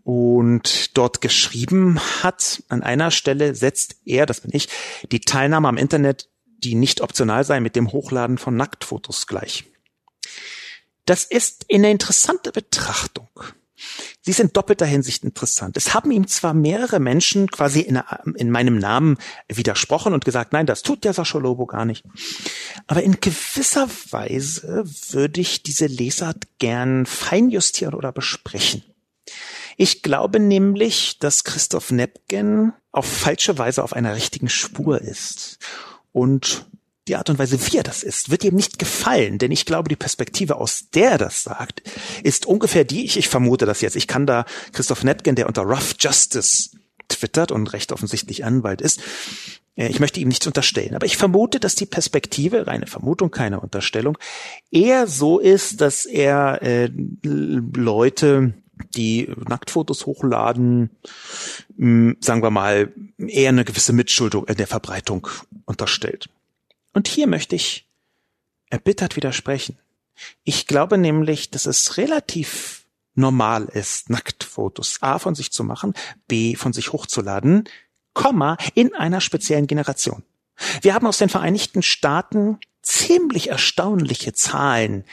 und 0.04 0.98
dort 0.98 1.22
geschrieben 1.22 2.00
hat, 2.22 2.64
an 2.70 2.84
einer 2.84 3.12
Stelle 3.12 3.56
setzt 3.56 3.98
er, 4.06 4.26
das 4.26 4.42
bin 4.42 4.52
ich, 4.54 4.68
die 5.12 5.22
Teilnahme 5.22 5.68
am 5.68 5.78
Internet, 5.78 6.30
die 6.46 6.76
nicht 6.76 7.02
optional 7.02 7.44
sei, 7.44 7.60
mit 7.60 7.76
dem 7.76 7.92
Hochladen 7.92 8.38
von 8.38 8.56
Nacktfotos 8.56 9.28
gleich. 9.28 9.66
Das 11.06 11.24
ist 11.26 11.66
eine 11.72 11.92
interessante 11.92 12.52
Betrachtung. 12.52 13.30
Sie 14.22 14.32
ist 14.32 14.40
in 14.40 14.54
doppelter 14.54 14.86
Hinsicht 14.86 15.24
interessant. 15.24 15.76
Es 15.78 15.94
haben 15.94 16.12
ihm 16.12 16.28
zwar 16.28 16.54
mehrere 16.54 17.00
Menschen 17.00 17.50
quasi 17.50 17.82
in, 17.82 18.02
in, 18.36 18.52
meinem 18.52 18.78
Namen 18.78 19.18
widersprochen 19.50 20.14
und 20.14 20.26
gesagt, 20.26 20.54
nein, 20.54 20.66
das 20.66 20.82
tut 20.82 21.04
der 21.04 21.14
Sascha 21.14 21.40
Lobo 21.40 21.66
gar 21.66 21.86
nicht. 21.86 22.06
Aber 22.88 23.04
in 23.04 23.20
gewisser 23.20 23.90
Weise 24.12 24.86
würde 25.10 25.42
ich 25.42 25.64
diese 25.64 25.88
Lesart 25.88 26.44
gern 26.60 27.06
feinjustieren 27.06 27.94
oder 27.94 28.12
besprechen. 28.12 28.84
Ich 29.78 30.04
glaube 30.04 30.40
nämlich, 30.40 31.18
dass 31.20 31.44
Christoph 31.44 31.92
Nepgen 31.92 32.74
auf 32.92 33.06
falsche 33.06 33.58
Weise 33.58 33.84
auf 33.84 33.94
einer 33.94 34.16
richtigen 34.16 34.50
Spur 34.50 35.02
ist 35.02 35.58
und 36.12 36.66
die 37.08 37.16
Art 37.16 37.30
und 37.30 37.38
Weise, 37.38 37.60
wie 37.68 37.78
er 37.78 37.84
das 37.84 38.04
ist, 38.04 38.32
wird 38.32 38.44
ihm 38.44 38.56
nicht 38.56 38.80
gefallen, 38.80 39.38
denn 39.38 39.52
ich 39.52 39.66
glaube, 39.66 39.90
die 39.90 39.96
Perspektive, 39.96 40.56
aus 40.56 40.90
der 40.94 41.12
er 41.12 41.18
das 41.18 41.44
sagt, 41.44 41.82
ist 42.24 42.46
ungefähr 42.46 42.86
die, 42.86 43.06
ich, 43.06 43.18
ich 43.18 43.28
vermute 43.28 43.66
das 43.66 43.82
jetzt, 43.82 43.96
ich 43.96 44.08
kann 44.08 44.26
da 44.26 44.46
Christoph 44.72 45.04
Netgen, 45.04 45.36
der 45.36 45.48
unter 45.48 45.64
Rough 45.64 45.96
Justice 46.00 46.70
twittert 47.10 47.52
und 47.52 47.74
recht 47.74 47.92
offensichtlich 47.92 48.46
Anwalt 48.46 48.82
ist, 48.82 49.02
äh, 49.76 49.88
ich 49.88 50.00
möchte 50.00 50.20
ihm 50.20 50.30
nichts 50.30 50.48
unterstellen, 50.48 50.96
aber 50.96 51.06
ich 51.06 51.18
vermute, 51.18 51.60
dass 51.60 51.76
die 51.76 51.86
Perspektive, 51.86 52.68
reine 52.68 52.88
Vermutung, 52.88 53.32
keine 53.32 53.60
Unterstellung, 53.60 54.18
eher 54.72 55.08
so 55.08 55.40
ist, 55.40 55.82
dass 55.82 56.06
er 56.06 56.62
äh, 56.62 56.90
Leute, 57.24 58.54
die 58.96 59.30
Nacktfotos 59.48 60.06
hochladen, 60.06 60.90
mh, 61.76 62.16
sagen 62.22 62.42
wir 62.42 62.50
mal, 62.50 62.92
eher 63.18 63.50
eine 63.50 63.66
gewisse 63.66 63.94
Mitschuldung 63.94 64.46
in 64.46 64.56
der 64.56 64.68
Verbreitung 64.68 65.28
unterstellt. 65.66 66.30
Und 66.94 67.08
hier 67.08 67.28
möchte 67.28 67.56
ich 67.56 67.90
erbittert 68.70 69.16
widersprechen. 69.16 69.78
Ich 70.44 70.68
glaube 70.68 70.98
nämlich, 70.98 71.50
dass 71.50 71.66
es 71.66 71.98
relativ 71.98 72.86
normal 73.16 73.66
ist, 73.66 74.10
Nacktfotos 74.10 74.98
A 75.02 75.20
von 75.20 75.36
sich 75.36 75.52
zu 75.52 75.64
machen, 75.64 75.94
B 76.28 76.56
von 76.56 76.74
sich 76.74 76.94
hochzuladen, 76.94 77.70
Komma 78.14 78.58
in 78.76 78.94
einer 78.94 79.22
speziellen 79.22 79.68
Generation. 79.68 80.24
Wir 80.82 80.94
haben 80.94 81.08
aus 81.08 81.18
den 81.18 81.30
Vereinigten 81.30 81.82
Staaten 81.82 82.60
ziemlich 82.84 83.50
erstaunliche 83.50 84.34
Zahlen 84.34 85.06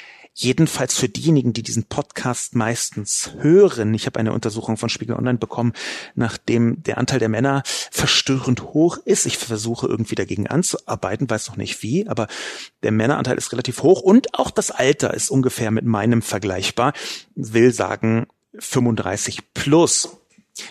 Jedenfalls 0.42 0.94
für 0.94 1.10
diejenigen, 1.10 1.52
die 1.52 1.62
diesen 1.62 1.84
Podcast 1.84 2.54
meistens 2.54 3.32
hören. 3.40 3.92
Ich 3.92 4.06
habe 4.06 4.18
eine 4.18 4.32
Untersuchung 4.32 4.78
von 4.78 4.88
Spiegel 4.88 5.14
Online 5.14 5.36
bekommen, 5.36 5.74
nachdem 6.14 6.82
der 6.82 6.96
Anteil 6.96 7.18
der 7.18 7.28
Männer 7.28 7.62
verstörend 7.90 8.62
hoch 8.62 8.96
ist. 9.04 9.26
Ich 9.26 9.36
versuche 9.36 9.86
irgendwie 9.86 10.14
dagegen 10.14 10.46
anzuarbeiten, 10.46 11.28
weiß 11.28 11.50
noch 11.50 11.58
nicht 11.58 11.82
wie, 11.82 12.08
aber 12.08 12.26
der 12.82 12.90
Männeranteil 12.90 13.36
ist 13.36 13.52
relativ 13.52 13.82
hoch 13.82 14.00
und 14.00 14.32
auch 14.32 14.50
das 14.50 14.70
Alter 14.70 15.12
ist 15.12 15.30
ungefähr 15.30 15.70
mit 15.70 15.84
meinem 15.84 16.22
vergleichbar. 16.22 16.94
Will 17.34 17.74
sagen 17.74 18.26
35 18.58 19.52
plus. 19.52 20.19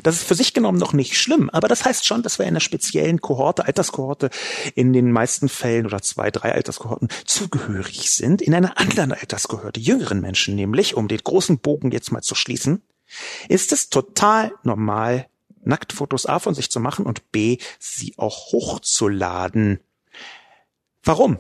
Das 0.04 0.16
ist 0.16 0.24
für 0.24 0.36
sich 0.36 0.54
genommen 0.54 0.78
noch 0.78 0.94
nicht 0.94 1.18
schlimm, 1.18 1.50
aber 1.50 1.68
das 1.68 1.86
heißt 1.86 2.06
schon, 2.06 2.24
dass 2.24 2.40
wir 2.40 2.46
in 2.46 2.50
einer 2.50 2.60
speziellen 2.60 3.22
Kohorte, 3.22 3.66
Alterskohorte 3.66 4.30
in 4.76 4.94
den 4.94 5.12
meisten 5.12 5.50
Fällen 5.50 5.86
oder 5.86 6.02
zwei, 6.02 6.32
drei 6.32 6.54
Alterskohorten 6.54 7.10
zugehörig 7.26 8.12
sind, 8.12 8.42
in 8.42 8.54
einer 8.54 8.78
anderen 8.78 9.12
Alterskohorte, 9.12 9.80
jüngeren 9.80 10.22
Menschen 10.22 10.56
nämlich, 10.56 10.96
um 10.96 11.08
den 11.08 11.20
großen 11.20 11.60
Bogen 11.60 11.92
jetzt 11.92 12.12
mal 12.12 12.22
zu 12.22 12.36
schließen, 12.36 12.82
ist 13.48 13.72
es 13.72 13.90
total 13.90 14.54
normal, 14.64 15.28
Nacktfotos 15.62 16.26
A 16.26 16.40
von 16.40 16.56
sich 16.56 16.72
zu 16.72 16.80
machen 16.80 17.06
und 17.06 17.32
B, 17.32 17.58
sie 17.80 18.14
auch 18.18 18.52
hochzuladen. 18.52 19.80
Warum? 21.04 21.40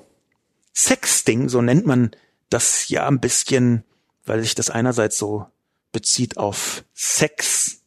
Sexting, 0.74 1.50
so 1.50 1.62
nennt 1.62 1.86
man 1.86 2.12
das 2.50 2.90
ja 2.90 3.08
ein 3.08 3.20
bisschen, 3.20 3.84
weil 4.26 4.42
sich 4.42 4.56
das 4.56 4.70
einerseits 4.70 5.18
so 5.18 5.46
bezieht 5.92 6.38
auf 6.38 6.84
Sex 6.94 7.79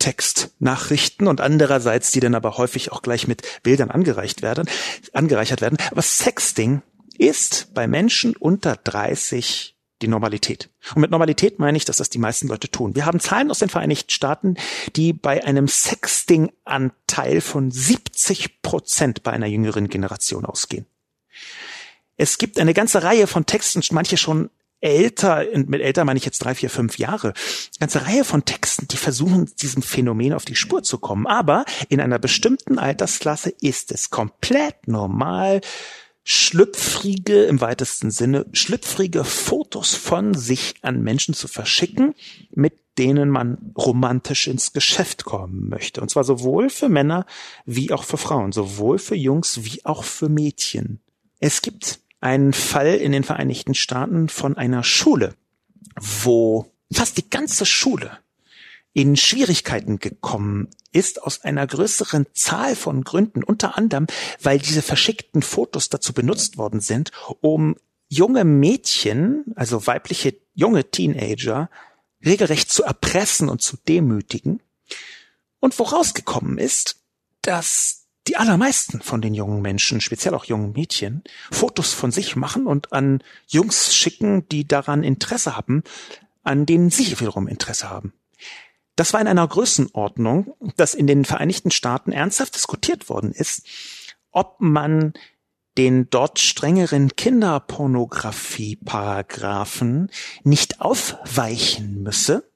Textnachrichten 0.00 1.28
und 1.28 1.40
andererseits, 1.40 2.10
die 2.10 2.18
dann 2.18 2.34
aber 2.34 2.56
häufig 2.56 2.90
auch 2.90 3.02
gleich 3.02 3.28
mit 3.28 3.42
Bildern 3.62 3.92
angereicht 3.92 4.42
werden, 4.42 4.68
angereichert 5.12 5.60
werden. 5.60 5.78
Aber 5.92 6.02
Sexting 6.02 6.82
ist 7.16 7.72
bei 7.74 7.86
Menschen 7.86 8.34
unter 8.34 8.74
30 8.76 9.76
die 10.02 10.08
Normalität. 10.08 10.70
Und 10.94 11.02
mit 11.02 11.10
Normalität 11.10 11.58
meine 11.58 11.76
ich, 11.76 11.84
dass 11.84 11.98
das 11.98 12.08
die 12.08 12.18
meisten 12.18 12.48
Leute 12.48 12.70
tun. 12.70 12.94
Wir 12.94 13.04
haben 13.04 13.20
Zahlen 13.20 13.50
aus 13.50 13.58
den 13.58 13.68
Vereinigten 13.68 14.10
Staaten, 14.10 14.56
die 14.96 15.12
bei 15.12 15.44
einem 15.44 15.68
Sexting-Anteil 15.68 17.42
von 17.42 17.70
70 17.70 18.62
Prozent 18.62 19.22
bei 19.22 19.32
einer 19.32 19.46
jüngeren 19.46 19.88
Generation 19.88 20.46
ausgehen. 20.46 20.86
Es 22.16 22.38
gibt 22.38 22.58
eine 22.58 22.74
ganze 22.74 23.02
Reihe 23.02 23.26
von 23.26 23.46
Texten, 23.46 23.82
manche 23.92 24.16
schon 24.16 24.50
älter, 24.80 25.46
mit 25.54 25.80
älter 25.80 26.04
meine 26.04 26.18
ich 26.18 26.24
jetzt 26.24 26.38
drei, 26.38 26.54
vier, 26.54 26.70
fünf 26.70 26.98
Jahre, 26.98 27.32
ganze 27.78 28.06
Reihe 28.06 28.24
von 28.24 28.44
Texten, 28.44 28.88
die 28.88 28.96
versuchen, 28.96 29.50
diesem 29.60 29.82
Phänomen 29.82 30.32
auf 30.32 30.44
die 30.44 30.56
Spur 30.56 30.82
zu 30.82 30.98
kommen. 30.98 31.26
Aber 31.26 31.64
in 31.88 32.00
einer 32.00 32.18
bestimmten 32.18 32.78
Altersklasse 32.78 33.50
ist 33.60 33.92
es 33.92 34.10
komplett 34.10 34.88
normal, 34.88 35.60
schlüpfrige, 36.22 37.44
im 37.44 37.60
weitesten 37.60 38.10
Sinne, 38.10 38.46
schlüpfrige 38.52 39.24
Fotos 39.24 39.94
von 39.94 40.34
sich 40.34 40.74
an 40.82 41.02
Menschen 41.02 41.34
zu 41.34 41.48
verschicken, 41.48 42.14
mit 42.50 42.74
denen 42.98 43.30
man 43.30 43.72
romantisch 43.76 44.46
ins 44.46 44.72
Geschäft 44.72 45.24
kommen 45.24 45.68
möchte. 45.68 46.00
Und 46.00 46.10
zwar 46.10 46.24
sowohl 46.24 46.68
für 46.70 46.88
Männer 46.88 47.24
wie 47.64 47.92
auch 47.92 48.04
für 48.04 48.18
Frauen, 48.18 48.52
sowohl 48.52 48.98
für 48.98 49.16
Jungs 49.16 49.64
wie 49.64 49.84
auch 49.84 50.04
für 50.04 50.28
Mädchen. 50.28 51.00
Es 51.38 51.62
gibt 51.62 52.00
einen 52.20 52.52
Fall 52.52 52.94
in 52.94 53.12
den 53.12 53.24
Vereinigten 53.24 53.74
Staaten 53.74 54.28
von 54.28 54.56
einer 54.56 54.84
Schule, 54.84 55.34
wo 55.96 56.70
fast 56.92 57.16
die 57.18 57.28
ganze 57.28 57.66
Schule 57.66 58.18
in 58.92 59.16
Schwierigkeiten 59.16 59.98
gekommen 59.98 60.68
ist 60.92 61.22
aus 61.22 61.42
einer 61.42 61.66
größeren 61.66 62.26
Zahl 62.32 62.74
von 62.74 63.04
Gründen, 63.04 63.44
unter 63.44 63.76
anderem, 63.76 64.06
weil 64.42 64.58
diese 64.58 64.82
verschickten 64.82 65.42
Fotos 65.42 65.88
dazu 65.88 66.12
benutzt 66.12 66.56
worden 66.56 66.80
sind, 66.80 67.12
um 67.40 67.76
junge 68.08 68.44
Mädchen, 68.44 69.44
also 69.54 69.86
weibliche 69.86 70.36
junge 70.54 70.90
Teenager, 70.90 71.70
regelrecht 72.24 72.70
zu 72.70 72.82
erpressen 72.82 73.48
und 73.48 73.62
zu 73.62 73.76
demütigen. 73.76 74.60
Und 75.60 75.78
woraus 75.78 76.14
gekommen 76.14 76.58
ist, 76.58 76.96
dass 77.42 77.99
die 78.30 78.36
allermeisten 78.36 79.02
von 79.02 79.20
den 79.20 79.34
jungen 79.34 79.60
Menschen, 79.60 80.00
speziell 80.00 80.34
auch 80.34 80.44
jungen 80.44 80.70
Mädchen, 80.70 81.24
Fotos 81.50 81.92
von 81.92 82.12
sich 82.12 82.36
machen 82.36 82.68
und 82.68 82.92
an 82.92 83.24
Jungs 83.48 83.92
schicken, 83.92 84.48
die 84.50 84.68
daran 84.68 85.02
Interesse 85.02 85.56
haben, 85.56 85.82
an 86.44 86.64
denen 86.64 86.90
sie 86.90 87.18
wiederum 87.18 87.48
Interesse 87.48 87.90
haben. 87.90 88.12
Das 88.94 89.12
war 89.12 89.20
in 89.20 89.26
einer 89.26 89.48
Größenordnung, 89.48 90.54
dass 90.76 90.94
in 90.94 91.08
den 91.08 91.24
Vereinigten 91.24 91.72
Staaten 91.72 92.12
ernsthaft 92.12 92.54
diskutiert 92.54 93.08
worden 93.08 93.32
ist, 93.32 93.66
ob 94.30 94.60
man 94.60 95.12
den 95.76 96.08
dort 96.08 96.38
strengeren 96.38 97.16
Kinderpornografie-Paragraphen 97.16 100.08
nicht 100.44 100.80
aufweichen 100.80 102.04
müsse, 102.04 102.48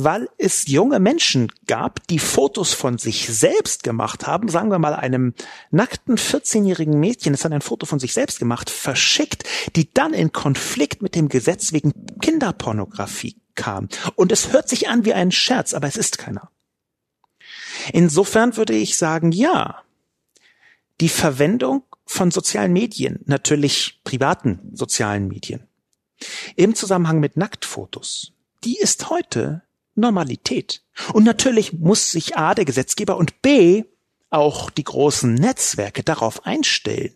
weil 0.00 0.28
es 0.38 0.68
junge 0.68 1.00
Menschen 1.00 1.50
gab, 1.66 2.06
die 2.06 2.20
Fotos 2.20 2.72
von 2.72 2.98
sich 2.98 3.26
selbst 3.26 3.82
gemacht 3.82 4.28
haben, 4.28 4.48
sagen 4.48 4.70
wir 4.70 4.78
mal 4.78 4.94
einem 4.94 5.34
nackten 5.72 6.16
14-jährigen 6.16 7.00
Mädchen, 7.00 7.32
das 7.32 7.44
hat 7.44 7.50
ein 7.50 7.62
Foto 7.62 7.84
von 7.84 7.98
sich 7.98 8.14
selbst 8.14 8.38
gemacht, 8.38 8.70
verschickt, 8.70 9.42
die 9.74 9.92
dann 9.92 10.14
in 10.14 10.30
Konflikt 10.30 11.02
mit 11.02 11.16
dem 11.16 11.28
Gesetz 11.28 11.72
wegen 11.72 11.92
Kinderpornografie 12.20 13.40
kam. 13.56 13.88
Und 14.14 14.30
es 14.30 14.52
hört 14.52 14.68
sich 14.68 14.88
an 14.88 15.04
wie 15.04 15.14
ein 15.14 15.32
Scherz, 15.32 15.74
aber 15.74 15.88
es 15.88 15.96
ist 15.96 16.16
keiner. 16.16 16.52
Insofern 17.92 18.56
würde 18.56 18.74
ich 18.74 18.98
sagen, 18.98 19.32
ja, 19.32 19.82
die 21.00 21.08
Verwendung 21.08 21.82
von 22.06 22.30
sozialen 22.30 22.72
Medien, 22.72 23.18
natürlich 23.26 24.00
privaten 24.04 24.60
sozialen 24.74 25.26
Medien, 25.26 25.66
im 26.54 26.76
Zusammenhang 26.76 27.18
mit 27.18 27.36
Nacktfotos, 27.36 28.32
die 28.62 28.78
ist 28.78 29.10
heute 29.10 29.62
Normalität. 29.98 30.82
Und 31.12 31.24
natürlich 31.24 31.72
muss 31.72 32.10
sich 32.10 32.36
A, 32.36 32.54
der 32.54 32.64
Gesetzgeber 32.64 33.16
und 33.16 33.42
B, 33.42 33.84
auch 34.30 34.70
die 34.70 34.84
großen 34.84 35.34
Netzwerke 35.34 36.02
darauf 36.02 36.46
einstellen. 36.46 37.14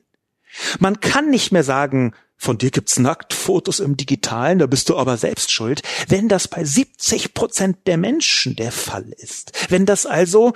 Man 0.79 1.01
kann 1.01 1.31
nicht 1.31 1.53
mehr 1.53 1.65
sagen, 1.65 2.15
von 2.37 2.59
dir 2.59 2.71
gibt's 2.71 2.99
Nacktfotos 2.99 3.81
im 3.81 3.97
Digitalen, 3.97 4.59
da 4.59 4.67
bist 4.67 4.89
du 4.89 4.97
aber 4.97 5.17
selbst 5.17 5.53
schuld, 5.53 5.83
wenn 6.09 6.29
das 6.29 6.49
bei 6.49 6.65
70 6.65 7.35
Prozent 7.35 7.87
der 7.87 7.97
Menschen 7.99 8.57
der 8.57 8.73
Fall 8.73 9.09
ist. 9.17 9.53
Wenn 9.69 9.87
das 9.87 10.07
also 10.07 10.53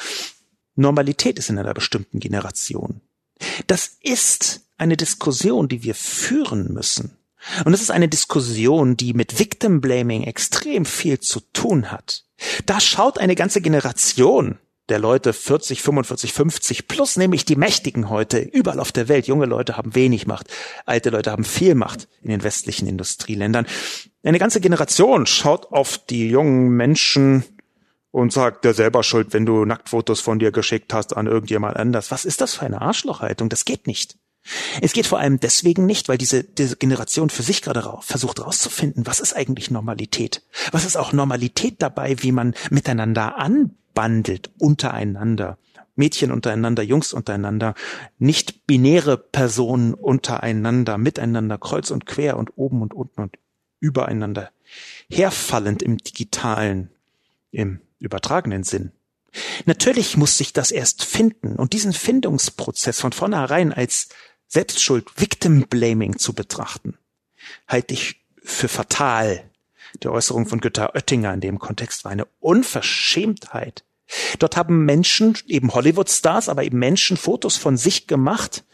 Normalität 0.74 1.38
ist 1.38 1.48
in 1.48 1.58
einer 1.58 1.74
bestimmten 1.74 2.18
Generation. 2.20 3.00
Das 3.66 3.98
ist 4.02 4.62
eine 4.78 4.96
Diskussion, 4.96 5.68
die 5.68 5.82
wir 5.82 5.94
führen 5.94 6.72
müssen. 6.72 7.15
Und 7.64 7.72
es 7.72 7.82
ist 7.82 7.90
eine 7.90 8.08
Diskussion, 8.08 8.96
die 8.96 9.14
mit 9.14 9.38
Victim 9.38 9.80
Blaming 9.80 10.24
extrem 10.24 10.84
viel 10.84 11.20
zu 11.20 11.40
tun 11.52 11.90
hat. 11.90 12.24
Da 12.66 12.80
schaut 12.80 13.18
eine 13.18 13.34
ganze 13.34 13.60
Generation 13.60 14.58
der 14.88 14.98
Leute 14.98 15.32
40, 15.32 15.82
45, 15.82 16.32
50 16.32 16.88
plus 16.88 17.16
nämlich 17.16 17.44
die 17.44 17.56
Mächtigen 17.56 18.08
heute 18.08 18.38
überall 18.38 18.80
auf 18.80 18.92
der 18.92 19.08
Welt. 19.08 19.26
Junge 19.26 19.46
Leute 19.46 19.76
haben 19.76 19.94
wenig 19.94 20.26
Macht, 20.26 20.48
alte 20.84 21.10
Leute 21.10 21.32
haben 21.32 21.44
viel 21.44 21.74
Macht 21.74 22.08
in 22.22 22.30
den 22.30 22.44
westlichen 22.44 22.86
Industrieländern. 22.86 23.66
Eine 24.22 24.38
ganze 24.38 24.60
Generation 24.60 25.26
schaut 25.26 25.72
auf 25.72 25.98
die 25.98 26.28
jungen 26.28 26.70
Menschen 26.70 27.44
und 28.10 28.32
sagt, 28.32 28.64
der 28.64 28.74
selber 28.74 29.02
schuld, 29.02 29.32
wenn 29.32 29.44
du 29.44 29.64
Nacktfotos 29.64 30.20
von 30.20 30.38
dir 30.38 30.52
geschickt 30.52 30.94
hast 30.94 31.16
an 31.16 31.26
irgendjemand 31.26 31.76
anders. 31.76 32.10
Was 32.10 32.24
ist 32.24 32.40
das 32.40 32.54
für 32.54 32.64
eine 32.64 32.80
Arschlochhaltung? 32.80 33.48
Das 33.48 33.64
geht 33.64 33.86
nicht. 33.86 34.16
Es 34.80 34.92
geht 34.92 35.06
vor 35.06 35.18
allem 35.18 35.40
deswegen 35.40 35.86
nicht, 35.86 36.08
weil 36.08 36.18
diese, 36.18 36.44
diese 36.44 36.76
Generation 36.76 37.30
für 37.30 37.42
sich 37.42 37.62
gerade 37.62 37.98
versucht 38.00 38.38
herauszufinden, 38.38 39.06
was 39.06 39.20
ist 39.20 39.34
eigentlich 39.34 39.70
Normalität? 39.70 40.42
Was 40.72 40.84
ist 40.84 40.96
auch 40.96 41.12
Normalität 41.12 41.76
dabei, 41.80 42.22
wie 42.22 42.32
man 42.32 42.54
miteinander 42.70 43.38
anbandelt, 43.38 44.50
untereinander? 44.58 45.58
Mädchen 45.96 46.30
untereinander, 46.30 46.82
Jungs 46.82 47.12
untereinander, 47.12 47.74
nicht 48.18 48.66
binäre 48.66 49.16
Personen 49.16 49.94
untereinander, 49.94 50.98
miteinander, 50.98 51.58
kreuz 51.58 51.90
und 51.90 52.04
quer 52.06 52.36
und 52.36 52.52
oben 52.56 52.82
und 52.82 52.94
unten 52.94 53.22
und 53.22 53.38
übereinander, 53.80 54.50
herfallend 55.10 55.82
im 55.82 55.96
digitalen, 55.98 56.90
im 57.50 57.80
übertragenen 57.98 58.62
Sinn. 58.62 58.92
Natürlich 59.64 60.16
muss 60.16 60.38
sich 60.38 60.52
das 60.52 60.70
erst 60.70 61.04
finden 61.04 61.56
und 61.56 61.72
diesen 61.72 61.92
Findungsprozess 61.92 63.00
von 63.00 63.12
vornherein 63.12 63.72
als 63.72 64.08
Selbstschuld, 64.48 65.20
Victim 65.20 65.66
Blaming 65.68 66.18
zu 66.18 66.32
betrachten, 66.32 66.96
halte 67.66 67.94
ich 67.94 68.24
für 68.42 68.68
fatal. 68.68 69.50
Die 70.02 70.08
Äußerung 70.08 70.46
von 70.46 70.60
Günther 70.60 70.94
Oettinger 70.94 71.32
in 71.32 71.40
dem 71.40 71.58
Kontext 71.58 72.04
war 72.04 72.12
eine 72.12 72.26
Unverschämtheit. 72.40 73.84
Dort 74.38 74.56
haben 74.56 74.84
Menschen, 74.84 75.36
eben 75.46 75.74
Hollywood-Stars, 75.74 76.48
aber 76.48 76.62
eben 76.64 76.78
Menschen 76.78 77.16
Fotos 77.16 77.56
von 77.56 77.76
sich 77.76 78.06
gemacht 78.06 78.64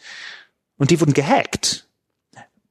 und 0.76 0.90
die 0.90 1.00
wurden 1.00 1.14
gehackt. 1.14 1.88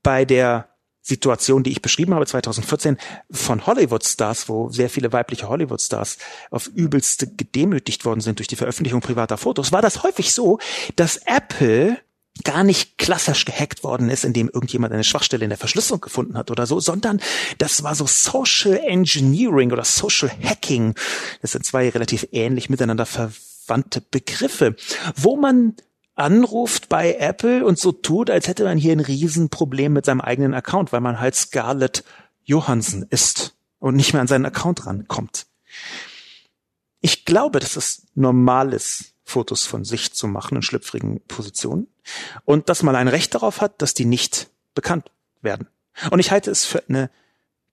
Bei 0.04 0.26
der 0.26 0.68
Situation, 1.02 1.64
die 1.64 1.72
ich 1.72 1.82
beschrieben 1.82 2.14
habe 2.14 2.28
2014 2.28 2.98
von 3.32 3.66
Hollywood-Stars, 3.66 4.48
wo 4.50 4.70
sehr 4.70 4.90
viele 4.90 5.12
weibliche 5.12 5.50
Hollywood-Stars 5.50 6.18
auf 6.52 6.68
übelste 6.68 7.28
gedemütigt 7.28 8.06
worden 8.06 8.22
sind 8.22 8.38
durch 8.38 8.48
die 8.48 8.56
Veröffentlichung 8.56 9.02
privater 9.02 9.38
Fotos, 9.38 9.72
war 9.72 9.82
das 9.82 10.04
häufig 10.04 10.34
so, 10.34 10.60
dass 10.96 11.18
Apple 11.26 12.00
gar 12.44 12.64
nicht 12.64 12.98
klassisch 12.98 13.46
gehackt 13.46 13.84
worden 13.84 14.10
ist, 14.10 14.26
indem 14.26 14.50
irgendjemand 14.50 14.94
eine 14.94 15.04
Schwachstelle 15.04 15.44
in 15.44 15.50
der 15.50 15.58
Verschlüsselung 15.58 16.02
gefunden 16.02 16.38
hat 16.38 16.52
oder 16.52 16.66
so, 16.66 16.80
sondern 16.80 17.22
das 17.58 17.84
war 17.84 17.96
so 17.96 18.06
Social 18.08 18.78
Engineering 18.78 19.72
oder 19.72 19.84
Social 19.84 20.32
Hacking. 20.44 20.96
Das 21.42 21.52
sind 21.52 21.66
zwei 21.66 21.90
relativ 21.90 22.28
ähnlich 22.32 22.70
miteinander 22.70 23.06
verwandte 23.06 24.02
Begriffe, 24.02 24.76
wo 25.16 25.36
man 25.36 25.76
anruft 26.16 26.90
bei 26.90 27.16
Apple 27.16 27.66
und 27.66 27.80
so 27.80 27.92
tut, 27.92 28.30
als 28.30 28.48
hätte 28.48 28.64
man 28.64 28.78
hier 28.78 28.92
ein 28.92 29.00
Riesenproblem 29.00 29.94
mit 29.94 30.06
seinem 30.06 30.22
eigenen 30.22 30.54
Account, 30.54 30.92
weil 30.92 31.02
man 31.02 31.20
halt 31.20 31.36
Scarlett 31.36 32.04
Johansson 32.44 33.06
ist 33.10 33.56
und 33.80 33.96
nicht 33.96 34.14
mehr 34.14 34.22
an 34.22 34.28
seinen 34.28 34.46
Account 34.46 34.86
rankommt. 34.86 35.48
Ich 37.02 37.26
glaube, 37.26 37.60
dass 37.60 37.76
es 37.76 38.08
normal 38.14 38.74
ist, 38.74 39.11
Fotos 39.24 39.66
von 39.66 39.84
sich 39.84 40.14
zu 40.14 40.28
machen 40.28 40.58
in 40.58 40.62
schlüpfrigen 40.62 41.22
Positionen 41.28 41.88
und 42.46 42.70
dass 42.70 42.84
man 42.84 42.96
ein 42.96 43.08
Recht 43.08 43.34
darauf 43.36 43.62
hat, 43.62 43.82
dass 43.82 43.94
die 43.94 44.06
nicht 44.06 44.50
bekannt 44.74 45.12
werden. 45.42 45.68
Und 46.10 46.20
ich 46.20 46.32
halte 46.32 46.52
es 46.52 46.66
für 46.66 46.84
eine 46.88 47.10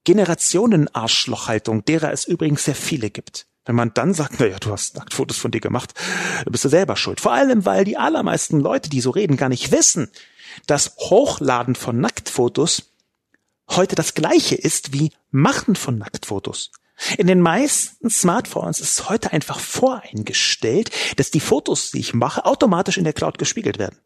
Generationen-Arschlochhaltung, 0.05 1.84
derer 1.84 2.12
es 2.12 2.24
übrigens 2.24 2.64
sehr 2.64 2.74
viele 2.74 3.11
gibt. 3.11 3.46
Wenn 3.64 3.76
man 3.76 3.92
dann 3.92 4.14
sagt, 4.14 4.40
naja, 4.40 4.59
du 4.59 4.72
hast 4.72 4.96
Nacktfotos 4.96 5.36
von 5.36 5.51
dir 5.51 5.61
gemacht, 5.61 5.92
dann 6.44 6.53
bist 6.53 6.64
du 6.64 6.70
selber 6.70 6.96
schuld. 6.96 7.20
Vor 7.20 7.32
allem, 7.32 7.66
weil 7.66 7.84
die 7.84 7.99
allermeisten 7.99 8.61
Leute, 8.61 8.88
die 8.88 9.03
so 9.03 9.11
reden, 9.11 9.36
gar 9.36 9.51
nicht 9.51 9.70
wissen, 9.72 10.11
dass 10.66 10.96
Hochladen 10.96 11.74
von 11.74 12.01
Nacktfotos 12.01 12.94
heute 13.68 13.94
das 13.94 14.14
gleiche 14.14 14.55
ist 14.55 14.94
wie 14.94 15.12
Machen 15.30 15.76
von 15.76 15.99
Nacktfotos. 15.99 16.70
In 17.16 17.26
den 17.26 17.40
meisten 17.40 18.11
Smartphones 18.11 18.80
ist 18.80 19.09
heute 19.09 19.32
einfach 19.32 19.61
voreingestellt, 19.61 20.90
dass 21.16 21.30
die 21.30 21.40
Fotos, 21.40 21.90
die 21.90 22.01
ich 22.01 22.14
mache, 22.14 22.44
automatisch 22.44 22.99
in 22.99 23.05
der 23.05 23.12
Cloud 23.12 23.38
gespiegelt 23.38 23.78
werden. 23.78 23.99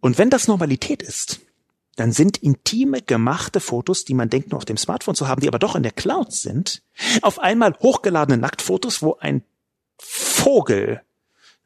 Und 0.00 0.18
wenn 0.18 0.30
das 0.30 0.48
Normalität 0.48 1.02
ist, 1.02 1.40
dann 1.96 2.12
sind 2.12 2.38
intime 2.38 3.02
gemachte 3.02 3.60
Fotos, 3.60 4.04
die 4.04 4.14
man 4.14 4.30
denkt 4.30 4.50
nur 4.50 4.58
auf 4.58 4.64
dem 4.64 4.76
Smartphone 4.76 5.14
zu 5.14 5.28
haben, 5.28 5.40
die 5.40 5.48
aber 5.48 5.58
doch 5.58 5.76
in 5.76 5.82
der 5.82 5.92
Cloud 5.92 6.32
sind, 6.32 6.82
auf 7.22 7.38
einmal 7.38 7.74
hochgeladene 7.80 8.38
Nacktfotos, 8.38 9.02
wo 9.02 9.16
ein 9.20 9.42
Vogel, 9.98 11.02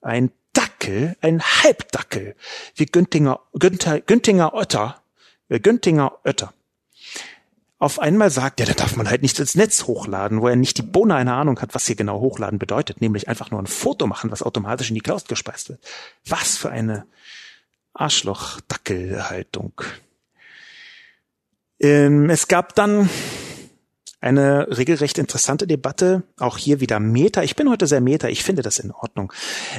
ein 0.01 0.33
Dackel, 0.53 1.17
ein 1.21 1.43
Halbdackel, 1.43 2.37
wie 2.75 2.87
Güntinger, 2.87 3.41
Günther, 3.53 4.01
Güntinger 4.01 4.55
Otter, 4.55 5.03
äh, 5.49 5.61
Güntinger 5.61 6.19
Otter, 6.25 6.53
auf 7.79 7.99
einmal 7.99 8.31
sagt, 8.31 8.61
ja, 8.61 8.67
da 8.67 8.73
darf 8.73 8.97
man 8.97 9.11
halt 9.11 9.23
nicht 9.23 9.39
ins 9.39 9.55
Netz 9.55 9.85
hochladen, 9.85 10.41
wo 10.41 10.49
er 10.49 10.57
nicht 10.57 10.79
die 10.79 10.83
Bohne 10.83 11.17
eine 11.17 11.35
Ahnung 11.35 11.61
hat, 11.61 11.75
was 11.75 11.87
hier 11.87 11.97
genau 11.97 12.21
hochladen 12.21 12.59
bedeutet, 12.59 13.01
nämlich 13.01 13.29
einfach 13.29 13.51
nur 13.51 13.61
ein 13.61 13.67
Foto 13.67 14.07
machen, 14.07 14.31
was 14.31 14.43
automatisch 14.43 14.89
in 14.89 14.95
die 14.95 15.01
Cloud 15.01 15.29
gespeist 15.29 15.69
wird. 15.69 15.81
Was 16.27 16.57
für 16.57 16.71
eine 16.71 17.07
Arschloch-Dackel-Haltung. 17.95 19.83
Ähm, 21.81 22.31
es 22.31 22.49
gab 22.49 22.75
dann 22.75 23.11
eine 24.25 24.67
regelrecht 24.77 25.19
interessante 25.19 25.67
Debatte, 25.67 26.23
auch 26.39 26.57
hier 26.57 26.81
wieder 26.81 26.99
Meta. 26.99 27.43
Ich 27.43 27.57
bin 27.57 27.69
heute 27.69 27.87
sehr 27.87 28.01
Meta, 28.01 28.29
ich 28.29 28.43
finde 28.43 28.63
das 28.63 28.79
in 28.79 28.91
Ordnung. 28.91 29.33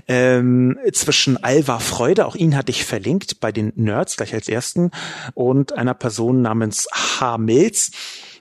Ähm, 0.07 0.77
zwischen 0.93 1.43
Alva 1.43 1.79
Freude, 1.79 2.27
auch 2.27 2.35
ihn 2.35 2.55
hatte 2.55 2.69
ich 2.69 2.85
verlinkt 2.85 3.39
bei 3.39 3.51
den 3.51 3.73
Nerds 3.75 4.17
gleich 4.17 4.33
als 4.33 4.47
ersten, 4.47 4.91
und 5.33 5.73
einer 5.73 5.95
Person 5.95 6.43
namens 6.43 6.87
H. 6.91 7.39
Mills. 7.39 7.91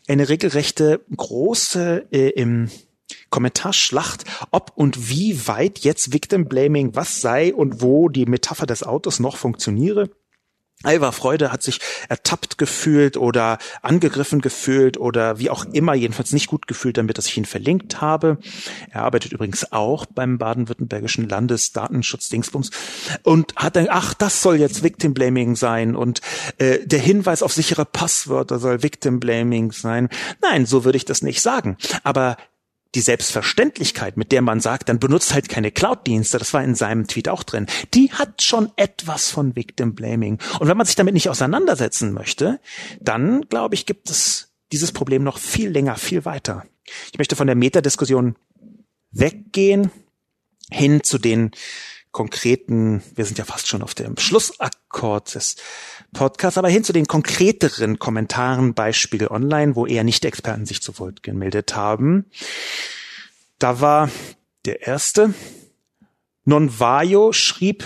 Eine 0.06 0.28
regelrechte 0.28 1.00
große 1.16 2.04
äh, 2.12 2.28
im 2.30 2.68
Kommentarschlacht, 3.30 4.24
ob 4.50 4.72
und 4.74 5.08
wie 5.08 5.48
weit 5.48 5.78
jetzt 5.80 6.12
Victim 6.12 6.46
Blaming 6.46 6.94
was 6.94 7.22
sei 7.22 7.54
und 7.54 7.80
wo 7.80 8.10
die 8.10 8.26
Metapher 8.26 8.66
des 8.66 8.82
Autos 8.82 9.20
noch 9.20 9.36
funktioniere. 9.36 10.10
Alva 10.84 11.12
Freude 11.12 11.52
hat 11.52 11.62
sich 11.62 11.80
ertappt 12.08 12.58
gefühlt 12.58 13.16
oder 13.16 13.58
angegriffen 13.82 14.40
gefühlt 14.40 14.96
oder 14.96 15.38
wie 15.38 15.50
auch 15.50 15.64
immer, 15.72 15.94
jedenfalls 15.94 16.32
nicht 16.32 16.46
gut 16.46 16.66
gefühlt 16.66 16.96
damit, 16.96 17.18
dass 17.18 17.26
ich 17.26 17.36
ihn 17.36 17.44
verlinkt 17.44 18.00
habe. 18.00 18.38
Er 18.90 19.02
arbeitet 19.02 19.32
übrigens 19.32 19.72
auch 19.72 20.06
beim 20.06 20.38
baden-württembergischen 20.38 21.28
Landesdatenschutz-Dingsbums 21.28 22.70
und 23.22 23.54
hat 23.56 23.76
dann, 23.76 23.88
ach, 23.90 24.14
das 24.14 24.42
soll 24.42 24.56
jetzt 24.56 24.82
Victim 24.82 25.14
Blaming 25.14 25.56
sein 25.56 25.96
und 25.96 26.20
äh, 26.58 26.78
der 26.86 27.00
Hinweis 27.00 27.42
auf 27.42 27.52
sichere 27.52 27.84
Passwörter 27.84 28.58
soll 28.58 28.82
Victim 28.82 29.20
Blaming 29.20 29.72
sein. 29.72 30.08
Nein, 30.42 30.66
so 30.66 30.84
würde 30.84 30.96
ich 30.96 31.04
das 31.04 31.22
nicht 31.22 31.42
sagen. 31.42 31.76
Aber 32.02 32.36
die 32.94 33.00
Selbstverständlichkeit, 33.00 34.16
mit 34.16 34.32
der 34.32 34.42
man 34.42 34.60
sagt, 34.60 34.88
dann 34.88 34.98
benutzt 34.98 35.34
halt 35.34 35.48
keine 35.48 35.70
Cloud-Dienste, 35.70 36.38
das 36.38 36.54
war 36.54 36.62
in 36.62 36.74
seinem 36.74 37.06
Tweet 37.06 37.28
auch 37.28 37.42
drin, 37.42 37.66
die 37.92 38.12
hat 38.12 38.42
schon 38.42 38.70
etwas 38.76 39.30
von 39.30 39.56
Victim 39.56 39.94
Blaming. 39.94 40.38
Und 40.60 40.68
wenn 40.68 40.76
man 40.76 40.86
sich 40.86 40.96
damit 40.96 41.14
nicht 41.14 41.28
auseinandersetzen 41.28 42.12
möchte, 42.12 42.60
dann, 43.00 43.42
glaube 43.48 43.74
ich, 43.74 43.86
gibt 43.86 44.10
es 44.10 44.52
dieses 44.72 44.92
Problem 44.92 45.22
noch 45.22 45.38
viel 45.38 45.70
länger, 45.70 45.96
viel 45.96 46.24
weiter. 46.24 46.64
Ich 47.12 47.18
möchte 47.18 47.36
von 47.36 47.46
der 47.46 47.56
Metadiskussion 47.56 48.36
weggehen 49.10 49.90
hin 50.70 51.02
zu 51.02 51.18
den 51.18 51.52
konkreten, 52.10 53.02
wir 53.16 53.24
sind 53.24 53.38
ja 53.38 53.44
fast 53.44 53.66
schon 53.66 53.82
auf 53.82 53.94
dem 53.94 54.16
Schlussakkord 54.16 55.34
des 55.34 55.56
Podcasts, 56.14 56.56
aber 56.56 56.70
hin 56.70 56.84
zu 56.84 56.94
den 56.94 57.06
konkreteren 57.06 57.98
Kommentaren 57.98 58.72
bei 58.72 58.94
Spiegel 58.94 59.28
Online, 59.28 59.76
wo 59.76 59.84
eher 59.84 60.04
Nicht-Experten 60.04 60.64
sich 60.64 60.80
zu 60.80 60.98
Wort 60.98 61.22
gemeldet 61.22 61.76
haben. 61.76 62.24
Da 63.58 63.82
war 63.82 64.08
der 64.64 64.86
erste. 64.86 65.34
Nonvayo 66.46 67.32
schrieb, 67.32 67.84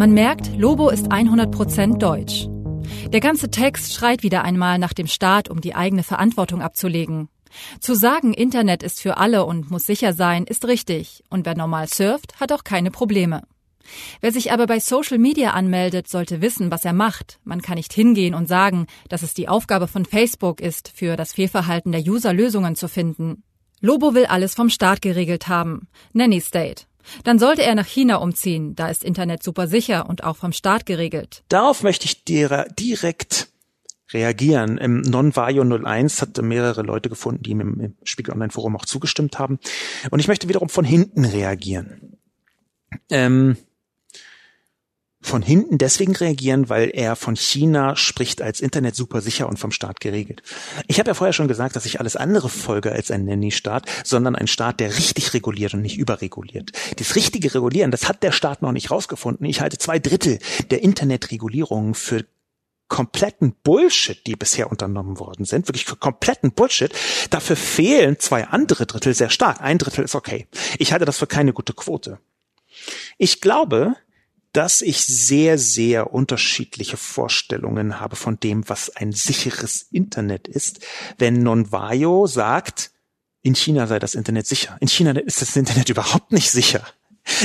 man 0.00 0.12
merkt, 0.12 0.56
Lobo 0.56 0.88
ist 0.88 1.08
100% 1.12 1.98
deutsch. 1.98 2.48
Der 3.12 3.20
ganze 3.20 3.50
Text 3.50 3.92
schreit 3.92 4.22
wieder 4.22 4.44
einmal 4.44 4.78
nach 4.78 4.94
dem 4.94 5.06
Staat, 5.06 5.50
um 5.50 5.60
die 5.60 5.74
eigene 5.74 6.02
Verantwortung 6.02 6.62
abzulegen. 6.62 7.28
Zu 7.80 7.94
sagen, 7.94 8.32
Internet 8.32 8.82
ist 8.82 9.00
für 9.00 9.18
alle 9.18 9.44
und 9.44 9.70
muss 9.70 9.84
sicher 9.84 10.14
sein, 10.14 10.44
ist 10.44 10.66
richtig. 10.66 11.22
Und 11.28 11.44
wer 11.44 11.54
normal 11.54 11.86
surft, 11.88 12.40
hat 12.40 12.50
auch 12.52 12.64
keine 12.64 12.90
Probleme. 12.90 13.42
Wer 14.20 14.32
sich 14.32 14.52
aber 14.52 14.66
bei 14.66 14.80
Social 14.80 15.18
Media 15.18 15.50
anmeldet, 15.50 16.08
sollte 16.08 16.40
wissen, 16.40 16.70
was 16.70 16.84
er 16.84 16.92
macht. 16.92 17.38
Man 17.44 17.62
kann 17.62 17.76
nicht 17.76 17.92
hingehen 17.92 18.34
und 18.34 18.48
sagen, 18.48 18.86
dass 19.08 19.22
es 19.22 19.34
die 19.34 19.48
Aufgabe 19.48 19.88
von 19.88 20.04
Facebook 20.04 20.60
ist, 20.60 20.92
für 20.94 21.16
das 21.16 21.32
Fehlverhalten 21.32 21.92
der 21.92 22.02
User 22.02 22.32
Lösungen 22.32 22.76
zu 22.76 22.88
finden. 22.88 23.42
Lobo 23.80 24.14
will 24.14 24.26
alles 24.26 24.54
vom 24.54 24.68
Staat 24.68 25.00
geregelt 25.00 25.48
haben. 25.48 25.88
Nanny 26.12 26.40
State. 26.40 26.84
Dann 27.24 27.38
sollte 27.38 27.62
er 27.62 27.74
nach 27.74 27.86
China 27.86 28.16
umziehen, 28.16 28.74
da 28.74 28.88
ist 28.88 29.04
Internet 29.04 29.42
super 29.42 29.66
sicher 29.66 30.08
und 30.08 30.22
auch 30.22 30.36
vom 30.36 30.52
Staat 30.52 30.86
geregelt. 30.86 31.42
Darauf 31.48 31.82
möchte 31.82 32.04
ich 32.04 32.24
direkt 32.24 33.48
reagieren. 34.12 34.78
Im 34.78 35.00
Non-Vario 35.00 35.62
01 35.62 36.20
hat 36.20 36.40
mehrere 36.42 36.82
Leute 36.82 37.08
gefunden, 37.08 37.42
die 37.42 37.50
ihm 37.50 37.60
im 37.60 37.96
Spiegel 38.02 38.34
Online 38.34 38.50
Forum 38.50 38.76
auch 38.76 38.84
zugestimmt 38.84 39.38
haben. 39.38 39.58
Und 40.10 40.20
ich 40.20 40.28
möchte 40.28 40.48
wiederum 40.48 40.68
von 40.68 40.84
hinten 40.84 41.24
reagieren. 41.24 42.18
Ähm, 43.08 43.56
von 45.22 45.42
hinten 45.42 45.76
deswegen 45.76 46.16
reagieren, 46.16 46.68
weil 46.70 46.90
er 46.94 47.14
von 47.14 47.36
China 47.36 47.94
spricht 47.94 48.40
als 48.40 48.60
Internet 48.60 48.96
super 48.96 49.20
sicher 49.20 49.48
und 49.48 49.58
vom 49.58 49.70
Staat 49.70 50.00
geregelt. 50.00 50.42
Ich 50.86 50.98
habe 50.98 51.10
ja 51.10 51.14
vorher 51.14 51.34
schon 51.34 51.48
gesagt, 51.48 51.76
dass 51.76 51.84
ich 51.84 52.00
alles 52.00 52.16
andere 52.16 52.48
folge 52.48 52.90
als 52.92 53.10
ein 53.10 53.26
Nanny-Staat, 53.26 53.84
sondern 54.02 54.34
ein 54.34 54.46
Staat, 54.46 54.80
der 54.80 54.96
richtig 54.96 55.34
reguliert 55.34 55.74
und 55.74 55.82
nicht 55.82 55.98
überreguliert. 55.98 56.72
Das 56.96 57.16
richtige 57.16 57.54
Regulieren, 57.54 57.90
das 57.90 58.08
hat 58.08 58.22
der 58.22 58.32
Staat 58.32 58.62
noch 58.62 58.72
nicht 58.72 58.90
rausgefunden. 58.90 59.46
Ich 59.46 59.60
halte 59.60 59.76
zwei 59.76 59.98
Drittel 59.98 60.38
der 60.70 60.82
Internetregulierungen 60.82 61.94
für 61.94 62.24
kompletten 62.88 63.54
Bullshit, 63.62 64.26
die 64.26 64.36
bisher 64.36 64.70
unternommen 64.70 65.18
worden 65.18 65.44
sind, 65.44 65.68
wirklich 65.68 65.84
für 65.84 65.96
kompletten 65.96 66.52
Bullshit. 66.52 66.92
Dafür 67.30 67.56
fehlen 67.56 68.18
zwei 68.18 68.48
andere 68.48 68.86
Drittel 68.86 69.14
sehr 69.14 69.30
stark. 69.30 69.60
Ein 69.60 69.78
Drittel 69.78 70.04
ist 70.04 70.14
okay. 70.14 70.48
Ich 70.78 70.92
halte 70.92 71.04
das 71.04 71.18
für 71.18 71.26
keine 71.26 71.52
gute 71.52 71.74
Quote. 71.74 72.18
Ich 73.16 73.40
glaube, 73.40 73.94
dass 74.52 74.80
ich 74.80 75.04
sehr, 75.04 75.58
sehr 75.58 76.12
unterschiedliche 76.12 76.96
Vorstellungen 76.96 78.00
habe 78.00 78.16
von 78.16 78.40
dem, 78.40 78.68
was 78.68 78.94
ein 78.96 79.12
sicheres 79.12 79.82
Internet 79.92 80.48
ist. 80.48 80.80
Wenn 81.18 81.42
Nonvayo 81.42 82.26
sagt, 82.26 82.90
in 83.42 83.54
China 83.54 83.86
sei 83.86 83.98
das 83.98 84.14
Internet 84.14 84.46
sicher. 84.46 84.76
In 84.80 84.88
China 84.88 85.12
ist 85.12 85.40
das 85.40 85.56
Internet 85.56 85.88
überhaupt 85.88 86.32
nicht 86.32 86.50
sicher. 86.50 86.84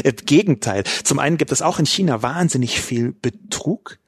Im 0.04 0.16
Gegenteil. 0.16 0.84
Zum 1.04 1.20
einen 1.20 1.38
gibt 1.38 1.52
es 1.52 1.62
auch 1.62 1.80
in 1.80 1.86
China 1.86 2.22
wahnsinnig 2.22 2.82
viel 2.82 3.12
Betrug. 3.12 4.00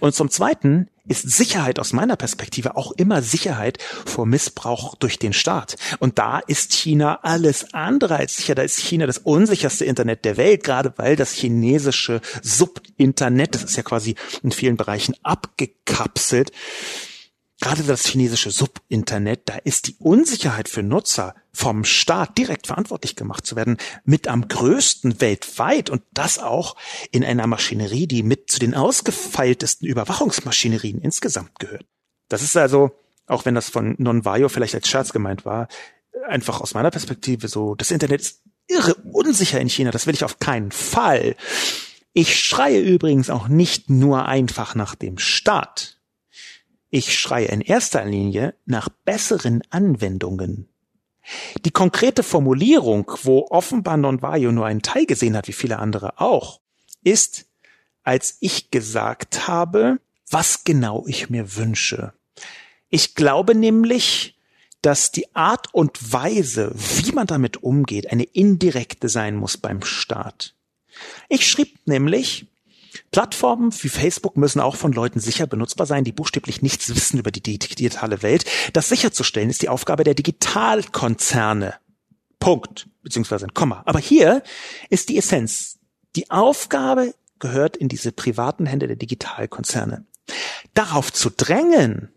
Und 0.00 0.14
zum 0.14 0.30
Zweiten 0.30 0.88
ist 1.08 1.30
Sicherheit 1.30 1.78
aus 1.78 1.92
meiner 1.92 2.16
Perspektive 2.16 2.76
auch 2.76 2.92
immer 2.92 3.22
Sicherheit 3.22 3.78
vor 4.04 4.26
Missbrauch 4.26 4.94
durch 4.96 5.18
den 5.18 5.32
Staat. 5.32 5.76
Und 5.98 6.18
da 6.18 6.38
ist 6.38 6.72
China 6.72 7.20
alles 7.22 7.72
andere 7.74 8.16
als 8.16 8.36
sicher. 8.36 8.54
Da 8.54 8.62
ist 8.62 8.78
China 8.78 9.06
das 9.06 9.18
unsicherste 9.18 9.84
Internet 9.84 10.24
der 10.24 10.36
Welt, 10.36 10.64
gerade 10.64 10.92
weil 10.96 11.16
das 11.16 11.32
chinesische 11.32 12.20
Subinternet, 12.42 13.54
das 13.54 13.64
ist 13.64 13.76
ja 13.76 13.82
quasi 13.82 14.16
in 14.42 14.52
vielen 14.52 14.76
Bereichen 14.76 15.14
abgekapselt, 15.22 16.52
gerade 17.60 17.82
das 17.82 18.06
chinesische 18.06 18.50
Subinternet, 18.50 19.42
da 19.46 19.56
ist 19.56 19.86
die 19.86 19.96
Unsicherheit 19.98 20.68
für 20.68 20.82
Nutzer 20.82 21.34
vom 21.52 21.84
Staat 21.84 22.36
direkt 22.36 22.66
verantwortlich 22.66 23.16
gemacht 23.16 23.46
zu 23.46 23.56
werden, 23.56 23.78
mit 24.04 24.28
am 24.28 24.46
größten 24.46 25.20
weltweit 25.20 25.88
und 25.88 26.02
das 26.12 26.38
auch 26.38 26.76
in 27.12 27.24
einer 27.24 27.46
Maschinerie, 27.46 28.06
die 28.06 28.22
mit 28.22 28.50
zu 28.50 28.58
den 28.58 28.74
ausgefeiltesten 28.74 29.88
Überwachungsmaschinerien 29.88 31.00
insgesamt 31.00 31.58
gehört. 31.58 31.86
Das 32.28 32.42
ist 32.42 32.56
also, 32.56 32.90
auch 33.26 33.44
wenn 33.44 33.54
das 33.54 33.70
von 33.70 33.94
Nonvayo 33.98 34.48
vielleicht 34.48 34.74
als 34.74 34.88
Scherz 34.88 35.12
gemeint 35.12 35.44
war, 35.44 35.68
einfach 36.28 36.60
aus 36.60 36.74
meiner 36.74 36.90
Perspektive 36.90 37.48
so, 37.48 37.74
das 37.74 37.90
Internet 37.90 38.20
ist 38.20 38.42
irre 38.68 38.94
unsicher 39.12 39.60
in 39.60 39.68
China, 39.68 39.90
das 39.90 40.06
will 40.06 40.14
ich 40.14 40.24
auf 40.24 40.38
keinen 40.38 40.72
Fall. 40.72 41.36
Ich 42.12 42.38
schreie 42.38 42.80
übrigens 42.80 43.30
auch 43.30 43.48
nicht 43.48 43.90
nur 43.90 44.26
einfach 44.26 44.74
nach 44.74 44.94
dem 44.94 45.18
Staat. 45.18 45.95
Ich 46.90 47.18
schreie 47.18 47.46
in 47.46 47.60
erster 47.60 48.04
Linie 48.04 48.54
nach 48.64 48.88
besseren 48.88 49.62
Anwendungen. 49.70 50.68
Die 51.64 51.72
konkrete 51.72 52.22
Formulierung, 52.22 53.10
wo 53.22 53.46
offenbar 53.50 53.96
Nonvayo 53.96 54.52
nur 54.52 54.66
einen 54.66 54.82
Teil 54.82 55.06
gesehen 55.06 55.36
hat, 55.36 55.48
wie 55.48 55.52
viele 55.52 55.78
andere 55.78 56.20
auch, 56.20 56.60
ist, 57.02 57.46
als 58.04 58.36
ich 58.40 58.70
gesagt 58.70 59.48
habe, 59.48 59.98
was 60.30 60.62
genau 60.64 61.04
ich 61.06 61.28
mir 61.28 61.56
wünsche. 61.56 62.12
Ich 62.88 63.16
glaube 63.16 63.54
nämlich, 63.54 64.38
dass 64.82 65.10
die 65.10 65.34
Art 65.34 65.74
und 65.74 66.12
Weise, 66.12 66.72
wie 66.74 67.10
man 67.10 67.26
damit 67.26 67.62
umgeht, 67.62 68.12
eine 68.12 68.22
indirekte 68.22 69.08
sein 69.08 69.34
muss 69.34 69.56
beim 69.56 69.82
Staat. 69.82 70.54
Ich 71.28 71.48
schrieb 71.48 71.76
nämlich, 71.86 72.46
Plattformen 73.10 73.72
wie 73.82 73.88
Facebook 73.88 74.36
müssen 74.36 74.60
auch 74.60 74.76
von 74.76 74.92
Leuten 74.92 75.20
sicher 75.20 75.46
benutzbar 75.46 75.86
sein, 75.86 76.04
die 76.04 76.12
buchstäblich 76.12 76.62
nichts 76.62 76.94
wissen 76.94 77.18
über 77.18 77.30
die 77.30 77.42
digitale 77.42 78.22
Welt. 78.22 78.44
Das 78.72 78.88
sicherzustellen 78.88 79.50
ist 79.50 79.62
die 79.62 79.68
Aufgabe 79.68 80.04
der 80.04 80.14
Digitalkonzerne. 80.14 81.74
Punkt. 82.38 82.88
Beziehungsweise 83.02 83.46
ein 83.46 83.54
Komma. 83.54 83.82
Aber 83.86 83.98
hier 83.98 84.42
ist 84.90 85.08
die 85.08 85.18
Essenz. 85.18 85.78
Die 86.16 86.30
Aufgabe 86.30 87.14
gehört 87.38 87.76
in 87.76 87.88
diese 87.88 88.12
privaten 88.12 88.66
Hände 88.66 88.86
der 88.86 88.96
Digitalkonzerne. 88.96 90.04
Darauf 90.74 91.12
zu 91.12 91.30
drängen, 91.30 92.10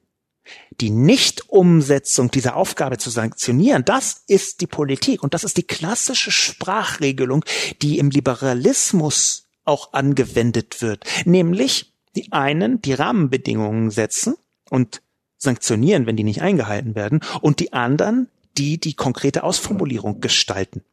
die 0.80 0.89
Nichtumsetzung 0.89 2.32
dieser 2.32 2.55
Aufgabe 2.55 2.97
zu 2.97 3.09
sanktionieren, 3.09 3.86
das 3.86 4.23
ist 4.27 4.61
die 4.61 4.67
Politik 4.67 5.21
und 5.21 5.34
das 5.34 5.43
ist 5.43 5.57
die 5.57 5.67
klassische 5.67 6.32
Sprachregelung, 6.32 7.43
die 7.82 7.99
im 7.99 8.09
Liberalismus 8.09 9.49
auch 9.70 9.93
angewendet 9.93 10.82
wird. 10.82 11.05
Nämlich 11.26 11.93
die 12.15 12.32
einen 12.32 12.82
die 12.82 12.93
Rahmenbedingungen 12.93 13.91
setzen 13.91 14.36
und 14.70 15.01
sanktionieren, 15.38 16.05
wenn 16.05 16.17
die 16.17 16.24
nicht 16.24 16.41
eingehalten 16.41 16.95
werden, 16.95 17.22
und 17.41 17.59
die 17.59 17.72
anderen, 17.72 18.28
die 18.57 18.80
die 18.80 18.95
konkrete 18.95 19.43
Ausformulierung 19.43 20.20
gestalten. 20.20 20.84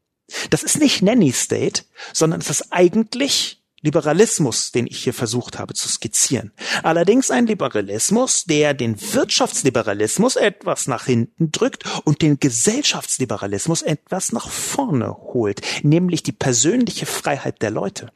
Das 0.51 0.62
ist 0.62 0.79
nicht 0.79 1.03
Nanny 1.03 1.33
State, 1.33 1.83
sondern 2.12 2.41
es 2.41 2.51
ist 2.51 2.72
eigentlich 2.72 3.62
Liberalismus, 3.83 4.72
den 4.72 4.87
ich 4.87 5.05
hier 5.05 5.14
versucht 5.14 5.59
habe 5.59 5.74
zu 5.74 5.89
skizzieren. 5.89 6.53
Allerdings 6.83 7.31
ein 7.31 7.47
Liberalismus, 7.47 8.45
der 8.45 8.74
den 8.74 9.01
Wirtschaftsliberalismus 9.01 10.37
etwas 10.37 10.89
nach 10.89 11.07
hinten 11.07 11.53
drückt 11.53 11.85
und 12.05 12.22
den 12.22 12.41
Gesellschaftsliberalismus 12.41 13.83
etwas 13.83 14.33
nach 14.33 14.49
vorne 14.49 15.16
holt, 15.16 15.61
nämlich 15.83 16.22
die 16.22 16.33
persönliche 16.33 17.07
Freiheit 17.07 17.62
der 17.62 17.70
Leute. 17.70 18.11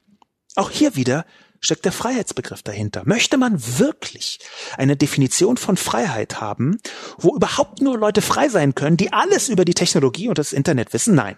Auch 0.56 0.70
hier 0.70 0.96
wieder 0.96 1.24
steckt 1.60 1.84
der 1.84 1.92
Freiheitsbegriff 1.92 2.62
dahinter. 2.62 3.02
Möchte 3.04 3.36
man 3.36 3.60
wirklich 3.78 4.40
eine 4.76 4.96
Definition 4.96 5.56
von 5.56 5.76
Freiheit 5.76 6.40
haben, 6.40 6.80
wo 7.18 7.36
überhaupt 7.36 7.80
nur 7.82 7.98
Leute 7.98 8.22
frei 8.22 8.48
sein 8.48 8.74
können, 8.74 8.96
die 8.96 9.12
alles 9.12 9.48
über 9.48 9.64
die 9.64 9.74
Technologie 9.74 10.28
und 10.28 10.38
das 10.38 10.52
Internet 10.52 10.92
wissen? 10.92 11.14
Nein. 11.14 11.36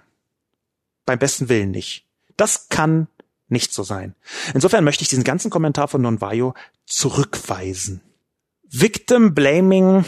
Beim 1.04 1.18
besten 1.18 1.48
Willen 1.48 1.72
nicht. 1.72 2.06
Das 2.36 2.68
kann 2.68 3.08
nicht 3.48 3.74
so 3.74 3.82
sein. 3.82 4.14
Insofern 4.54 4.84
möchte 4.84 5.02
ich 5.02 5.08
diesen 5.08 5.24
ganzen 5.24 5.50
Kommentar 5.50 5.88
von 5.88 6.00
Nonvayo 6.00 6.54
zurückweisen. 6.86 8.00
Victim 8.68 9.34
Blaming 9.34 10.04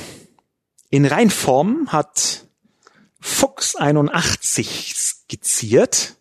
in 0.88 1.04
Reinform 1.04 1.88
hat 1.92 2.46
Fuchs 3.20 3.76
81 3.76 4.94
skizziert. 4.96 6.16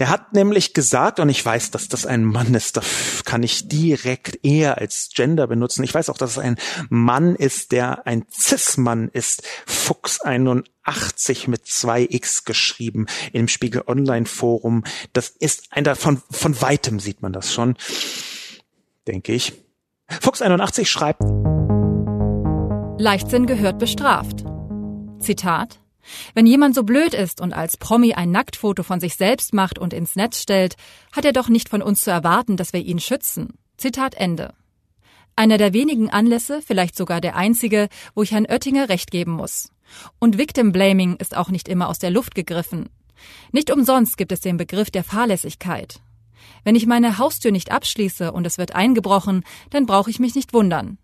Er 0.00 0.08
hat 0.08 0.32
nämlich 0.32 0.72
gesagt, 0.72 1.20
und 1.20 1.28
ich 1.28 1.44
weiß, 1.44 1.72
dass 1.72 1.88
das 1.88 2.06
ein 2.06 2.24
Mann 2.24 2.54
ist, 2.54 2.78
da 2.78 2.80
kann 3.26 3.42
ich 3.42 3.68
direkt 3.68 4.42
eher 4.42 4.78
als 4.78 5.10
Gender 5.14 5.46
benutzen. 5.46 5.84
Ich 5.84 5.92
weiß 5.92 6.08
auch, 6.08 6.16
dass 6.16 6.30
es 6.30 6.38
ein 6.38 6.56
Mann 6.88 7.36
ist, 7.36 7.70
der 7.70 8.06
ein 8.06 8.24
Cis-Mann 8.32 9.10
ist. 9.12 9.42
Fuchs 9.66 10.22
81 10.22 11.48
mit 11.48 11.66
2x 11.66 12.46
geschrieben 12.46 13.08
im 13.34 13.46
Spiegel 13.46 13.82
Online 13.86 14.24
Forum. 14.24 14.84
Das 15.12 15.28
ist 15.28 15.70
einer 15.70 15.94
von, 15.96 16.22
von 16.30 16.58
weitem 16.62 16.98
sieht 16.98 17.20
man 17.20 17.34
das 17.34 17.52
schon, 17.52 17.76
denke 19.06 19.34
ich. 19.34 19.52
Fuchs 20.08 20.40
81 20.40 20.90
schreibt, 20.90 21.20
Leichtsinn 22.98 23.44
gehört 23.44 23.78
bestraft. 23.78 24.46
Zitat 25.18 25.78
wenn 26.34 26.46
jemand 26.46 26.74
so 26.74 26.82
blöd 26.82 27.14
ist 27.14 27.40
und 27.40 27.52
als 27.52 27.76
Promi 27.76 28.14
ein 28.14 28.30
Nacktfoto 28.30 28.82
von 28.82 29.00
sich 29.00 29.16
selbst 29.16 29.54
macht 29.54 29.78
und 29.78 29.92
ins 29.92 30.16
Netz 30.16 30.40
stellt, 30.40 30.76
hat 31.12 31.24
er 31.24 31.32
doch 31.32 31.48
nicht 31.48 31.68
von 31.68 31.82
uns 31.82 32.02
zu 32.02 32.10
erwarten, 32.10 32.56
dass 32.56 32.72
wir 32.72 32.80
ihn 32.80 33.00
schützen. 33.00 33.54
Zitat 33.76 34.14
Ende. 34.14 34.54
Einer 35.36 35.58
der 35.58 35.72
wenigen 35.72 36.10
Anlässe, 36.10 36.60
vielleicht 36.62 36.96
sogar 36.96 37.20
der 37.20 37.36
einzige, 37.36 37.88
wo 38.14 38.22
ich 38.22 38.32
Herrn 38.32 38.46
Oettinger 38.46 38.88
recht 38.88 39.10
geben 39.10 39.32
muss. 39.32 39.70
Und 40.18 40.38
Victim 40.38 40.72
Blaming 40.72 41.16
ist 41.16 41.36
auch 41.36 41.48
nicht 41.48 41.68
immer 41.68 41.88
aus 41.88 41.98
der 41.98 42.10
Luft 42.10 42.34
gegriffen. 42.34 42.90
Nicht 43.52 43.70
umsonst 43.70 44.16
gibt 44.16 44.32
es 44.32 44.40
den 44.40 44.56
Begriff 44.56 44.90
der 44.90 45.04
Fahrlässigkeit. 45.04 46.00
Wenn 46.64 46.76
ich 46.76 46.86
meine 46.86 47.18
Haustür 47.18 47.52
nicht 47.52 47.70
abschließe 47.70 48.32
und 48.32 48.46
es 48.46 48.58
wird 48.58 48.74
eingebrochen, 48.74 49.44
dann 49.70 49.86
brauche 49.86 50.10
ich 50.10 50.18
mich 50.18 50.34
nicht 50.34 50.52
wundern. 50.52 50.98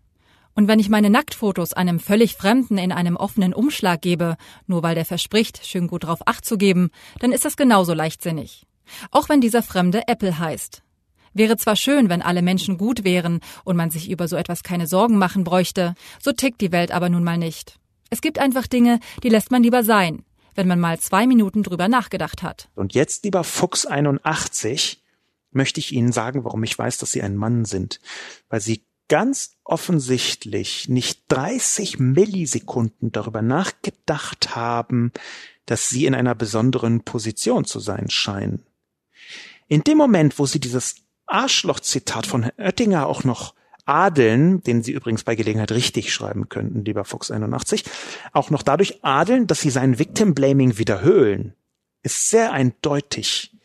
Und 0.57 0.67
wenn 0.67 0.79
ich 0.79 0.89
meine 0.89 1.11
Nacktfotos 1.11 1.73
einem 1.73 1.99
völlig 1.99 2.33
Fremden 2.33 2.79
in 2.79 2.91
einem 2.91 3.15
offenen 3.15 3.53
Umschlag 3.53 4.01
gebe, 4.01 4.37
nur 4.65 4.81
weil 4.81 4.95
der 4.95 5.05
verspricht, 5.05 5.63
schön 5.63 5.85
gut 5.85 6.05
drauf 6.05 6.21
Acht 6.25 6.45
zu 6.45 6.57
geben, 6.57 6.89
dann 7.19 7.31
ist 7.31 7.45
das 7.45 7.57
genauso 7.57 7.93
leichtsinnig. 7.93 8.65
Auch 9.11 9.29
wenn 9.29 9.39
dieser 9.39 9.61
Fremde 9.61 10.07
Apple 10.07 10.39
heißt. 10.39 10.81
Wäre 11.35 11.57
zwar 11.57 11.75
schön, 11.75 12.09
wenn 12.09 12.23
alle 12.23 12.41
Menschen 12.41 12.79
gut 12.79 13.03
wären 13.03 13.41
und 13.65 13.75
man 13.77 13.91
sich 13.91 14.09
über 14.09 14.27
so 14.27 14.35
etwas 14.35 14.63
keine 14.63 14.87
Sorgen 14.87 15.19
machen 15.19 15.43
bräuchte, 15.43 15.93
so 16.19 16.31
tickt 16.31 16.59
die 16.59 16.71
Welt 16.71 16.91
aber 16.91 17.09
nun 17.09 17.23
mal 17.23 17.37
nicht. 17.37 17.77
Es 18.09 18.21
gibt 18.21 18.39
einfach 18.39 18.65
Dinge, 18.65 18.99
die 19.21 19.29
lässt 19.29 19.51
man 19.51 19.61
lieber 19.61 19.83
sein, 19.83 20.25
wenn 20.55 20.67
man 20.67 20.79
mal 20.79 20.99
zwei 20.99 21.27
Minuten 21.27 21.61
drüber 21.61 21.87
nachgedacht 21.87 22.41
hat. 22.41 22.67
Und 22.73 22.95
jetzt, 22.95 23.25
lieber 23.25 23.43
Fuchs 23.43 23.85
81, 23.85 25.03
möchte 25.51 25.79
ich 25.79 25.91
Ihnen 25.91 26.11
sagen, 26.11 26.43
warum 26.45 26.63
ich 26.63 26.75
weiß, 26.75 26.97
dass 26.97 27.11
Sie 27.11 27.21
ein 27.21 27.35
Mann 27.35 27.65
sind. 27.65 27.99
Weil 28.49 28.61
Sie 28.61 28.86
ganz 29.09 29.57
offensichtlich 29.63 30.89
nicht 30.89 31.23
30 31.29 31.99
Millisekunden 31.99 33.11
darüber 33.11 33.41
nachgedacht 33.41 34.55
haben, 34.55 35.11
dass 35.65 35.89
sie 35.89 36.05
in 36.05 36.15
einer 36.15 36.35
besonderen 36.35 37.01
Position 37.01 37.65
zu 37.65 37.79
sein 37.79 38.09
scheinen. 38.09 38.63
In 39.67 39.83
dem 39.83 39.97
Moment, 39.97 40.39
wo 40.39 40.45
sie 40.45 40.59
dieses 40.59 40.95
Arschloch-Zitat 41.25 42.25
von 42.25 42.43
Herrn 42.43 42.57
Oettinger 42.57 43.05
auch 43.05 43.23
noch 43.23 43.53
adeln, 43.87 44.61
den 44.63 44.83
Sie 44.83 44.91
übrigens 44.91 45.23
bei 45.23 45.35
Gelegenheit 45.35 45.71
richtig 45.71 46.13
schreiben 46.13 46.49
könnten, 46.49 46.83
lieber 46.83 47.05
Fuchs 47.05 47.31
81, 47.31 47.85
auch 48.33 48.49
noch 48.49 48.61
dadurch 48.61 49.03
adeln, 49.03 49.47
dass 49.47 49.61
Sie 49.61 49.69
sein 49.69 49.97
Victim 49.97 50.33
Blaming 50.33 50.77
wiederhöhlen, 50.77 51.53
ist 52.03 52.29
sehr 52.29 52.51
eindeutig, 52.51 53.55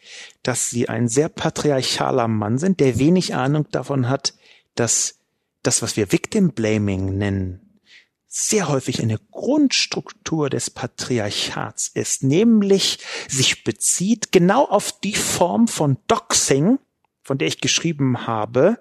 dass 0.42 0.70
Sie 0.70 0.88
ein 0.88 1.08
sehr 1.08 1.28
patriarchaler 1.28 2.28
Mann 2.28 2.58
sind, 2.58 2.80
der 2.80 2.98
wenig 2.98 3.34
Ahnung 3.34 3.66
davon 3.72 4.08
hat, 4.08 4.34
dass 4.74 5.18
das, 5.62 5.82
was 5.82 5.96
wir 5.96 6.12
Victim 6.12 6.52
Blaming 6.52 7.16
nennen, 7.18 7.80
sehr 8.28 8.68
häufig 8.68 9.02
eine 9.02 9.18
Grundstruktur 9.30 10.48
des 10.48 10.70
Patriarchats 10.70 11.88
ist, 11.88 12.22
nämlich 12.22 12.98
sich 13.28 13.62
bezieht 13.62 14.32
genau 14.32 14.64
auf 14.64 14.98
die 15.00 15.14
Form 15.14 15.68
von 15.68 15.98
Doxing, 16.06 16.78
von 17.22 17.38
der 17.38 17.48
ich 17.48 17.60
geschrieben 17.60 18.26
habe, 18.26 18.78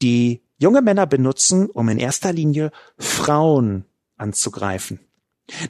die 0.00 0.42
junge 0.58 0.80
Männer 0.80 1.06
benutzen, 1.06 1.68
um 1.70 1.88
in 1.88 1.98
erster 1.98 2.32
Linie 2.32 2.70
Frauen 2.98 3.84
anzugreifen. 4.16 5.00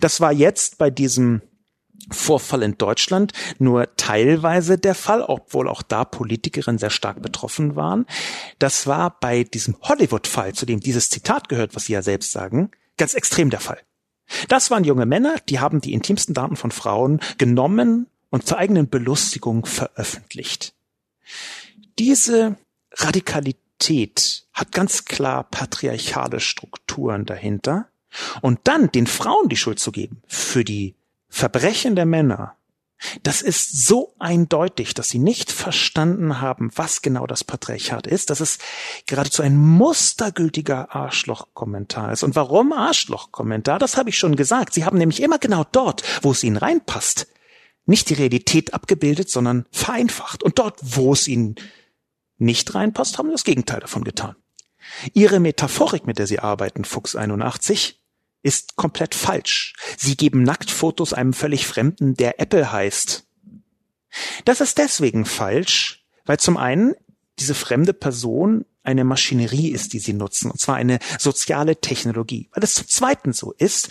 Das 0.01 0.21
war 0.21 0.33
jetzt 0.33 0.77
bei 0.77 0.91
diesem 0.91 1.41
Vorfall 2.11 2.63
in 2.63 2.79
Deutschland 2.79 3.33
nur 3.59 3.89
teilweise 3.97 4.79
der 4.79 4.95
Fall, 4.95 5.23
obwohl 5.23 5.69
auch 5.69 5.83
da 5.83 6.05
Politikerinnen 6.05 6.79
sehr 6.79 6.91
stark 6.91 7.23
betroffen 7.23 7.77
waren. 7.77 8.07
Das 8.59 8.87
war 8.87 9.19
bei 9.21 9.45
diesem 9.45 9.77
Hollywood-Fall, 9.83 10.55
zu 10.55 10.67
dem 10.67 10.81
dieses 10.81 11.11
Zitat 11.11 11.49
gehört, 11.49 11.75
was 11.75 11.85
Sie 11.85 11.93
ja 11.93 12.03
selbst 12.03 12.33
sagen, 12.33 12.71
ganz 12.97 13.15
extrem 13.15 13.51
der 13.51 13.61
Fall. 13.61 13.79
Das 14.49 14.71
waren 14.71 14.85
junge 14.85 15.07
Männer, 15.07 15.37
die 15.49 15.61
haben 15.61 15.81
die 15.81 15.93
intimsten 15.93 16.35
Daten 16.35 16.57
von 16.57 16.71
Frauen 16.71 17.21
genommen 17.39 18.07
und 18.31 18.47
zur 18.47 18.59
eigenen 18.59 18.89
Belustigung 18.89 19.67
veröffentlicht. 19.67 20.75
Diese 21.99 22.57
Radikalität 22.95 24.47
hat 24.53 24.73
ganz 24.73 25.05
klar 25.05 25.45
patriarchale 25.45 26.41
Strukturen 26.41 27.25
dahinter. 27.27 27.89
Und 28.43 28.61
dann 28.65 28.93
den 28.93 29.07
Frauen 29.07 29.49
die 29.49 29.57
Schuld 29.57 29.79
zu 29.79 29.91
geben 29.91 30.23
für 30.27 30.65
die 30.65 30.95
Verbrechen 31.35 31.97
der 31.97 32.05
Männer, 32.05 32.59
das 33.23 33.41
ist 33.41 33.87
so 33.87 34.15
eindeutig, 34.19 34.93
dass 34.93 35.09
sie 35.09 35.19
nicht 35.19 35.51
verstanden 35.51 36.43
haben, 36.43 36.71
was 36.77 37.01
genau 37.01 37.27
das 37.27 37.43
Patriarchat 37.43 38.07
ist, 38.07 38.29
dass 38.29 38.41
es 38.41 38.59
geradezu 39.07 39.43
ein 39.43 39.57
mustergültiger 39.57 40.95
Arschlochkommentar 40.95 42.13
ist. 42.13 42.23
Und 42.23 42.37
warum 42.37 42.73
Arschlochkommentar? 42.75 43.79
Das 43.79 43.97
habe 43.97 44.11
ich 44.11 44.19
schon 44.19 44.37
gesagt. 44.37 44.75
Sie 44.75 44.85
haben 44.85 44.99
nämlich 44.99 45.23
immer 45.23 45.39
genau 45.39 45.65
dort, 45.73 46.03
wo 46.21 46.33
es 46.33 46.45
ihnen 46.45 46.59
reinpasst, 46.59 47.27
nicht 47.87 48.11
die 48.11 48.15
Realität 48.15 48.75
abgebildet, 48.75 49.31
sondern 49.31 49.67
vereinfacht. 49.73 50.43
Und 50.43 50.59
dort, 50.59 50.79
wo 50.83 51.15
es 51.15 51.27
ihnen 51.27 51.57
nicht 52.37 52.75
reinpasst, 52.75 53.17
haben 53.17 53.29
sie 53.29 53.33
das 53.33 53.45
Gegenteil 53.45 53.81
davon 53.81 54.05
getan. 54.05 54.37
Ihre 55.15 55.41
Metaphorik, 55.41 56.07
mit 56.07 56.19
der 56.19 56.27
sie 56.27 56.41
arbeiten, 56.41 56.85
Fuchs 56.85 57.17
81, 57.17 58.02
ist 58.43 58.77
komplett 58.77 59.15
falsch. 59.15 59.75
Sie 59.97 60.17
geben 60.17 60.43
Nacktfotos 60.43 61.13
einem 61.13 61.33
völlig 61.33 61.67
Fremden, 61.67 62.15
der 62.15 62.41
Apple 62.41 62.73
heißt. 62.73 63.25
Das 64.45 64.61
ist 64.61 64.79
deswegen 64.79 65.25
falsch, 65.25 66.05
weil 66.25 66.39
zum 66.39 66.57
einen 66.57 66.95
diese 67.39 67.55
fremde 67.55 67.95
Person 67.95 68.65
eine 68.85 69.05
Maschinerie 69.05 69.71
ist, 69.71 69.93
die 69.93 70.01
sie 70.01 70.13
nutzen, 70.13 70.51
und 70.51 70.61
zwar 70.61 70.75
eine 70.75 70.99
soziale 71.19 71.81
Technologie. 71.81 72.49
Weil 72.53 72.65
es 72.65 72.75
zum 72.75 72.89
Zweiten 72.89 73.33
so 73.33 73.53
ist, 73.53 73.91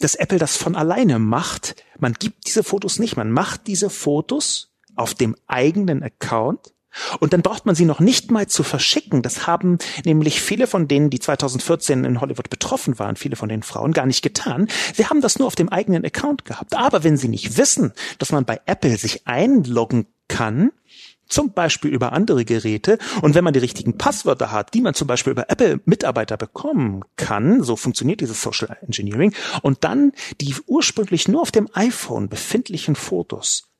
dass 0.00 0.16
Apple 0.16 0.38
das 0.38 0.56
von 0.56 0.74
alleine 0.74 1.18
macht. 1.18 1.76
Man 1.98 2.14
gibt 2.14 2.46
diese 2.46 2.64
Fotos 2.64 2.98
nicht, 2.98 3.16
man 3.16 3.30
macht 3.30 3.66
diese 3.68 3.88
Fotos 3.88 4.72
auf 4.96 5.14
dem 5.14 5.36
eigenen 5.46 6.02
Account 6.02 6.71
und 7.20 7.32
dann 7.32 7.42
braucht 7.42 7.66
man 7.66 7.74
sie 7.74 7.84
noch 7.84 8.00
nicht 8.00 8.30
mal 8.30 8.46
zu 8.46 8.62
verschicken. 8.62 9.22
Das 9.22 9.46
haben 9.46 9.78
nämlich 10.04 10.40
viele 10.40 10.66
von 10.66 10.88
denen, 10.88 11.10
die 11.10 11.20
2014 11.20 12.04
in 12.04 12.20
Hollywood 12.20 12.50
betroffen 12.50 12.98
waren, 12.98 13.16
viele 13.16 13.36
von 13.36 13.48
den 13.48 13.62
Frauen 13.62 13.92
gar 13.92 14.06
nicht 14.06 14.22
getan. 14.22 14.68
Sie 14.94 15.06
haben 15.06 15.20
das 15.20 15.38
nur 15.38 15.46
auf 15.46 15.54
dem 15.54 15.68
eigenen 15.68 16.04
Account 16.04 16.44
gehabt. 16.44 16.74
Aber 16.74 17.04
wenn 17.04 17.16
sie 17.16 17.28
nicht 17.28 17.56
wissen, 17.56 17.92
dass 18.18 18.32
man 18.32 18.44
bei 18.44 18.60
Apple 18.66 18.96
sich 18.96 19.26
einloggen 19.26 20.06
kann, 20.28 20.70
zum 21.32 21.52
Beispiel 21.52 21.90
über 21.90 22.12
andere 22.12 22.44
Geräte. 22.44 22.98
Und 23.22 23.34
wenn 23.34 23.44
man 23.44 23.54
die 23.54 23.60
richtigen 23.60 23.96
Passwörter 23.96 24.52
hat, 24.52 24.74
die 24.74 24.82
man 24.82 24.94
zum 24.94 25.08
Beispiel 25.08 25.30
über 25.30 25.48
Apple-Mitarbeiter 25.50 26.36
bekommen 26.36 27.02
kann, 27.16 27.62
so 27.62 27.76
funktioniert 27.76 28.20
dieses 28.20 28.42
Social 28.42 28.76
Engineering, 28.82 29.34
und 29.62 29.82
dann 29.82 30.12
die 30.40 30.54
ursprünglich 30.66 31.28
nur 31.28 31.40
auf 31.40 31.50
dem 31.50 31.68
iPhone 31.72 32.28
befindlichen 32.28 32.96
Fotos 32.96 33.71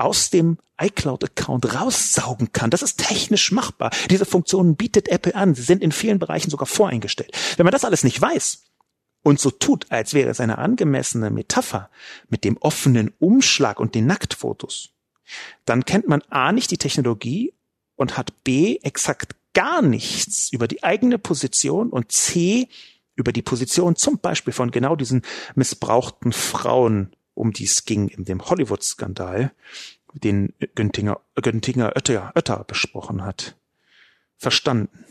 aus 0.00 0.30
dem 0.30 0.58
iCloud-Account 0.80 1.74
raussaugen 1.74 2.52
kann. 2.52 2.70
Das 2.70 2.82
ist 2.82 2.98
technisch 2.98 3.52
machbar. 3.52 3.90
Diese 4.08 4.24
Funktionen 4.24 4.76
bietet 4.76 5.08
Apple 5.08 5.34
an. 5.34 5.54
Sie 5.54 5.62
sind 5.62 5.82
in 5.82 5.92
vielen 5.92 6.18
Bereichen 6.18 6.50
sogar 6.50 6.66
voreingestellt. 6.66 7.36
Wenn 7.56 7.64
man 7.64 7.72
das 7.72 7.84
alles 7.84 8.02
nicht 8.02 8.20
weiß 8.20 8.64
und 9.22 9.38
so 9.38 9.50
tut, 9.50 9.90
als 9.90 10.14
wäre 10.14 10.30
es 10.30 10.40
eine 10.40 10.58
angemessene 10.58 11.30
Metapher 11.30 11.90
mit 12.28 12.44
dem 12.44 12.56
offenen 12.56 13.12
Umschlag 13.18 13.78
und 13.78 13.94
den 13.94 14.06
Nacktfotos, 14.06 14.90
dann 15.64 15.84
kennt 15.84 16.08
man 16.08 16.22
A 16.30 16.52
nicht 16.52 16.70
die 16.70 16.78
Technologie 16.78 17.52
und 17.96 18.16
hat 18.16 18.42
B 18.42 18.78
exakt 18.82 19.36
gar 19.52 19.82
nichts 19.82 20.50
über 20.52 20.66
die 20.66 20.82
eigene 20.82 21.18
Position 21.18 21.90
und 21.90 22.10
C 22.12 22.68
über 23.16 23.32
die 23.32 23.42
Position 23.42 23.96
zum 23.96 24.18
Beispiel 24.18 24.52
von 24.52 24.70
genau 24.70 24.96
diesen 24.96 25.22
missbrauchten 25.54 26.32
Frauen 26.32 27.12
um 27.40 27.52
die 27.52 27.64
es 27.64 27.84
ging 27.84 28.08
in 28.08 28.24
dem 28.24 28.44
Hollywood-Skandal, 28.44 29.52
den 30.14 30.54
Güntinger, 30.74 31.20
Güntinger 31.34 31.92
Oetter, 31.96 32.32
Oetter 32.34 32.64
besprochen 32.64 33.24
hat, 33.24 33.56
verstanden. 34.36 35.04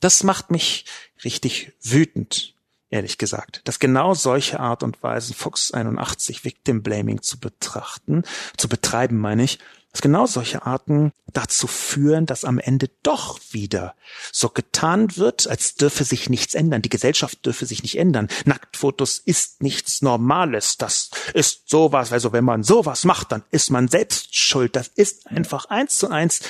Das 0.00 0.22
macht 0.22 0.50
mich 0.50 0.84
richtig 1.24 1.72
wütend, 1.82 2.54
ehrlich 2.90 3.18
gesagt, 3.18 3.62
dass 3.64 3.78
genau 3.78 4.14
solche 4.14 4.60
Art 4.60 4.82
und 4.82 5.02
Weise 5.02 5.34
Fox 5.34 5.72
81 5.72 6.44
Victim 6.44 6.82
Blaming 6.82 7.22
zu 7.22 7.38
betrachten, 7.38 8.22
zu 8.56 8.68
betreiben, 8.68 9.18
meine 9.18 9.44
ich, 9.44 9.58
dass 9.94 10.02
genau 10.02 10.26
solche 10.26 10.66
Arten 10.66 11.12
dazu 11.32 11.68
führen, 11.68 12.26
dass 12.26 12.44
am 12.44 12.58
Ende 12.58 12.90
doch 13.04 13.38
wieder 13.52 13.94
so 14.32 14.48
getan 14.48 15.16
wird, 15.16 15.46
als 15.46 15.76
dürfe 15.76 16.02
sich 16.02 16.28
nichts 16.28 16.54
ändern. 16.54 16.82
Die 16.82 16.88
Gesellschaft 16.88 17.46
dürfe 17.46 17.64
sich 17.64 17.84
nicht 17.84 17.96
ändern. 17.96 18.26
Nacktfotos 18.44 19.22
ist 19.24 19.62
nichts 19.62 20.02
Normales. 20.02 20.78
Das 20.78 21.10
ist 21.32 21.70
sowas. 21.70 22.12
Also 22.12 22.32
wenn 22.32 22.42
man 22.42 22.64
sowas 22.64 23.04
macht, 23.04 23.30
dann 23.30 23.44
ist 23.52 23.70
man 23.70 23.86
selbst 23.86 24.34
schuld. 24.34 24.74
Das 24.74 24.88
ist 24.88 25.28
einfach 25.28 25.66
eins 25.66 25.96
zu 25.96 26.10
eins 26.10 26.40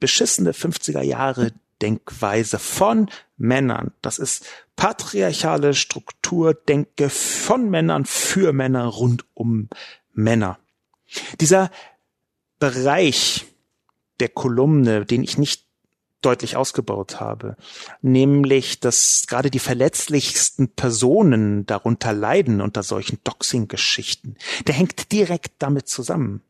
beschissene 0.00 0.52
50er 0.52 1.02
Jahre 1.02 1.52
Denkweise 1.82 2.58
von 2.58 3.10
Männern. 3.36 3.92
Das 4.00 4.18
ist 4.18 4.46
patriarchale 4.76 5.74
Strukturdenke 5.74 7.10
von 7.10 7.68
Männern 7.68 8.06
für 8.06 8.54
Männer 8.54 8.86
rund 8.86 9.26
um 9.34 9.68
Männer. 10.14 10.58
Dieser 11.38 11.70
Bereich 12.58 13.46
der 14.20 14.28
Kolumne, 14.28 15.04
den 15.04 15.22
ich 15.22 15.38
nicht 15.38 15.64
deutlich 16.24 16.56
ausgebaut 16.56 17.20
habe, 17.20 17.56
nämlich, 18.00 18.80
dass 18.80 19.24
gerade 19.26 19.50
die 19.50 19.58
verletzlichsten 19.58 20.68
Personen 20.68 21.66
darunter 21.66 22.12
leiden 22.12 22.60
unter 22.60 22.82
solchen 22.82 23.18
Doxing-Geschichten, 23.24 24.36
der 24.66 24.74
hängt 24.74 25.12
direkt 25.12 25.52
damit 25.58 25.88
zusammen. 25.88 26.42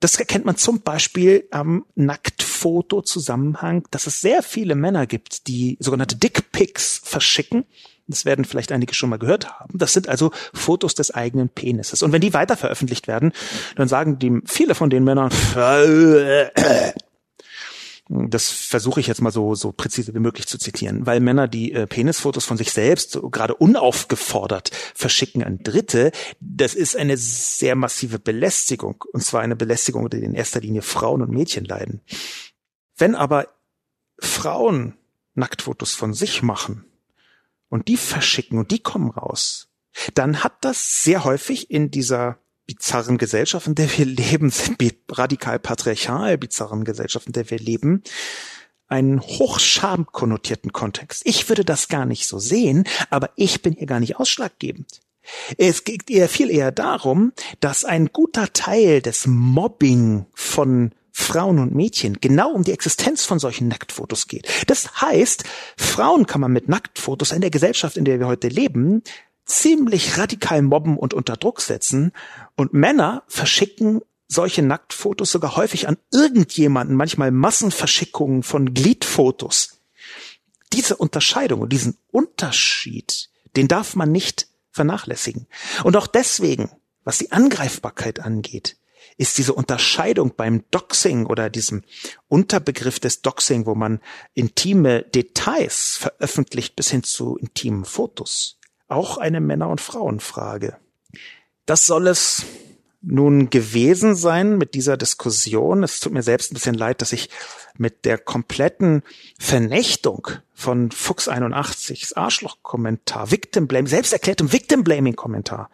Das 0.00 0.16
erkennt 0.16 0.44
man 0.44 0.56
zum 0.56 0.80
Beispiel 0.82 1.48
am 1.50 1.86
Nacktfoto-Zusammenhang, 1.94 3.86
dass 3.90 4.06
es 4.06 4.20
sehr 4.20 4.42
viele 4.42 4.74
Männer 4.74 5.06
gibt, 5.06 5.48
die 5.48 5.76
sogenannte 5.80 6.16
Dickpics 6.16 7.00
verschicken 7.02 7.64
das 8.08 8.24
werden 8.24 8.44
vielleicht 8.44 8.72
einige 8.72 8.94
schon 8.94 9.10
mal 9.10 9.18
gehört 9.18 9.50
haben. 9.60 9.78
Das 9.78 9.92
sind 9.92 10.08
also 10.08 10.30
Fotos 10.52 10.94
des 10.94 11.12
eigenen 11.12 11.48
Penises. 11.48 12.02
Und 12.02 12.12
wenn 12.12 12.20
die 12.20 12.34
weiter 12.34 12.56
veröffentlicht 12.56 13.08
werden, 13.08 13.32
dann 13.74 13.88
sagen 13.88 14.18
die 14.18 14.40
viele 14.44 14.74
von 14.74 14.90
den 14.90 15.04
Männern, 15.04 15.30
das 18.08 18.50
versuche 18.50 19.00
ich 19.00 19.08
jetzt 19.08 19.20
mal 19.20 19.32
so, 19.32 19.56
so 19.56 19.72
präzise 19.72 20.14
wie 20.14 20.20
möglich 20.20 20.46
zu 20.46 20.58
zitieren, 20.58 21.06
weil 21.06 21.18
Männer, 21.20 21.48
die 21.48 21.72
äh, 21.72 21.88
Penisfotos 21.88 22.44
von 22.44 22.56
sich 22.56 22.70
selbst 22.70 23.10
so 23.10 23.28
gerade 23.30 23.54
unaufgefordert 23.54 24.70
verschicken 24.94 25.42
an 25.42 25.58
Dritte, 25.62 26.12
das 26.40 26.74
ist 26.74 26.96
eine 26.96 27.16
sehr 27.16 27.74
massive 27.74 28.20
Belästigung. 28.20 29.04
Und 29.12 29.22
zwar 29.22 29.40
eine 29.40 29.56
Belästigung, 29.56 30.08
der 30.08 30.22
in 30.22 30.34
erster 30.34 30.60
Linie 30.60 30.82
Frauen 30.82 31.22
und 31.22 31.30
Mädchen 31.30 31.64
leiden. 31.64 32.00
Wenn 32.96 33.16
aber 33.16 33.48
Frauen 34.18 34.94
Nacktfotos 35.34 35.92
von 35.92 36.14
sich 36.14 36.42
machen, 36.42 36.85
und 37.68 37.88
die 37.88 37.96
verschicken 37.96 38.58
und 38.58 38.70
die 38.70 38.78
kommen 38.78 39.10
raus, 39.10 39.68
dann 40.14 40.44
hat 40.44 40.64
das 40.64 41.02
sehr 41.02 41.24
häufig 41.24 41.70
in 41.70 41.90
dieser 41.90 42.38
bizarren 42.66 43.18
Gesellschaft, 43.18 43.66
in 43.66 43.74
der 43.74 43.96
wir 43.96 44.04
leben, 44.04 44.52
radikal 45.10 45.58
patriarchal 45.58 46.36
bizarren 46.36 46.84
Gesellschaft, 46.84 47.26
in 47.26 47.32
der 47.32 47.48
wir 47.50 47.58
leben, 47.58 48.02
einen 48.88 49.20
hochscham 49.20 50.06
konnotierten 50.06 50.72
Kontext. 50.72 51.22
Ich 51.24 51.48
würde 51.48 51.64
das 51.64 51.88
gar 51.88 52.06
nicht 52.06 52.26
so 52.26 52.38
sehen, 52.38 52.84
aber 53.10 53.30
ich 53.36 53.62
bin 53.62 53.74
hier 53.74 53.86
gar 53.86 54.00
nicht 54.00 54.16
ausschlaggebend. 54.16 55.00
Es 55.58 55.82
geht 55.82 56.08
eher 56.08 56.28
viel 56.28 56.50
eher 56.50 56.70
darum, 56.70 57.32
dass 57.58 57.84
ein 57.84 58.10
guter 58.12 58.52
Teil 58.52 59.02
des 59.02 59.26
Mobbing 59.26 60.26
von 60.34 60.92
Frauen 61.18 61.58
und 61.58 61.74
Mädchen 61.74 62.20
genau 62.20 62.52
um 62.52 62.62
die 62.62 62.72
Existenz 62.72 63.24
von 63.24 63.38
solchen 63.38 63.68
Nacktfotos 63.68 64.28
geht. 64.28 64.46
Das 64.66 65.00
heißt, 65.00 65.44
Frauen 65.78 66.26
kann 66.26 66.42
man 66.42 66.52
mit 66.52 66.68
Nacktfotos 66.68 67.32
in 67.32 67.40
der 67.40 67.48
Gesellschaft, 67.48 67.96
in 67.96 68.04
der 68.04 68.20
wir 68.20 68.26
heute 68.26 68.48
leben, 68.48 69.02
ziemlich 69.46 70.18
radikal 70.18 70.60
mobben 70.60 70.98
und 70.98 71.14
unter 71.14 71.38
Druck 71.38 71.62
setzen 71.62 72.12
und 72.54 72.74
Männer 72.74 73.22
verschicken 73.28 74.02
solche 74.28 74.60
Nacktfotos 74.60 75.30
sogar 75.30 75.56
häufig 75.56 75.88
an 75.88 75.96
irgendjemanden, 76.12 76.94
manchmal 76.94 77.30
Massenverschickungen 77.30 78.42
von 78.42 78.74
Gliedfotos. 78.74 79.78
Diese 80.74 80.96
Unterscheidung 80.96 81.62
und 81.62 81.72
diesen 81.72 81.96
Unterschied, 82.12 83.30
den 83.56 83.68
darf 83.68 83.96
man 83.96 84.12
nicht 84.12 84.48
vernachlässigen. 84.70 85.46
Und 85.82 85.96
auch 85.96 86.08
deswegen, 86.08 86.70
was 87.04 87.16
die 87.16 87.32
Angreifbarkeit 87.32 88.20
angeht, 88.20 88.76
ist 89.16 89.38
diese 89.38 89.54
Unterscheidung 89.54 90.34
beim 90.36 90.64
Doxing 90.70 91.26
oder 91.26 91.48
diesem 91.50 91.82
Unterbegriff 92.28 93.00
des 93.00 93.22
Doxing, 93.22 93.66
wo 93.66 93.74
man 93.74 94.00
intime 94.34 95.02
Details 95.02 95.96
veröffentlicht 95.98 96.76
bis 96.76 96.90
hin 96.90 97.02
zu 97.02 97.36
intimen 97.36 97.84
Fotos, 97.84 98.58
auch 98.88 99.18
eine 99.18 99.40
Männer- 99.40 99.68
und 99.68 99.80
Frauenfrage. 99.80 100.76
Das 101.64 101.86
soll 101.86 102.08
es 102.08 102.44
nun 103.02 103.50
gewesen 103.50 104.16
sein 104.16 104.58
mit 104.58 104.74
dieser 104.74 104.96
Diskussion. 104.96 105.82
Es 105.82 106.00
tut 106.00 106.12
mir 106.12 106.22
selbst 106.22 106.50
ein 106.50 106.54
bisschen 106.54 106.74
leid, 106.74 107.00
dass 107.00 107.12
ich 107.12 107.30
mit 107.76 108.04
der 108.04 108.18
kompletten 108.18 109.02
Vernichtung 109.38 110.28
von 110.52 110.90
Fuchs 110.90 111.28
81s 111.28 112.16
Arschloch-Kommentar, 112.16 113.30
Victim 113.30 113.68
Blame, 113.68 113.88
selbsterklärtem 113.88 114.52
Victim 114.52 114.82
Blaming 114.82 115.14
Kommentar 115.14 115.70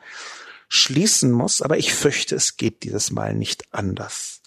schließen 0.74 1.30
muss, 1.30 1.60
aber 1.60 1.76
ich 1.76 1.92
fürchte, 1.92 2.34
es 2.34 2.56
geht 2.56 2.82
dieses 2.82 3.10
Mal 3.10 3.34
nicht 3.34 3.74
anders. 3.74 4.40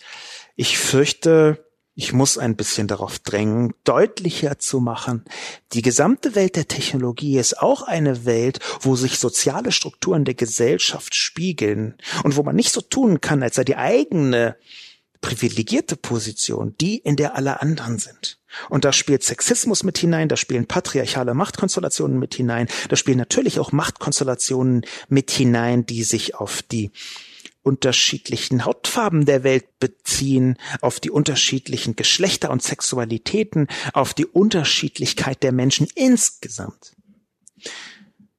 Ich 0.55 0.79
fürchte, 0.79 1.63
ich 1.93 2.13
muss 2.13 2.39
ein 2.39 2.55
bisschen 2.55 2.87
darauf 2.87 3.19
drängen, 3.19 3.75
deutlicher 3.83 4.57
zu 4.57 4.79
machen, 4.79 5.23
die 5.73 5.83
gesamte 5.83 6.33
Welt 6.33 6.55
der 6.55 6.67
Technologie 6.67 7.37
ist 7.37 7.61
auch 7.61 7.83
eine 7.83 8.25
Welt, 8.25 8.59
wo 8.81 8.95
sich 8.95 9.19
soziale 9.19 9.71
Strukturen 9.71 10.25
der 10.25 10.33
Gesellschaft 10.33 11.13
spiegeln 11.13 11.95
und 12.23 12.37
wo 12.37 12.41
man 12.41 12.55
nicht 12.55 12.71
so 12.71 12.81
tun 12.81 13.21
kann, 13.21 13.43
als 13.43 13.57
sei 13.57 13.63
die 13.63 13.75
eigene 13.75 14.57
privilegierte 15.21 15.95
Position 15.95 16.73
die, 16.81 16.97
in 16.97 17.17
der 17.17 17.35
alle 17.35 17.61
anderen 17.61 17.99
sind. 17.99 18.39
Und 18.69 18.85
da 18.85 18.93
spielt 18.93 19.23
Sexismus 19.23 19.83
mit 19.83 19.97
hinein, 19.97 20.29
da 20.29 20.37
spielen 20.37 20.67
patriarchale 20.67 21.33
Machtkonstellationen 21.33 22.19
mit 22.19 22.35
hinein, 22.35 22.67
da 22.89 22.95
spielen 22.95 23.17
natürlich 23.17 23.59
auch 23.59 23.71
Machtkonstellationen 23.71 24.85
mit 25.09 25.31
hinein, 25.31 25.85
die 25.85 26.03
sich 26.03 26.35
auf 26.35 26.61
die 26.61 26.91
unterschiedlichen 27.65 28.63
Hautfarben 28.63 29.25
der 29.25 29.43
Welt 29.43 29.79
beziehen, 29.79 30.57
auf 30.81 30.99
die 30.99 31.09
unterschiedlichen 31.09 31.95
Geschlechter 31.95 32.51
und 32.51 32.61
Sexualitäten, 32.61 33.67
auf 33.93 34.13
die 34.13 34.27
Unterschiedlichkeit 34.27 35.41
der 35.41 35.51
Menschen 35.51 35.87
insgesamt. 35.95 36.95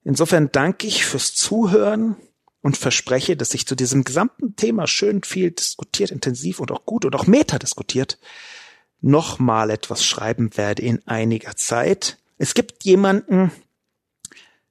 Insofern 0.05 0.53
danke 0.53 0.87
ich 0.87 1.05
fürs 1.05 1.35
Zuhören 1.35 2.15
und 2.63 2.77
verspreche, 2.77 3.37
dass 3.37 3.55
ich 3.55 3.67
zu 3.67 3.75
diesem 3.75 4.05
gesamten 4.05 4.55
Thema 4.55 4.87
schön 4.87 5.25
viel 5.25 5.51
diskutiert, 5.51 6.13
intensiv 6.13 6.61
und 6.61 6.71
auch 6.71 6.87
gut 6.87 7.05
und 7.05 7.15
auch 7.17 7.27
meta 7.27 7.59
diskutiert, 7.59 8.19
nochmal 9.01 9.71
etwas 9.71 10.05
schreiben 10.05 10.57
werde 10.57 10.83
in 10.83 11.07
einiger 11.07 11.57
Zeit. 11.57 12.19
Es 12.39 12.55
gibt 12.55 12.85
jemanden, 12.85 13.51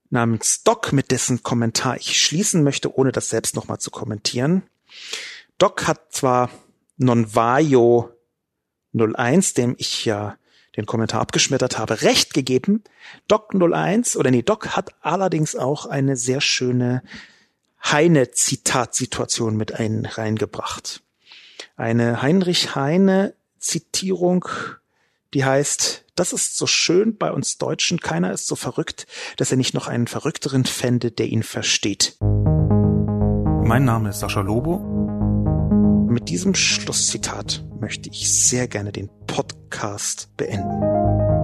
namens 0.09 0.63
Doc, 0.63 0.93
mit 0.93 1.11
dessen 1.11 1.43
Kommentar 1.43 1.97
ich 1.97 2.19
schließen 2.19 2.63
möchte, 2.63 2.95
ohne 2.97 3.11
das 3.11 3.29
selbst 3.29 3.55
nochmal 3.55 3.79
zu 3.79 3.91
kommentieren. 3.91 4.63
Doc 5.57 5.87
hat 5.87 6.13
zwar 6.13 6.49
Nonvaio 6.97 8.11
01, 8.93 9.53
dem 9.53 9.75
ich 9.77 10.05
ja 10.05 10.37
den 10.75 10.85
Kommentar 10.85 11.21
abgeschmettert 11.21 11.77
habe, 11.77 12.01
recht 12.01 12.33
gegeben. 12.33 12.83
Doc 13.27 13.53
01 13.53 14.17
oder 14.17 14.31
nee, 14.31 14.41
Doc 14.41 14.75
hat 14.75 14.93
allerdings 15.01 15.55
auch 15.55 15.85
eine 15.85 16.17
sehr 16.17 16.41
schöne 16.41 17.01
Heine-Zitatsituation 17.83 19.55
mit 19.55 19.73
ein, 19.73 20.05
reingebracht. 20.05 21.01
Eine 21.77 22.21
Heinrich 22.21 22.75
Heine-Zitierung, 23.65 24.45
die 25.33 25.43
heißt, 25.43 26.05
das 26.15 26.33
ist 26.33 26.57
so 26.57 26.67
schön 26.67 27.17
bei 27.17 27.31
uns 27.31 27.57
Deutschen. 27.57 27.99
Keiner 27.99 28.31
ist 28.31 28.47
so 28.47 28.55
verrückt, 28.55 29.07
dass 29.37 29.51
er 29.51 29.57
nicht 29.57 29.73
noch 29.73 29.87
einen 29.87 30.07
Verrückteren 30.07 30.65
fände, 30.65 31.11
der 31.11 31.27
ihn 31.27 31.43
versteht. 31.43 32.17
Mein 32.21 33.83
Name 33.83 34.09
ist 34.09 34.19
Sascha 34.19 34.41
Lobo. 34.41 34.77
Mit 36.07 36.29
diesem 36.29 36.53
Schlusszitat 36.55 37.65
möchte 37.79 38.09
ich 38.09 38.31
sehr 38.31 38.67
gerne 38.67 38.91
den 38.91 39.09
Podcast 39.27 40.29
beenden. 40.37 41.34